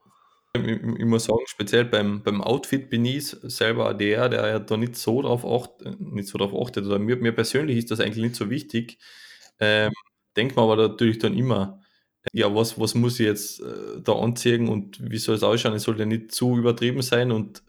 Ich, 0.64 1.04
muss 1.04 1.24
sagen, 1.24 1.44
speziell 1.46 1.84
beim, 1.84 2.22
beim 2.22 2.40
Outfit 2.42 2.90
bin 2.90 3.04
ich 3.04 3.28
selber 3.42 3.94
der, 3.94 4.28
der 4.28 4.46
ja 4.48 4.58
da 4.58 4.76
nicht 4.76 4.96
so 4.96 5.22
drauf 5.22 5.44
achtet, 5.44 6.00
nicht 6.00 6.28
so 6.28 6.38
drauf 6.38 6.52
achtet, 6.54 6.86
oder 6.86 6.98
mir, 6.98 7.16
mir 7.16 7.32
persönlich 7.32 7.78
ist 7.78 7.90
das 7.90 8.00
eigentlich 8.00 8.24
nicht 8.24 8.36
so 8.36 8.50
wichtig. 8.50 8.98
Ähm, 9.60 9.92
denkt 10.36 10.56
man 10.56 10.64
aber 10.64 10.76
natürlich 10.88 11.18
dann 11.18 11.36
immer, 11.36 11.80
ja, 12.32 12.54
was, 12.54 12.78
was 12.80 12.94
muss 12.94 13.20
ich 13.20 13.26
jetzt 13.26 13.60
äh, 13.60 14.00
da 14.02 14.12
anziehen 14.14 14.68
und 14.68 14.98
wie 15.10 15.18
soll 15.18 15.36
es 15.36 15.42
ausschauen? 15.42 15.74
Es 15.74 15.84
soll 15.84 15.98
ja 15.98 16.06
nicht 16.06 16.32
zu 16.32 16.56
übertrieben 16.56 17.02
sein 17.02 17.30
und 17.32 17.62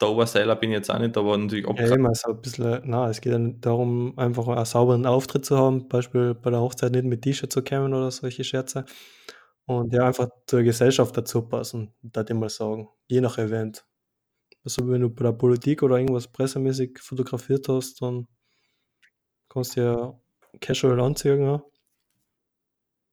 der 0.00 0.08
Oberseiler 0.10 0.56
bin 0.56 0.70
ich 0.70 0.76
jetzt 0.76 0.90
auch 0.90 0.98
nicht, 0.98 1.16
aber 1.16 1.36
natürlich 1.36 1.64
Ja, 1.64 1.70
abgekratzt. 1.70 1.96
immer 1.96 2.14
so 2.14 2.30
ein 2.30 2.40
bisschen, 2.40 2.82
na, 2.84 3.08
es 3.08 3.20
geht 3.20 3.32
ja 3.32 3.38
darum, 3.38 4.18
einfach 4.18 4.46
einen 4.48 4.64
sauberen 4.64 5.06
Auftritt 5.06 5.44
zu 5.44 5.56
haben, 5.58 5.88
Beispiel 5.88 6.34
bei 6.34 6.50
der 6.50 6.60
Hochzeit 6.60 6.92
nicht 6.92 7.04
mit 7.04 7.22
T-Shirt 7.22 7.52
zu 7.52 7.62
kommen 7.62 7.94
oder 7.94 8.10
solche 8.10 8.44
Scherze. 8.44 8.84
Und 9.66 9.92
ja, 9.92 10.06
einfach 10.06 10.28
zur 10.46 10.62
Gesellschaft 10.62 11.16
dazu 11.16 11.42
passen, 11.42 11.92
würde 12.00 12.32
ich 12.32 12.38
mal 12.38 12.48
sagen. 12.48 12.88
Je 13.08 13.20
nach 13.20 13.36
Event. 13.38 13.84
Also 14.64 14.88
wenn 14.88 15.00
du 15.00 15.10
bei 15.10 15.24
der 15.24 15.32
Politik 15.32 15.82
oder 15.82 15.98
irgendwas 15.98 16.28
pressemäßig 16.28 16.98
fotografiert 17.00 17.68
hast, 17.68 18.00
dann 18.00 18.28
kannst 19.48 19.76
du 19.76 19.80
ja 19.80 20.20
casual 20.60 21.00
anziehen. 21.00 21.42
Ja. 21.42 21.64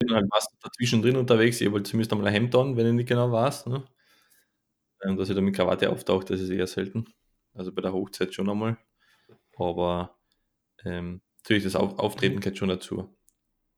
Ich 0.02 0.08
bin 0.08 0.16
halt 0.16 0.30
meistens 0.30 0.60
dazwischen 0.60 1.02
drin 1.02 1.16
unterwegs, 1.16 1.62
ich 1.62 1.72
wollte 1.72 1.90
zumindest 1.90 2.12
einmal 2.12 2.28
ein 2.28 2.34
Hemd 2.34 2.56
an, 2.56 2.78
wenn 2.78 2.88
ich 2.88 2.94
nicht 2.94 3.10
genau 3.10 3.32
weiß. 3.32 3.68
Ne? 3.68 3.84
Ähm, 5.04 5.18
dass 5.18 5.30
ich 5.30 5.36
da 5.36 5.42
mit 5.42 5.56
Krawatte 5.56 5.90
auftaucht, 5.90 6.30
das 6.30 6.40
ist 6.42 6.50
eher 6.50 6.68
selten. 6.68 7.06
Also 7.54 7.72
bei 7.72 7.82
der 7.82 7.94
Hochzeit 7.94 8.34
schon 8.34 8.50
einmal. 8.50 8.78
Aber 9.56 10.18
ähm, 10.86 11.22
natürlich 11.38 11.64
das 11.64 11.76
Auf 11.76 12.00
Auftreten 12.00 12.40
gehört 12.40 12.58
schon 12.58 12.70
dazu. 12.70 13.16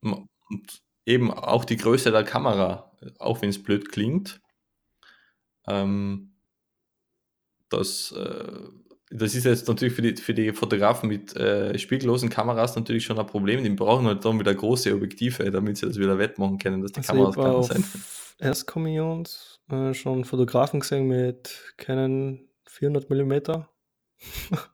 Und 0.01 0.84
eben 1.05 1.31
auch 1.31 1.65
die 1.65 1.77
Größe 1.77 2.11
der 2.11 2.23
Kamera, 2.23 2.91
auch 3.19 3.41
wenn 3.41 3.49
es 3.49 3.61
blöd 3.61 3.91
klingt, 3.91 4.41
ähm, 5.67 6.35
das, 7.69 8.11
äh, 8.11 8.61
das 9.11 9.35
ist 9.35 9.45
jetzt 9.45 9.67
natürlich 9.67 9.93
für 9.93 10.01
die, 10.01 10.15
für 10.15 10.33
die 10.33 10.51
Fotografen 10.53 11.09
mit 11.09 11.35
äh, 11.35 11.77
spiegellosen 11.77 12.29
Kameras 12.29 12.75
natürlich 12.75 13.05
schon 13.05 13.19
ein 13.19 13.25
Problem. 13.27 13.63
Die 13.63 13.69
brauchen 13.69 14.07
halt 14.07 14.25
dann 14.25 14.39
wieder 14.39 14.53
große 14.53 14.93
Objektive, 14.93 15.51
damit 15.51 15.77
sie 15.77 15.87
das 15.87 15.97
wieder 15.97 16.17
wettmachen 16.17 16.57
können, 16.57 16.81
dass 16.81 16.91
die 16.91 16.99
Also 17.07 17.31
Kameras 17.31 17.55
auf 17.55 17.67
sein. 17.67 17.83
Erstkommunions 18.39 19.61
äh, 19.69 19.93
schon 19.93 20.25
Fotografen 20.25 20.79
gesehen 20.81 21.07
mit 21.07 21.73
keinen 21.77 22.49
400 22.67 23.09
Millimeter 23.09 23.69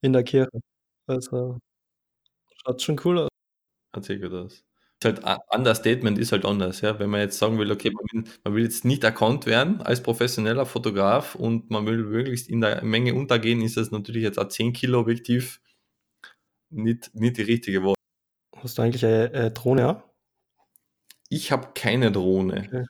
in 0.00 0.12
der 0.12 0.24
Kirche. 0.24 0.60
Also 1.06 1.58
schaut 2.64 2.82
schon 2.82 3.00
cool 3.04 3.18
aus. 3.18 3.28
Erzähl 3.92 4.20
gut 4.20 4.32
aus. 4.32 4.64
Ist 5.00 5.04
halt 5.04 5.24
ein 5.24 5.38
Understatement 5.54 6.18
ist 6.18 6.32
halt 6.32 6.44
anders, 6.44 6.80
ja. 6.80 6.98
Wenn 6.98 7.10
man 7.10 7.20
jetzt 7.20 7.38
sagen 7.38 7.58
will, 7.58 7.70
okay, 7.70 7.90
man 7.92 8.04
will, 8.12 8.32
man 8.44 8.54
will 8.54 8.64
jetzt 8.64 8.84
nicht 8.84 9.04
erkannt 9.04 9.46
werden 9.46 9.80
als 9.82 10.02
professioneller 10.02 10.66
Fotograf 10.66 11.34
und 11.36 11.70
man 11.70 11.86
will 11.86 11.98
möglichst 11.98 12.48
in 12.48 12.60
der 12.60 12.82
Menge 12.84 13.14
untergehen, 13.14 13.62
ist 13.62 13.76
das 13.76 13.90
natürlich 13.92 14.22
jetzt 14.24 14.38
ein 14.40 14.50
10 14.50 14.72
Kilo 14.72 15.00
Objektiv 15.00 15.60
nicht, 16.70 17.14
nicht 17.14 17.36
die 17.38 17.42
richtige 17.42 17.82
Wahl. 17.84 17.94
Hast 18.56 18.78
du 18.78 18.82
eigentlich 18.82 19.04
eine, 19.06 19.30
eine 19.32 19.50
Drohne, 19.52 19.80
ja? 19.82 20.04
Ich 21.30 21.52
habe 21.52 21.68
keine 21.74 22.10
Drohne. 22.12 22.64
Okay. 22.66 22.84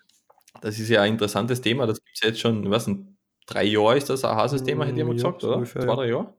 Das 0.60 0.78
ist 0.78 0.88
ja 0.88 1.02
ein 1.02 1.14
interessantes 1.14 1.60
Thema, 1.60 1.86
das 1.86 2.02
gibt 2.04 2.18
es 2.18 2.22
jetzt 2.28 2.40
schon, 2.40 2.70
was, 2.70 2.88
in 2.88 3.16
drei 3.46 3.64
Jahre 3.64 3.96
ist 3.98 4.10
das 4.10 4.24
ein 4.24 4.36
heißes 4.36 4.64
Thema, 4.64 4.86
hätte 4.86 5.04
mal 5.04 5.14
Mm, 5.14 5.18
Ja, 5.18 5.30
gesagt, 5.30 5.44
oder? 5.44 5.56
ungefähr, 5.56 5.82
Zwei, 5.82 5.94
drei 5.96 6.08
Jahre? 6.08 6.34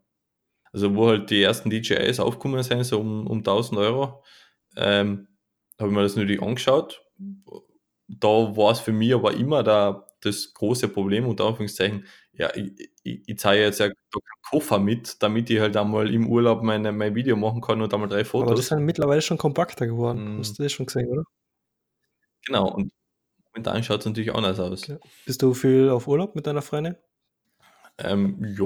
Also 0.73 0.95
wo 0.95 1.09
halt 1.09 1.29
die 1.31 1.43
ersten 1.43 1.69
DJIs 1.71 2.19
aufgekommen 2.19 2.63
sind, 2.63 2.83
so 2.85 2.99
um, 3.01 3.27
um 3.27 3.43
1000 3.43 3.79
Euro, 3.79 4.23
ähm, 4.77 5.28
habe 5.79 5.89
ich 5.89 5.95
mir 5.95 6.03
das 6.03 6.15
natürlich 6.15 6.41
angeschaut. 6.41 7.05
Da 8.07 8.27
war 8.27 8.71
es 8.71 8.79
für 8.79 8.91
mich 8.91 9.13
aber 9.13 9.33
immer 9.33 9.63
da, 9.63 10.07
das 10.21 10.53
große 10.53 10.89
Problem, 10.89 11.27
unter 11.27 11.45
Anführungszeichen, 11.45 12.05
ja, 12.33 12.55
ich, 12.55 12.91
ich, 13.03 13.21
ich 13.27 13.37
zeige 13.37 13.63
jetzt 13.63 13.79
ja 13.79 13.87
keinen 13.87 14.41
Koffer 14.49 14.79
mit, 14.79 15.21
damit 15.21 15.49
ich 15.49 15.59
halt 15.59 15.77
einmal 15.77 16.13
im 16.13 16.27
Urlaub 16.27 16.63
meine, 16.63 16.91
mein 16.91 17.15
Video 17.15 17.35
machen 17.35 17.61
kann 17.61 17.81
und 17.81 17.93
einmal 17.93 18.09
drei 18.09 18.15
Aber 18.15 18.23
das 18.23 18.29
Fotos. 18.29 18.67
sind 18.67 18.85
mittlerweile 18.85 19.21
schon 19.21 19.37
kompakter 19.37 19.85
geworden. 19.87 20.37
Mm. 20.37 20.39
Hast 20.39 20.57
du 20.57 20.63
das 20.63 20.71
schon 20.71 20.85
gesehen, 20.85 21.09
oder? 21.09 21.23
Genau, 22.45 22.71
und 22.71 22.91
momentan 23.53 23.83
schaut 23.83 23.99
es 23.99 24.05
natürlich 24.05 24.33
anders 24.33 24.59
aus. 24.59 24.89
Okay. 24.89 24.99
Bist 25.25 25.41
du 25.41 25.53
viel 25.53 25.89
auf 25.89 26.07
Urlaub 26.07 26.35
mit 26.35 26.47
deiner 26.47 26.61
Freundin? 26.61 26.95
Ähm, 28.03 28.37
ja, 28.57 28.65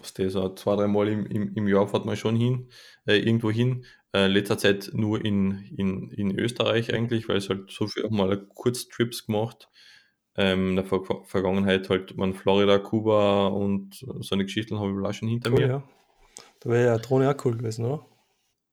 was 0.00 0.14
der 0.14 0.30
so 0.30 0.48
zwei, 0.54 0.76
dreimal 0.76 1.08
im, 1.08 1.26
im, 1.26 1.54
im 1.54 1.68
Jahr 1.68 1.86
fährt 1.88 2.04
man 2.06 2.16
schon 2.16 2.36
hin, 2.36 2.68
äh, 3.06 3.16
irgendwo 3.18 3.50
hin. 3.50 3.84
Äh, 4.12 4.26
letzter 4.28 4.58
Zeit 4.58 4.90
nur 4.94 5.24
in, 5.24 5.58
in, 5.76 6.10
in 6.10 6.38
Österreich 6.38 6.92
eigentlich, 6.94 7.28
weil 7.28 7.36
es 7.36 7.48
halt 7.48 7.70
so 7.70 7.86
viel 7.86 8.08
mal 8.10 8.46
Kurztrips 8.54 9.26
gemacht. 9.26 9.68
Ähm, 10.36 10.70
in 10.70 10.76
der 10.76 10.84
Ver 10.84 11.00
Vergangenheit 11.24 11.88
halt 11.88 12.16
man 12.16 12.34
Florida, 12.34 12.78
Kuba 12.78 13.46
und 13.46 13.94
so 14.20 14.34
eine 14.34 14.44
Geschichten 14.44 14.78
habe 14.78 14.90
ich 14.90 15.06
auch 15.06 15.12
schon 15.14 15.28
hinter 15.28 15.50
Cool, 15.50 15.60
mir. 15.60 15.66
ja. 15.66 15.82
Da 16.60 16.70
wäre 16.70 16.84
ja 16.86 16.92
eine 16.92 17.00
Drohne 17.02 17.30
auch 17.30 17.44
cool 17.44 17.56
gewesen, 17.56 17.84
oder? 17.86 18.06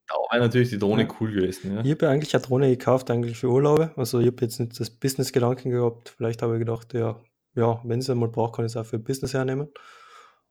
Da 0.08 0.16
wäre 0.32 0.44
natürlich 0.44 0.70
die 0.70 0.78
Drohne 0.80 1.04
Ja. 1.04 1.10
cool 1.20 1.32
gewesen. 1.32 1.76
Ja. 1.76 1.82
Ich 1.84 1.92
habe 1.92 2.06
ja 2.06 2.12
eigentlich 2.12 2.34
eine 2.36 2.44
Drohne 2.44 2.70
gekauft, 2.70 3.10
eigentlich 3.10 3.38
für 3.38 3.50
Urlaube. 3.50 3.92
Also 3.96 4.20
ich 4.20 4.28
habe 4.28 4.42
jetzt 4.42 4.60
nicht 4.60 4.78
das 4.80 4.90
Business-Gedanken 4.90 5.70
gehabt. 5.72 6.10
Vielleicht 6.18 6.42
habe 6.42 6.54
ich 6.56 6.60
gedacht, 6.60 6.94
ja, 6.94 7.22
ja, 7.56 7.82
wenn 7.84 8.00
ich 8.00 8.06
es 8.06 8.10
einmal 8.10 8.30
brauche, 8.30 8.58
kann 8.58 8.66
ich 8.66 8.72
es 8.72 8.78
auch 8.78 8.86
für 8.86 9.00
Business 9.00 9.34
hernehmen. 9.34 9.70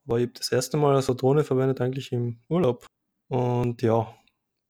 Aber 0.06 0.18
ich 0.18 0.24
habe 0.26 0.32
das 0.34 0.50
erste 0.52 0.76
Mal 0.76 1.00
so 1.02 1.14
Drohne 1.14 1.44
verwendet 1.44 1.80
eigentlich 1.80 2.12
im 2.12 2.40
Urlaub. 2.48 2.86
Und 3.28 3.82
ja, 3.82 4.12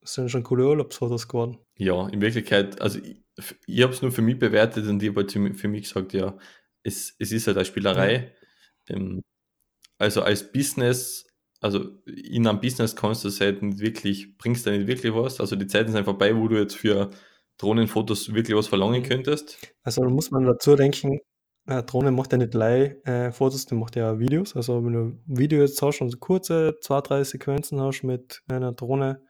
es 0.00 0.14
sind 0.14 0.30
schon 0.30 0.42
coole 0.42 0.66
Urlaubsfotos 0.66 1.28
geworden. 1.28 1.58
Ja, 1.78 2.08
in 2.08 2.20
Wirklichkeit, 2.20 2.80
also 2.80 2.98
ich, 2.98 3.24
ich 3.66 3.82
habe 3.82 3.92
es 3.92 4.02
nur 4.02 4.12
für 4.12 4.22
mich 4.22 4.38
bewertet 4.38 4.86
und 4.86 5.02
ich 5.02 5.10
habe 5.10 5.20
halt 5.22 5.32
für 5.58 5.68
mich 5.68 5.82
gesagt, 5.82 6.12
ja, 6.12 6.36
es, 6.82 7.14
es 7.18 7.32
ist 7.32 7.46
halt 7.46 7.56
eine 7.56 7.64
Spielerei. 7.64 8.34
Ähm, 8.88 9.22
also 9.98 10.22
als 10.22 10.52
Business, 10.52 11.26
also 11.60 12.02
in 12.06 12.46
einem 12.46 12.60
Business 12.60 12.96
kannst 12.96 13.24
du 13.24 13.28
es 13.28 13.40
halt 13.40 13.62
nicht 13.62 13.78
wirklich, 13.78 14.36
bringst 14.36 14.66
du 14.66 14.70
nicht 14.70 14.86
wirklich 14.86 15.14
was. 15.14 15.40
Also 15.40 15.56
die 15.56 15.66
Zeiten 15.66 15.92
sind 15.92 16.04
vorbei, 16.04 16.36
wo 16.36 16.48
du 16.48 16.58
jetzt 16.58 16.76
für 16.76 17.10
Drohnenfotos 17.58 18.34
wirklich 18.34 18.56
was 18.56 18.68
verlangen 18.68 19.02
Mhm. 19.02 19.06
könntest. 19.06 19.58
Also 19.82 20.02
da 20.02 20.08
muss 20.08 20.30
man 20.30 20.44
dazu 20.44 20.74
denken, 20.76 21.20
eine 21.64 21.82
Drohne 21.84 22.10
macht 22.10 22.32
ja 22.32 22.38
nicht 22.38 22.54
Leih 22.54 22.96
äh, 23.04 23.30
Fotos, 23.30 23.66
die 23.66 23.74
macht 23.74 23.96
ja 23.96 24.18
Videos. 24.18 24.56
Also 24.56 24.84
wenn 24.84 24.92
du 24.92 25.00
ein 25.00 25.22
Video 25.26 25.60
jetzt 25.60 25.80
hast 25.80 26.00
und 26.00 26.10
so 26.10 26.18
kurze, 26.18 26.78
zwei, 26.80 27.00
drei 27.00 27.22
Sequenzen 27.24 27.80
hast 27.80 28.02
mit 28.02 28.42
einer 28.48 28.72
Drohne, 28.72 29.22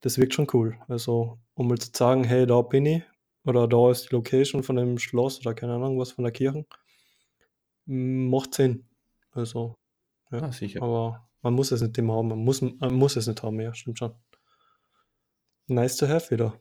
das 0.00 0.18
wirkt 0.18 0.34
schon 0.34 0.46
cool. 0.52 0.78
Also 0.88 1.38
um 1.54 1.68
mal 1.68 1.78
zu 1.78 1.90
sagen, 1.94 2.24
hey, 2.24 2.46
da 2.46 2.60
bin 2.62 2.86
ich 2.86 3.02
oder 3.44 3.66
da 3.66 3.90
ist 3.90 4.10
die 4.10 4.14
Location 4.14 4.62
von 4.62 4.76
dem 4.76 4.98
Schloss 4.98 5.40
oder 5.40 5.54
keine 5.54 5.74
Ahnung 5.74 5.98
was 5.98 6.12
von 6.12 6.24
der 6.24 6.32
Kirche, 6.32 6.66
macht 7.86 8.54
Sinn. 8.54 8.86
Also, 9.32 9.76
ja. 10.30 10.42
Ah, 10.42 10.52
sicher. 10.52 10.82
Aber 10.82 11.28
man 11.42 11.54
muss 11.54 11.72
es 11.72 11.80
nicht 11.80 11.96
immer 11.98 12.14
haben. 12.14 12.28
Man 12.28 12.38
muss, 12.38 12.60
man 12.60 12.94
muss 12.94 13.16
es 13.16 13.26
nicht 13.26 13.42
haben, 13.42 13.60
ja, 13.60 13.72
stimmt 13.74 13.98
schon. 13.98 14.14
Nice 15.68 15.96
to 15.96 16.06
have 16.06 16.30
wieder. 16.30 16.60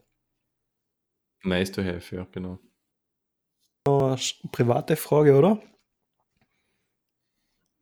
Nice 1.44 1.72
to 1.72 1.84
have, 1.84 2.16
ja, 2.16 2.26
genau. 2.32 2.60
Noch 3.90 4.12
eine 4.12 4.52
private 4.52 4.96
Frage, 4.96 5.36
oder? 5.38 5.62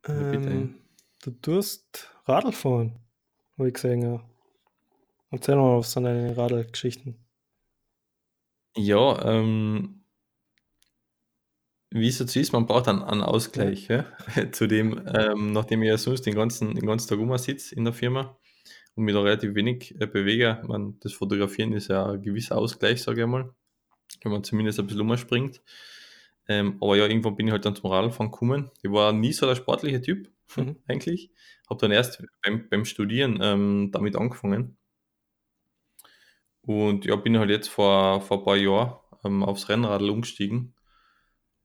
Ja. 0.08 0.34
Ähm, 0.34 0.76
du 1.24 1.32
tust 1.32 2.12
Radl 2.26 2.52
fahren, 2.52 3.00
habe 3.58 3.68
ich 3.68 3.74
gesehen, 3.74 4.02
ja. 4.02 4.24
Erzähl 5.32 5.56
mal 5.56 5.78
was 5.78 5.94
von 5.94 6.06
deinen 6.06 6.34
Radlgeschichten. 6.34 7.18
Ja, 8.78 9.22
ähm, 9.26 10.06
wie 11.90 12.08
es 12.08 12.20
jetzt 12.20 12.36
ist, 12.36 12.54
man 12.54 12.66
braucht 12.66 12.88
einen, 12.88 13.04
einen 13.04 13.22
Ausgleich. 13.22 13.88
Ja. 13.88 14.06
Zu 14.52 14.68
dem, 14.68 15.06
ähm, 15.14 15.52
nachdem 15.52 15.82
ich 15.84 15.90
ja 15.90 15.98
sonst 15.98 16.26
den 16.26 16.36
ganzen, 16.36 16.76
den 16.76 16.86
ganzen 16.86 17.10
Tag 17.10 17.18
rumsitze 17.18 17.76
in 17.76 17.84
der 17.84 17.94
Firma 17.94 18.38
und 18.96 19.04
mich 19.04 19.14
da 19.14 19.22
relativ 19.22 19.56
wenig 19.56 20.00
äh, 20.00 20.08
bewege. 20.08 20.62
Man, 20.68 21.00
das 21.02 21.14
Fotografieren 21.14 21.74
ist 21.74 21.90
ja 21.90 22.06
ein 22.06 22.22
gewisser 22.22 22.58
Ausgleich, 22.58 23.02
sage 23.04 23.22
ich 23.22 23.28
mal, 23.28 23.54
wenn 24.24 24.32
man 24.32 24.44
zumindest 24.44 24.80
ein 24.80 24.88
bisschen 24.88 25.02
umspringt. 25.02 25.62
Ähm, 26.50 26.78
aber 26.82 26.96
ja, 26.96 27.06
irgendwann 27.08 27.36
bin 27.36 27.48
ich 27.48 27.52
halt 27.52 27.66
dann 27.66 27.76
zum 27.76 27.90
Radlfahren 27.90 28.32
gekommen. 28.32 28.72
Ich 28.82 28.92
war 28.92 29.12
nie 29.12 29.34
so 29.34 29.46
der 29.46 29.56
sportliche 29.56 30.02
Typ, 30.02 30.30
Mhm. 30.56 30.78
eigentlich. 30.88 31.32
Habe 31.70 31.82
dann 31.82 31.92
erst 31.92 32.24
beim, 32.44 32.70
beim 32.70 32.86
Studieren 32.86 33.40
ähm, 33.42 33.90
damit 33.92 34.16
angefangen. 34.16 34.78
Und 36.62 37.06
ja, 37.06 37.16
bin 37.18 37.38
halt 37.38 37.50
jetzt 37.50 37.68
vor, 37.68 38.22
vor 38.22 38.40
ein 38.40 38.44
paar 38.46 38.56
Jahren 38.58 38.96
ähm, 39.26 39.44
aufs 39.44 39.68
Rennradl 39.70 40.10
umgestiegen. 40.10 40.74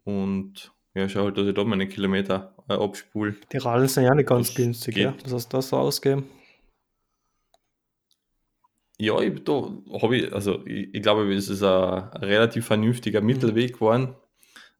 Und 0.05 0.73
ja, 0.95 1.09
schau 1.09 1.25
halt, 1.25 1.39
dass 1.39 1.47
ich 1.47 1.55
da 1.55 1.65
meine 1.65 1.89
Kilometer 1.89 2.57
äh, 2.69 2.75
abspule. 2.75 3.37
Die 3.53 3.57
Radl 3.59 3.89
sind 3.89 4.05
ja 4.05 4.15
nicht 4.15 4.29
ganz 4.29 4.49
Das 4.49 4.57
günstig, 4.57 4.97
ja. 4.97 5.13
geht. 5.13 5.25
Was 5.25 5.33
hast 5.33 5.53
du 5.53 5.57
da 5.57 5.63
so 5.63 5.77
ausgeben? 5.77 6.25
Ja, 8.99 9.21
ich, 9.21 9.43
da 9.45 9.53
habe 10.01 10.17
ich, 10.17 10.33
also 10.33 10.65
ich, 10.67 10.95
ich 10.95 11.03
glaube, 11.03 11.33
es 11.35 11.49
ist 11.49 11.63
ein, 11.63 12.09
relativ 12.23 12.67
vernünftiger 12.67 13.21
Mittelweg 13.21 13.75
geworden. 13.75 14.15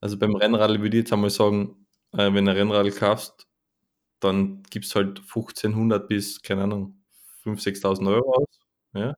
Also 0.01 0.19
beim 0.19 0.35
Rennradl 0.37 0.81
würde 0.83 0.97
ich 0.99 1.03
jetzt 1.05 1.13
einmal 1.13 1.31
sagen, 1.31 1.87
äh, 2.13 2.33
wenn 2.33 2.45
du 2.45 2.51
ein 2.53 2.57
Rennradl 2.59 2.93
kaufst, 2.93 3.47
dann 4.21 4.63
gibst 4.71 4.95
halt 4.97 5.23
1500 5.23 6.09
bis, 6.09 6.43
keine 6.43 6.65
Ahnung, 6.65 7.03
5.000, 7.45 7.63
6.000 7.63 8.09
Euro 8.09 8.33
aus. 8.35 8.61
Ja. 8.95 9.17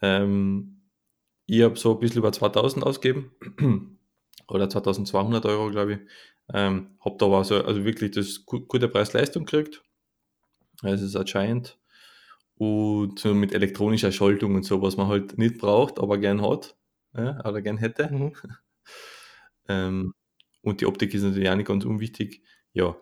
Ähm, 0.00 0.82
ich 1.46 1.62
habe 1.62 1.76
so 1.78 1.94
ein 1.94 2.00
bisschen 2.00 2.18
über 2.18 2.32
2000 2.32 2.84
ausgegeben. 2.84 3.32
Oder 4.48 4.68
2200 4.70 5.46
Euro, 5.46 5.70
glaube 5.70 5.94
ich. 5.94 6.00
Ähm, 6.54 6.96
habe 7.00 7.16
da 7.18 7.26
aber 7.26 7.44
so, 7.44 7.62
also 7.64 7.84
wirklich 7.84 8.12
das 8.12 8.44
gu 8.46 8.60
gute 8.66 8.88
Preis-Leistung 8.88 9.44
gekriegt. 9.46 9.82
Es 10.82 11.02
ist 11.02 11.16
ein 11.16 11.24
Giant. 11.24 11.78
Und 12.56 13.18
so 13.18 13.34
mit 13.34 13.54
elektronischer 13.54 14.12
Schaltung 14.12 14.54
und 14.54 14.64
so, 14.64 14.82
was 14.82 14.96
man 14.96 15.08
halt 15.08 15.38
nicht 15.38 15.58
braucht, 15.58 15.98
aber 15.98 16.18
gern 16.18 16.42
hat. 16.42 16.76
Ja, 17.14 17.44
oder 17.44 17.62
gern 17.62 17.78
hätte. 17.78 18.08
Mhm. 18.12 18.32
Ähm, 19.68 20.12
und 20.62 20.80
die 20.80 20.86
Optik 20.86 21.14
ist 21.14 21.22
natürlich 21.22 21.48
auch 21.48 21.54
nicht 21.54 21.68
ganz 21.68 21.84
unwichtig. 21.84 22.42
Ja, 22.72 22.96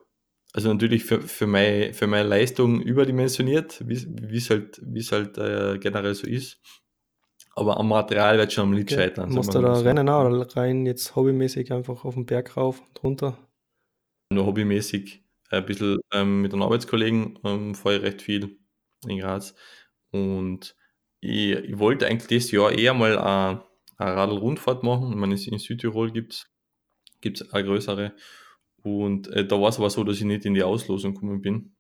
also 0.53 0.71
natürlich 0.71 1.05
für, 1.05 1.23
für, 1.23 1.47
meine, 1.47 1.95
für 1.95 2.07
meine 2.07 2.29
Leistung 2.29 2.83
überdimensioniert, 2.83 3.83
wie 3.89 4.37
es 4.37 4.51
halt, 4.51 4.79
wie's 4.85 5.11
halt 5.11 5.39
äh, 5.39 5.79
generell 5.79 6.15
so 6.15 6.27
ist. 6.27 6.61
Aber 7.55 7.79
am 7.79 7.89
Material 7.89 8.37
wird 8.37 8.53
schon 8.53 8.65
am 8.65 8.73
Lied 8.75 8.93
Okay. 8.93 9.05
scheitern. 9.05 9.33
Musst 9.33 9.55
du 9.55 9.61
da 9.61 9.75
so. 9.75 9.85
rennen 9.85 10.11
auch 10.11 10.27
oder 10.27 10.47
rein 10.55 10.85
jetzt 10.85 11.17
hobbymäßig 11.17 11.73
einfach 11.73 12.05
auf 12.05 12.13
den 12.15 12.27
Berg 12.27 12.59
rauf 12.59 12.81
und 12.81 13.03
runter? 13.03 13.39
nur 14.33 14.47
hobbymäßig 14.47 15.25
ein 15.51 15.67
bisschen 15.67 15.99
ähm, 16.13 16.43
mit 16.43 16.53
den 16.53 16.63
Arbeitskollegen 16.63 17.39
ähm, 17.45 17.75
fahre 17.75 17.97
ich 17.97 18.03
recht 18.03 18.23
viel 18.23 18.60
in 19.07 19.19
Graz. 19.19 19.55
Und 20.11 20.77
ich, 21.21 21.53
ich 21.53 21.79
wollte 21.79 22.07
eigentlich 22.07 22.29
dieses 22.29 22.51
Jahr 22.51 22.73
eher 22.73 22.95
mal 22.95 23.19
eine, 23.19 23.65
eine 23.97 24.17
Radl-Rundfahrt 24.17 24.83
machen. 24.83 25.11
Ich 25.11 25.17
meine, 25.17 25.35
in 25.35 25.59
Südtirol 25.59 26.11
gibt 26.13 26.47
es 27.23 27.53
eine 27.53 27.65
größere. 27.65 28.15
Und 28.83 29.29
äh, 29.29 29.47
da 29.47 29.61
war 29.61 29.69
es 29.69 29.79
aber 29.79 29.91
so, 29.91 30.05
dass 30.05 30.17
ich 30.17 30.25
nicht 30.25 30.45
in 30.45 30.55
die 30.55 30.63
Auslosung 30.63 31.15
gekommen 31.15 31.43
bin. 31.43 31.77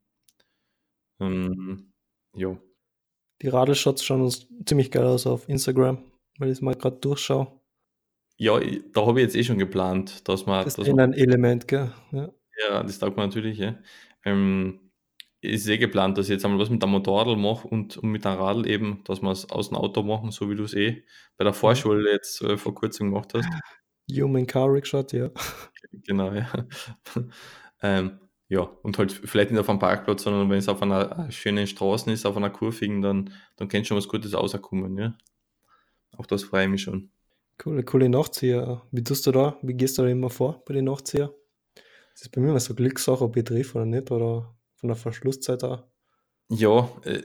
Ähm, 1.18 1.92
ja. 2.34 2.58
Die 3.42 3.48
Radelshots 3.48 4.04
schauen 4.04 4.30
ziemlich 4.66 4.90
geil 4.90 5.04
aus 5.04 5.26
auf 5.26 5.48
Instagram, 5.48 6.04
weil 6.38 6.48
ich 6.48 6.58
es 6.58 6.60
mal 6.60 6.74
gerade 6.74 6.96
durchschaue. 6.96 7.60
Ja, 8.36 8.58
da 8.92 9.06
habe 9.06 9.20
ich 9.20 9.24
jetzt 9.24 9.36
eh 9.36 9.44
schon 9.44 9.58
geplant, 9.58 10.28
dass 10.28 10.46
man. 10.46 10.64
Das 10.64 10.78
ist 10.78 10.88
man, 10.88 11.00
ein 11.00 11.12
Element, 11.12 11.68
gell? 11.68 11.92
Ja. 12.12 12.32
ja, 12.68 12.82
das 12.82 12.98
taugt 12.98 13.16
man 13.16 13.28
natürlich, 13.28 13.58
ja. 13.58 13.78
Ähm, 14.24 14.89
ist 15.40 15.68
eh 15.68 15.78
geplant, 15.78 16.18
dass 16.18 16.26
ich 16.26 16.32
jetzt 16.32 16.44
einmal 16.44 16.60
was 16.60 16.70
mit 16.70 16.82
der 16.82 16.88
Motorradl 16.88 17.36
mache 17.36 17.66
und, 17.66 17.96
und 17.96 18.10
mit 18.10 18.24
dem 18.24 18.32
Radl 18.32 18.68
eben, 18.68 19.02
dass 19.04 19.22
wir 19.22 19.30
es 19.30 19.50
aus 19.50 19.68
dem 19.68 19.78
Auto 19.78 20.02
machen, 20.02 20.30
so 20.30 20.50
wie 20.50 20.56
du 20.56 20.64
es 20.64 20.74
eh 20.74 21.04
bei 21.36 21.44
der 21.44 21.54
Vorschule 21.54 22.12
jetzt 22.12 22.42
äh, 22.42 22.56
vor 22.56 22.74
kurzem 22.74 23.10
gemacht 23.10 23.32
hast. 23.34 23.48
Human 24.10 24.46
Car 24.46 24.72
Rickshot, 24.72 25.12
ja. 25.12 25.30
Genau, 25.92 26.32
ja. 26.32 26.46
ähm, 27.82 28.20
ja, 28.48 28.60
und 28.60 28.98
halt 28.98 29.12
vielleicht 29.12 29.50
nicht 29.50 29.60
auf 29.60 29.68
einem 29.68 29.78
Parkplatz, 29.78 30.22
sondern 30.22 30.50
wenn 30.50 30.58
es 30.58 30.68
auf 30.68 30.82
einer 30.82 31.26
äh, 31.26 31.32
schönen 31.32 31.66
Straße 31.66 32.10
ist, 32.12 32.26
auf 32.26 32.36
einer 32.36 32.50
kurvigen, 32.50 33.02
dann, 33.02 33.32
dann 33.56 33.68
kannst 33.68 33.86
du 33.86 33.88
schon 33.88 33.96
was 33.96 34.08
Gutes 34.08 34.34
rauskommen, 34.34 34.98
ja. 34.98 35.16
Auch 36.16 36.26
das 36.26 36.44
freue 36.44 36.64
ich 36.64 36.70
mich 36.70 36.82
schon. 36.82 37.10
Coole, 37.58 37.82
coole 37.84 38.08
Nachtzieher. 38.08 38.82
Wie 38.90 39.02
tust 39.04 39.26
du 39.26 39.32
da? 39.32 39.58
Wie 39.62 39.74
gehst 39.74 39.98
du 39.98 40.02
da 40.02 40.08
immer 40.08 40.30
vor 40.30 40.62
bei 40.64 40.74
den 40.74 40.84
Nachtzieher? 40.84 41.32
Das 42.12 42.22
ist 42.22 42.30
bei 42.30 42.40
mir 42.40 42.50
immer 42.50 42.60
so 42.60 42.74
Glückssache, 42.74 43.24
ob 43.24 43.36
ich 43.36 43.44
treffe 43.44 43.78
oder 43.78 43.86
nicht, 43.86 44.10
oder 44.10 44.54
von 44.80 44.88
der 44.88 44.96
Verschlusszeit 44.96 45.62
auch. 45.62 45.84
Ja, 46.48 46.90
äh, 47.04 47.22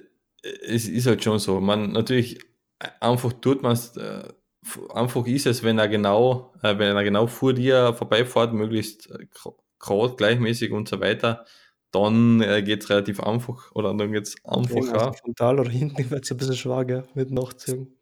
es 0.67 0.87
ist 0.87 1.07
halt 1.07 1.23
schon 1.23 1.39
so. 1.39 1.59
Man 1.59 1.91
natürlich 1.91 2.39
äh, 2.79 2.89
einfach 2.99 3.33
tut 3.33 3.63
man 3.63 3.71
es, 3.71 3.95
äh, 3.97 4.27
einfach 4.93 5.25
ist 5.25 5.45
es, 5.47 5.63
wenn 5.63 5.79
er 5.79 5.87
genau, 5.87 6.53
wenn 6.61 6.95
er 6.95 7.03
genau 7.03 7.27
vor 7.27 7.53
dir 7.53 7.93
vorbeifährt, 7.93 8.53
möglichst 8.53 9.09
gerade 9.79 10.15
gleichmäßig 10.15 10.71
und 10.71 10.89
so 10.89 10.99
weiter, 10.99 11.45
dann 11.91 12.39
geht 12.39 12.83
es 12.83 12.89
relativ 12.89 13.19
einfach 13.19 13.71
oder 13.73 13.93
dann 13.93 14.11
geht 14.11 14.23
es 14.23 14.35
einfacher. 14.43 14.99
Also 14.99 15.13
frontal 15.13 15.59
oder 15.59 15.69
hinten 15.69 15.97
wird 16.09 16.25
es 16.25 16.31
ein 16.31 16.37
bisschen 16.37 16.55
schwer, 16.55 16.83
gell, 16.83 17.03
mit 17.13 17.29
Nachziehen. 17.29 17.95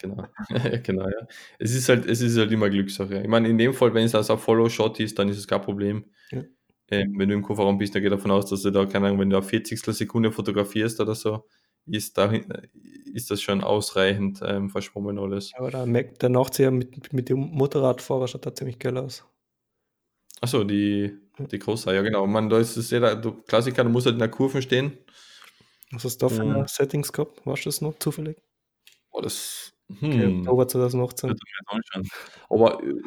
Genau, 0.00 0.24
genau, 0.82 1.08
ja. 1.08 1.26
Es 1.58 1.74
ist 1.74 1.88
halt, 1.90 2.06
es 2.06 2.22
ist 2.22 2.38
halt 2.38 2.50
immer 2.52 2.70
Glückssache. 2.70 3.20
Ich 3.20 3.28
meine, 3.28 3.48
in 3.48 3.58
dem 3.58 3.74
Fall, 3.74 3.92
wenn 3.92 4.06
es 4.06 4.14
also 4.14 4.32
ein 4.32 4.38
Follow-Shot 4.38 4.98
ist, 5.00 5.18
dann 5.18 5.28
ist 5.28 5.38
es 5.38 5.46
kein 5.46 5.60
Problem. 5.60 6.04
Ja. 6.30 6.42
Ähm, 6.90 7.14
wenn 7.18 7.28
du 7.28 7.34
im 7.34 7.42
Kofferraum 7.42 7.78
bist, 7.78 7.94
dann 7.94 8.02
geht 8.02 8.12
davon 8.12 8.30
aus, 8.30 8.46
dass 8.46 8.62
du 8.62 8.70
da, 8.70 8.86
keine 8.86 9.06
Ahnung, 9.06 9.20
wenn 9.20 9.30
du 9.30 9.38
auf 9.38 9.48
40 9.48 9.80
Sekunde 9.80 10.32
fotografierst 10.32 11.00
oder 11.00 11.14
so, 11.14 11.44
ist, 11.86 12.16
da, 12.18 12.32
ist 13.12 13.30
das 13.30 13.42
schon 13.42 13.62
ausreichend 13.62 14.40
ähm, 14.42 14.70
verschwommen 14.70 15.18
alles. 15.18 15.52
Aber 15.56 15.70
der, 15.70 15.86
Mac, 15.86 16.18
der 16.18 16.28
Nachzieher 16.28 16.70
mit, 16.70 17.12
mit 17.12 17.28
dem 17.28 17.38
Motorradfahrer 17.38 18.28
schaut 18.28 18.46
da 18.46 18.54
ziemlich 18.54 18.78
geil 18.78 18.96
aus. 18.96 19.24
Achso, 20.40 20.64
die, 20.64 21.18
die 21.38 21.58
große, 21.58 21.92
ja 21.94 22.02
genau. 22.02 22.26
Man, 22.26 22.48
da 22.48 22.58
ist 22.58 22.76
es 22.76 22.90
ja, 22.90 23.14
der 23.14 23.32
Klassiker, 23.46 23.84
du 23.84 23.90
musst 23.90 24.06
halt 24.06 24.14
in 24.14 24.20
der 24.20 24.28
Kurve 24.30 24.62
stehen. 24.62 24.96
Was 25.90 26.04
hast 26.04 26.22
du 26.22 26.26
da 26.26 26.34
für 26.34 26.44
Mhm. 26.44 26.64
Settings 26.66 27.12
gehabt? 27.12 27.44
Warst 27.44 27.64
du 27.64 27.68
das 27.68 27.80
noch 27.80 27.98
zufällig? 27.98 28.36
Oh, 29.10 29.20
das, 29.20 29.72
Okay, 29.90 30.26
hm, 30.26 30.40
Oktober 30.40 30.68
2018. 30.68 31.30
wird 31.30 31.40
mir 31.42 31.50
jetzt 31.60 31.94
anschauen. 31.94 32.08
Aber 32.50 32.82
äh, 32.84 33.02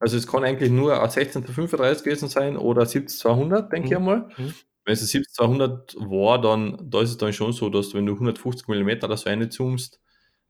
also 0.00 0.16
es 0.18 0.26
kann 0.26 0.44
eigentlich 0.44 0.70
nur 0.72 1.02
ein 1.02 1.10
16 1.10 1.46
zu 1.46 1.52
35 1.52 2.04
gewesen 2.04 2.28
sein 2.28 2.56
oder 2.58 2.86
70 2.86 3.18
zu 3.20 3.36
100, 3.36 3.72
denke 3.72 3.94
ich 3.94 3.96
Mhm. 3.96 3.98
einmal. 3.98 4.28
Mhm. 4.36 4.54
Wenn 4.84 4.94
es 4.94 5.02
ein 5.02 5.06
70 5.08 5.34
zu 5.34 5.46
100 5.48 5.96
war, 5.96 6.40
dann 6.40 6.78
da 6.90 7.02
ist 7.02 7.10
es 7.10 7.18
dann 7.18 7.32
schon 7.34 7.52
so, 7.52 7.70
dass 7.70 7.94
wenn 7.94 8.06
du 8.06 8.18
150 8.18 8.68
mm 8.68 9.04
oder 9.04 9.16
so 9.16 9.28
reinzoomst, 9.30 10.00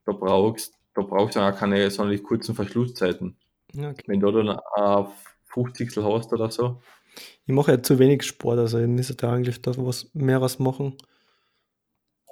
da 0.05 0.13
brauchst 0.13 0.75
da 0.95 1.03
brauchst 1.03 1.35
du 1.37 1.41
auch 1.41 1.55
keine 1.57 1.89
sonderlich 1.91 2.23
kurzen 2.23 2.55
Verschlusszeiten. 2.55 3.37
Okay. 3.77 4.05
Wenn 4.07 4.21
du 4.21 4.31
dann 4.31 4.49
ein 4.75 5.07
50 5.45 5.97
hast 5.97 6.33
oder 6.33 6.51
so, 6.51 6.81
Ich 7.45 7.53
mache 7.53 7.71
ja 7.71 7.83
zu 7.83 7.99
wenig 7.99 8.23
Sport, 8.23 8.57
also 8.59 8.79
ich 8.79 8.87
müsste 8.87 9.15
da 9.15 9.33
eigentlich 9.33 9.61
da 9.61 9.73
was 9.77 10.09
mehreres 10.13 10.57
machen. 10.59 10.97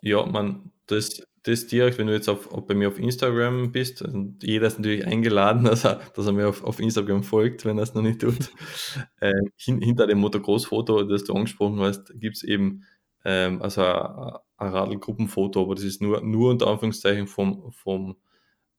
ja, 0.01 0.26
man, 0.26 0.72
das, 0.88 1.22
das 1.44 1.68
direkt, 1.68 1.98
wenn 1.98 2.08
du 2.08 2.14
jetzt 2.14 2.30
auf, 2.30 2.50
bei 2.68 2.74
mir 2.74 2.88
auf 2.88 3.00
Instagram 3.00 3.72
bist, 3.72 4.02
und 4.02 4.44
jeder 4.44 4.68
ist 4.68 4.80
natürlich 4.80 5.06
eingeladen, 5.06 5.64
dass 5.66 5.86
er, 5.86 6.02
dass 6.14 6.26
er 6.26 6.34
mir 6.34 6.48
auf, 6.48 6.64
auf 6.64 6.80
Instagram 6.80 7.24
folgt, 7.24 7.66
wenn 7.66 7.78
er 7.78 7.84
es 7.84 7.94
noch 7.94 8.02
nicht 8.02 8.22
tut. 8.22 8.52
äh, 9.20 9.34
hin, 9.56 9.82
hinter 9.82 10.08
dem 10.08 10.20
Motocross-Foto, 10.20 11.04
das 11.04 11.24
du 11.24 11.34
angesprochen 11.34 11.80
hast, 11.80 12.14
gibt 12.20 12.38
es 12.38 12.44
eben 12.44 12.84
ähm, 13.26 13.62
also 13.62 13.84
ein, 13.84 14.34
ein 14.58 14.70
Radlgruppenfoto, 14.70 15.62
aber 15.62 15.76
das 15.76 15.84
ist 15.84 16.02
nur, 16.02 16.22
nur 16.22 16.52
unter 16.52 16.68
Anführungszeichen 16.68 17.28
vom, 17.28 17.72
vom, 17.72 18.18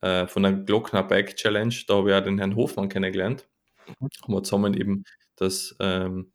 äh, 0.00 0.26
von 0.26 0.42
der 0.42 0.52
Glockner 0.52 1.02
Bike 1.02 1.36
Challenge. 1.36 1.74
Da 1.86 1.94
habe 1.94 2.10
ich 2.10 2.16
auch 2.16 2.24
den 2.24 2.38
Herrn 2.38 2.56
Hofmann 2.56 2.88
kennengelernt. 2.88 3.48
Haben 3.88 4.34
wir 4.34 4.42
zusammen 4.42 4.74
eben 4.74 5.04
das, 5.36 5.76
ähm, 5.80 6.32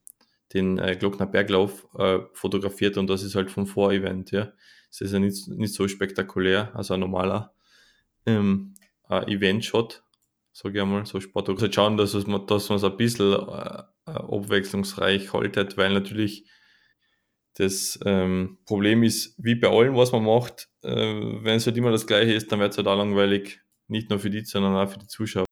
den 0.53 0.78
äh, 0.78 0.95
Glockner 0.95 1.26
Berglauf 1.26 1.88
äh, 1.97 2.19
fotografiert 2.34 2.97
und 2.97 3.07
das 3.09 3.23
ist 3.23 3.36
halt 3.36 3.51
vom 3.51 3.67
Vorevent, 3.67 4.32
ja. 4.32 4.51
Das 4.99 5.07
ist 5.07 5.13
ja 5.13 5.19
nicht, 5.19 5.47
nicht 5.47 5.73
so 5.73 5.87
spektakulär, 5.87 6.71
also 6.75 6.93
ein 6.93 7.01
normaler 7.01 7.53
ähm, 8.25 8.73
Event-Shot, 9.09 10.03
sage 10.51 10.77
ich 10.77 10.81
einmal, 10.81 11.05
so 11.05 11.19
Sport. 11.19 11.49
Also 11.49 11.71
schauen, 11.71 11.97
dass, 11.97 12.13
es, 12.13 12.25
dass 12.25 12.69
man 12.69 12.77
es 12.77 12.83
ein 12.83 12.97
bisschen 12.97 13.33
äh, 13.33 13.83
abwechslungsreich 14.05 15.33
haltet, 15.33 15.77
weil 15.77 15.93
natürlich 15.93 16.45
das 17.55 17.99
ähm, 18.05 18.57
Problem 18.65 19.03
ist, 19.03 19.35
wie 19.37 19.55
bei 19.55 19.69
allem, 19.69 19.95
was 19.95 20.11
man 20.11 20.23
macht, 20.23 20.69
äh, 20.83 20.89
wenn 20.91 21.55
es 21.55 21.65
halt 21.65 21.77
immer 21.77 21.91
das 21.91 22.07
Gleiche 22.07 22.33
ist, 22.33 22.51
dann 22.51 22.59
wird 22.59 22.71
es 22.71 22.77
halt 22.77 22.87
auch 22.87 22.97
langweilig, 22.97 23.61
nicht 23.87 24.09
nur 24.09 24.19
für 24.19 24.29
die, 24.29 24.43
sondern 24.43 24.75
auch 24.75 24.89
für 24.89 24.99
die 24.99 25.07
Zuschauer. 25.07 25.45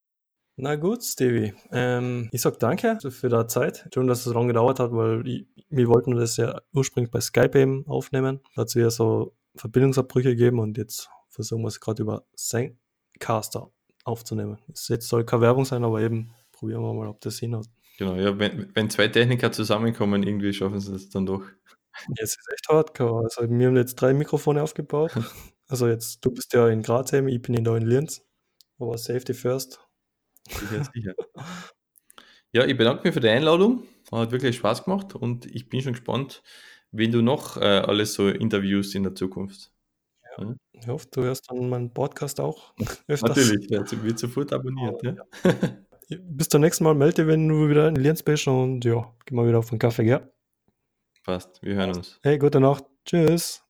Na 0.55 0.75
gut, 0.75 1.03
Stevie. 1.03 1.53
Ähm, 1.71 2.29
ich 2.31 2.41
sag 2.41 2.59
danke 2.59 2.99
für 3.09 3.29
die 3.29 3.47
Zeit. 3.47 3.89
Schön, 3.91 4.05
dass 4.07 4.19
es 4.19 4.25
so 4.25 4.33
lange 4.33 4.47
gedauert 4.47 4.79
hat, 4.79 4.91
weil 4.91 5.27
ich, 5.27 5.47
wir 5.69 5.87
wollten 5.87 6.15
das 6.15 6.37
ja 6.37 6.61
ursprünglich 6.73 7.09
bei 7.09 7.21
Skype 7.21 7.59
eben 7.59 7.87
aufnehmen. 7.87 8.39
Da 8.55 8.61
hat 8.61 8.67
es 8.67 8.75
wieder 8.75 8.91
so 8.91 9.35
Verbindungsabbrüche 9.55 10.29
gegeben 10.29 10.59
und 10.59 10.77
jetzt 10.77 11.09
versuchen 11.29 11.63
wir 11.63 11.69
es 11.69 11.79
gerade 11.79 12.03
über 12.03 12.25
Zencaster 12.35 13.71
aufzunehmen. 14.03 14.59
Es 14.71 14.89
jetzt 14.89 15.07
soll 15.07 15.25
keine 15.25 15.41
Werbung 15.41 15.65
sein, 15.65 15.83
aber 15.83 16.01
eben 16.01 16.35
probieren 16.51 16.81
wir 16.81 16.93
mal, 16.93 17.07
ob 17.07 17.19
das 17.21 17.39
hinhaut. 17.39 17.65
Genau, 17.97 18.15
ja, 18.15 18.37
wenn, 18.37 18.69
wenn 18.75 18.89
zwei 18.91 19.07
Techniker 19.07 19.51
zusammenkommen, 19.51 20.21
irgendwie 20.21 20.53
schaffen 20.53 20.79
sie 20.79 20.93
es 20.93 21.09
dann 21.09 21.25
doch. 21.25 21.43
Jetzt 22.19 22.37
ist 22.37 22.49
echt 22.51 22.69
hardcore. 22.69 23.23
Also 23.23 23.49
wir 23.49 23.67
haben 23.67 23.75
jetzt 23.75 23.95
drei 23.95 24.13
Mikrofone 24.13 24.61
aufgebaut. 24.61 25.11
Also 25.69 25.87
jetzt, 25.87 26.23
du 26.23 26.29
bist 26.29 26.53
ja 26.53 26.67
in 26.67 26.83
Graz 26.83 27.13
eben, 27.13 27.29
ich 27.29 27.41
bin 27.41 27.55
in 27.55 27.63
da 27.63 27.75
in 27.75 27.83
Linz. 27.83 28.21
Aber 28.77 28.95
Safety 28.97 29.33
first. 29.33 29.82
Sicher, 30.47 30.83
sicher. 30.93 31.13
Ja, 32.51 32.65
ich 32.65 32.77
bedanke 32.77 33.03
mich 33.03 33.13
für 33.13 33.19
die 33.19 33.29
Einladung. 33.29 33.83
Hat 34.11 34.31
wirklich 34.31 34.57
Spaß 34.57 34.83
gemacht 34.83 35.15
und 35.15 35.45
ich 35.47 35.69
bin 35.69 35.81
schon 35.81 35.93
gespannt, 35.93 36.43
wen 36.91 37.11
du 37.11 37.21
noch 37.21 37.57
äh, 37.57 37.61
alles 37.61 38.13
so 38.13 38.29
interviewst 38.29 38.93
in 38.95 39.03
der 39.03 39.15
Zukunft. 39.15 39.71
Ja. 40.37 40.43
Ja. 40.43 40.55
Ich 40.73 40.87
hoffe, 40.87 41.07
du 41.11 41.23
hörst 41.23 41.49
dann 41.49 41.69
meinen 41.69 41.93
Podcast 41.93 42.39
auch 42.39 42.73
öfters. 43.07 43.37
Natürlich, 43.37 43.67
der 43.67 44.03
wird 44.03 44.19
sofort 44.19 44.53
abonniert. 44.53 45.01
Oh, 45.03 45.07
ja. 45.07 46.17
Bis 46.21 46.49
zum 46.49 46.61
nächsten 46.61 46.83
Mal, 46.83 46.93
melde 46.93 47.23
dich, 47.23 47.27
wenn 47.27 47.47
du 47.47 47.69
wieder 47.69 47.87
in 47.87 47.95
Linz 47.95 48.21
bist 48.21 48.47
und 48.47 48.85
ja, 48.85 49.11
geh 49.25 49.33
mal 49.33 49.47
wieder 49.47 49.59
auf 49.59 49.69
den 49.69 49.79
Kaffee, 49.79 50.03
gell? 50.03 50.31
Passt, 51.23 51.61
wir 51.63 51.75
hören 51.75 51.95
uns. 51.95 52.19
Hey, 52.21 52.37
gute 52.37 52.59
Nacht. 52.59 52.83
Tschüss. 53.05 53.62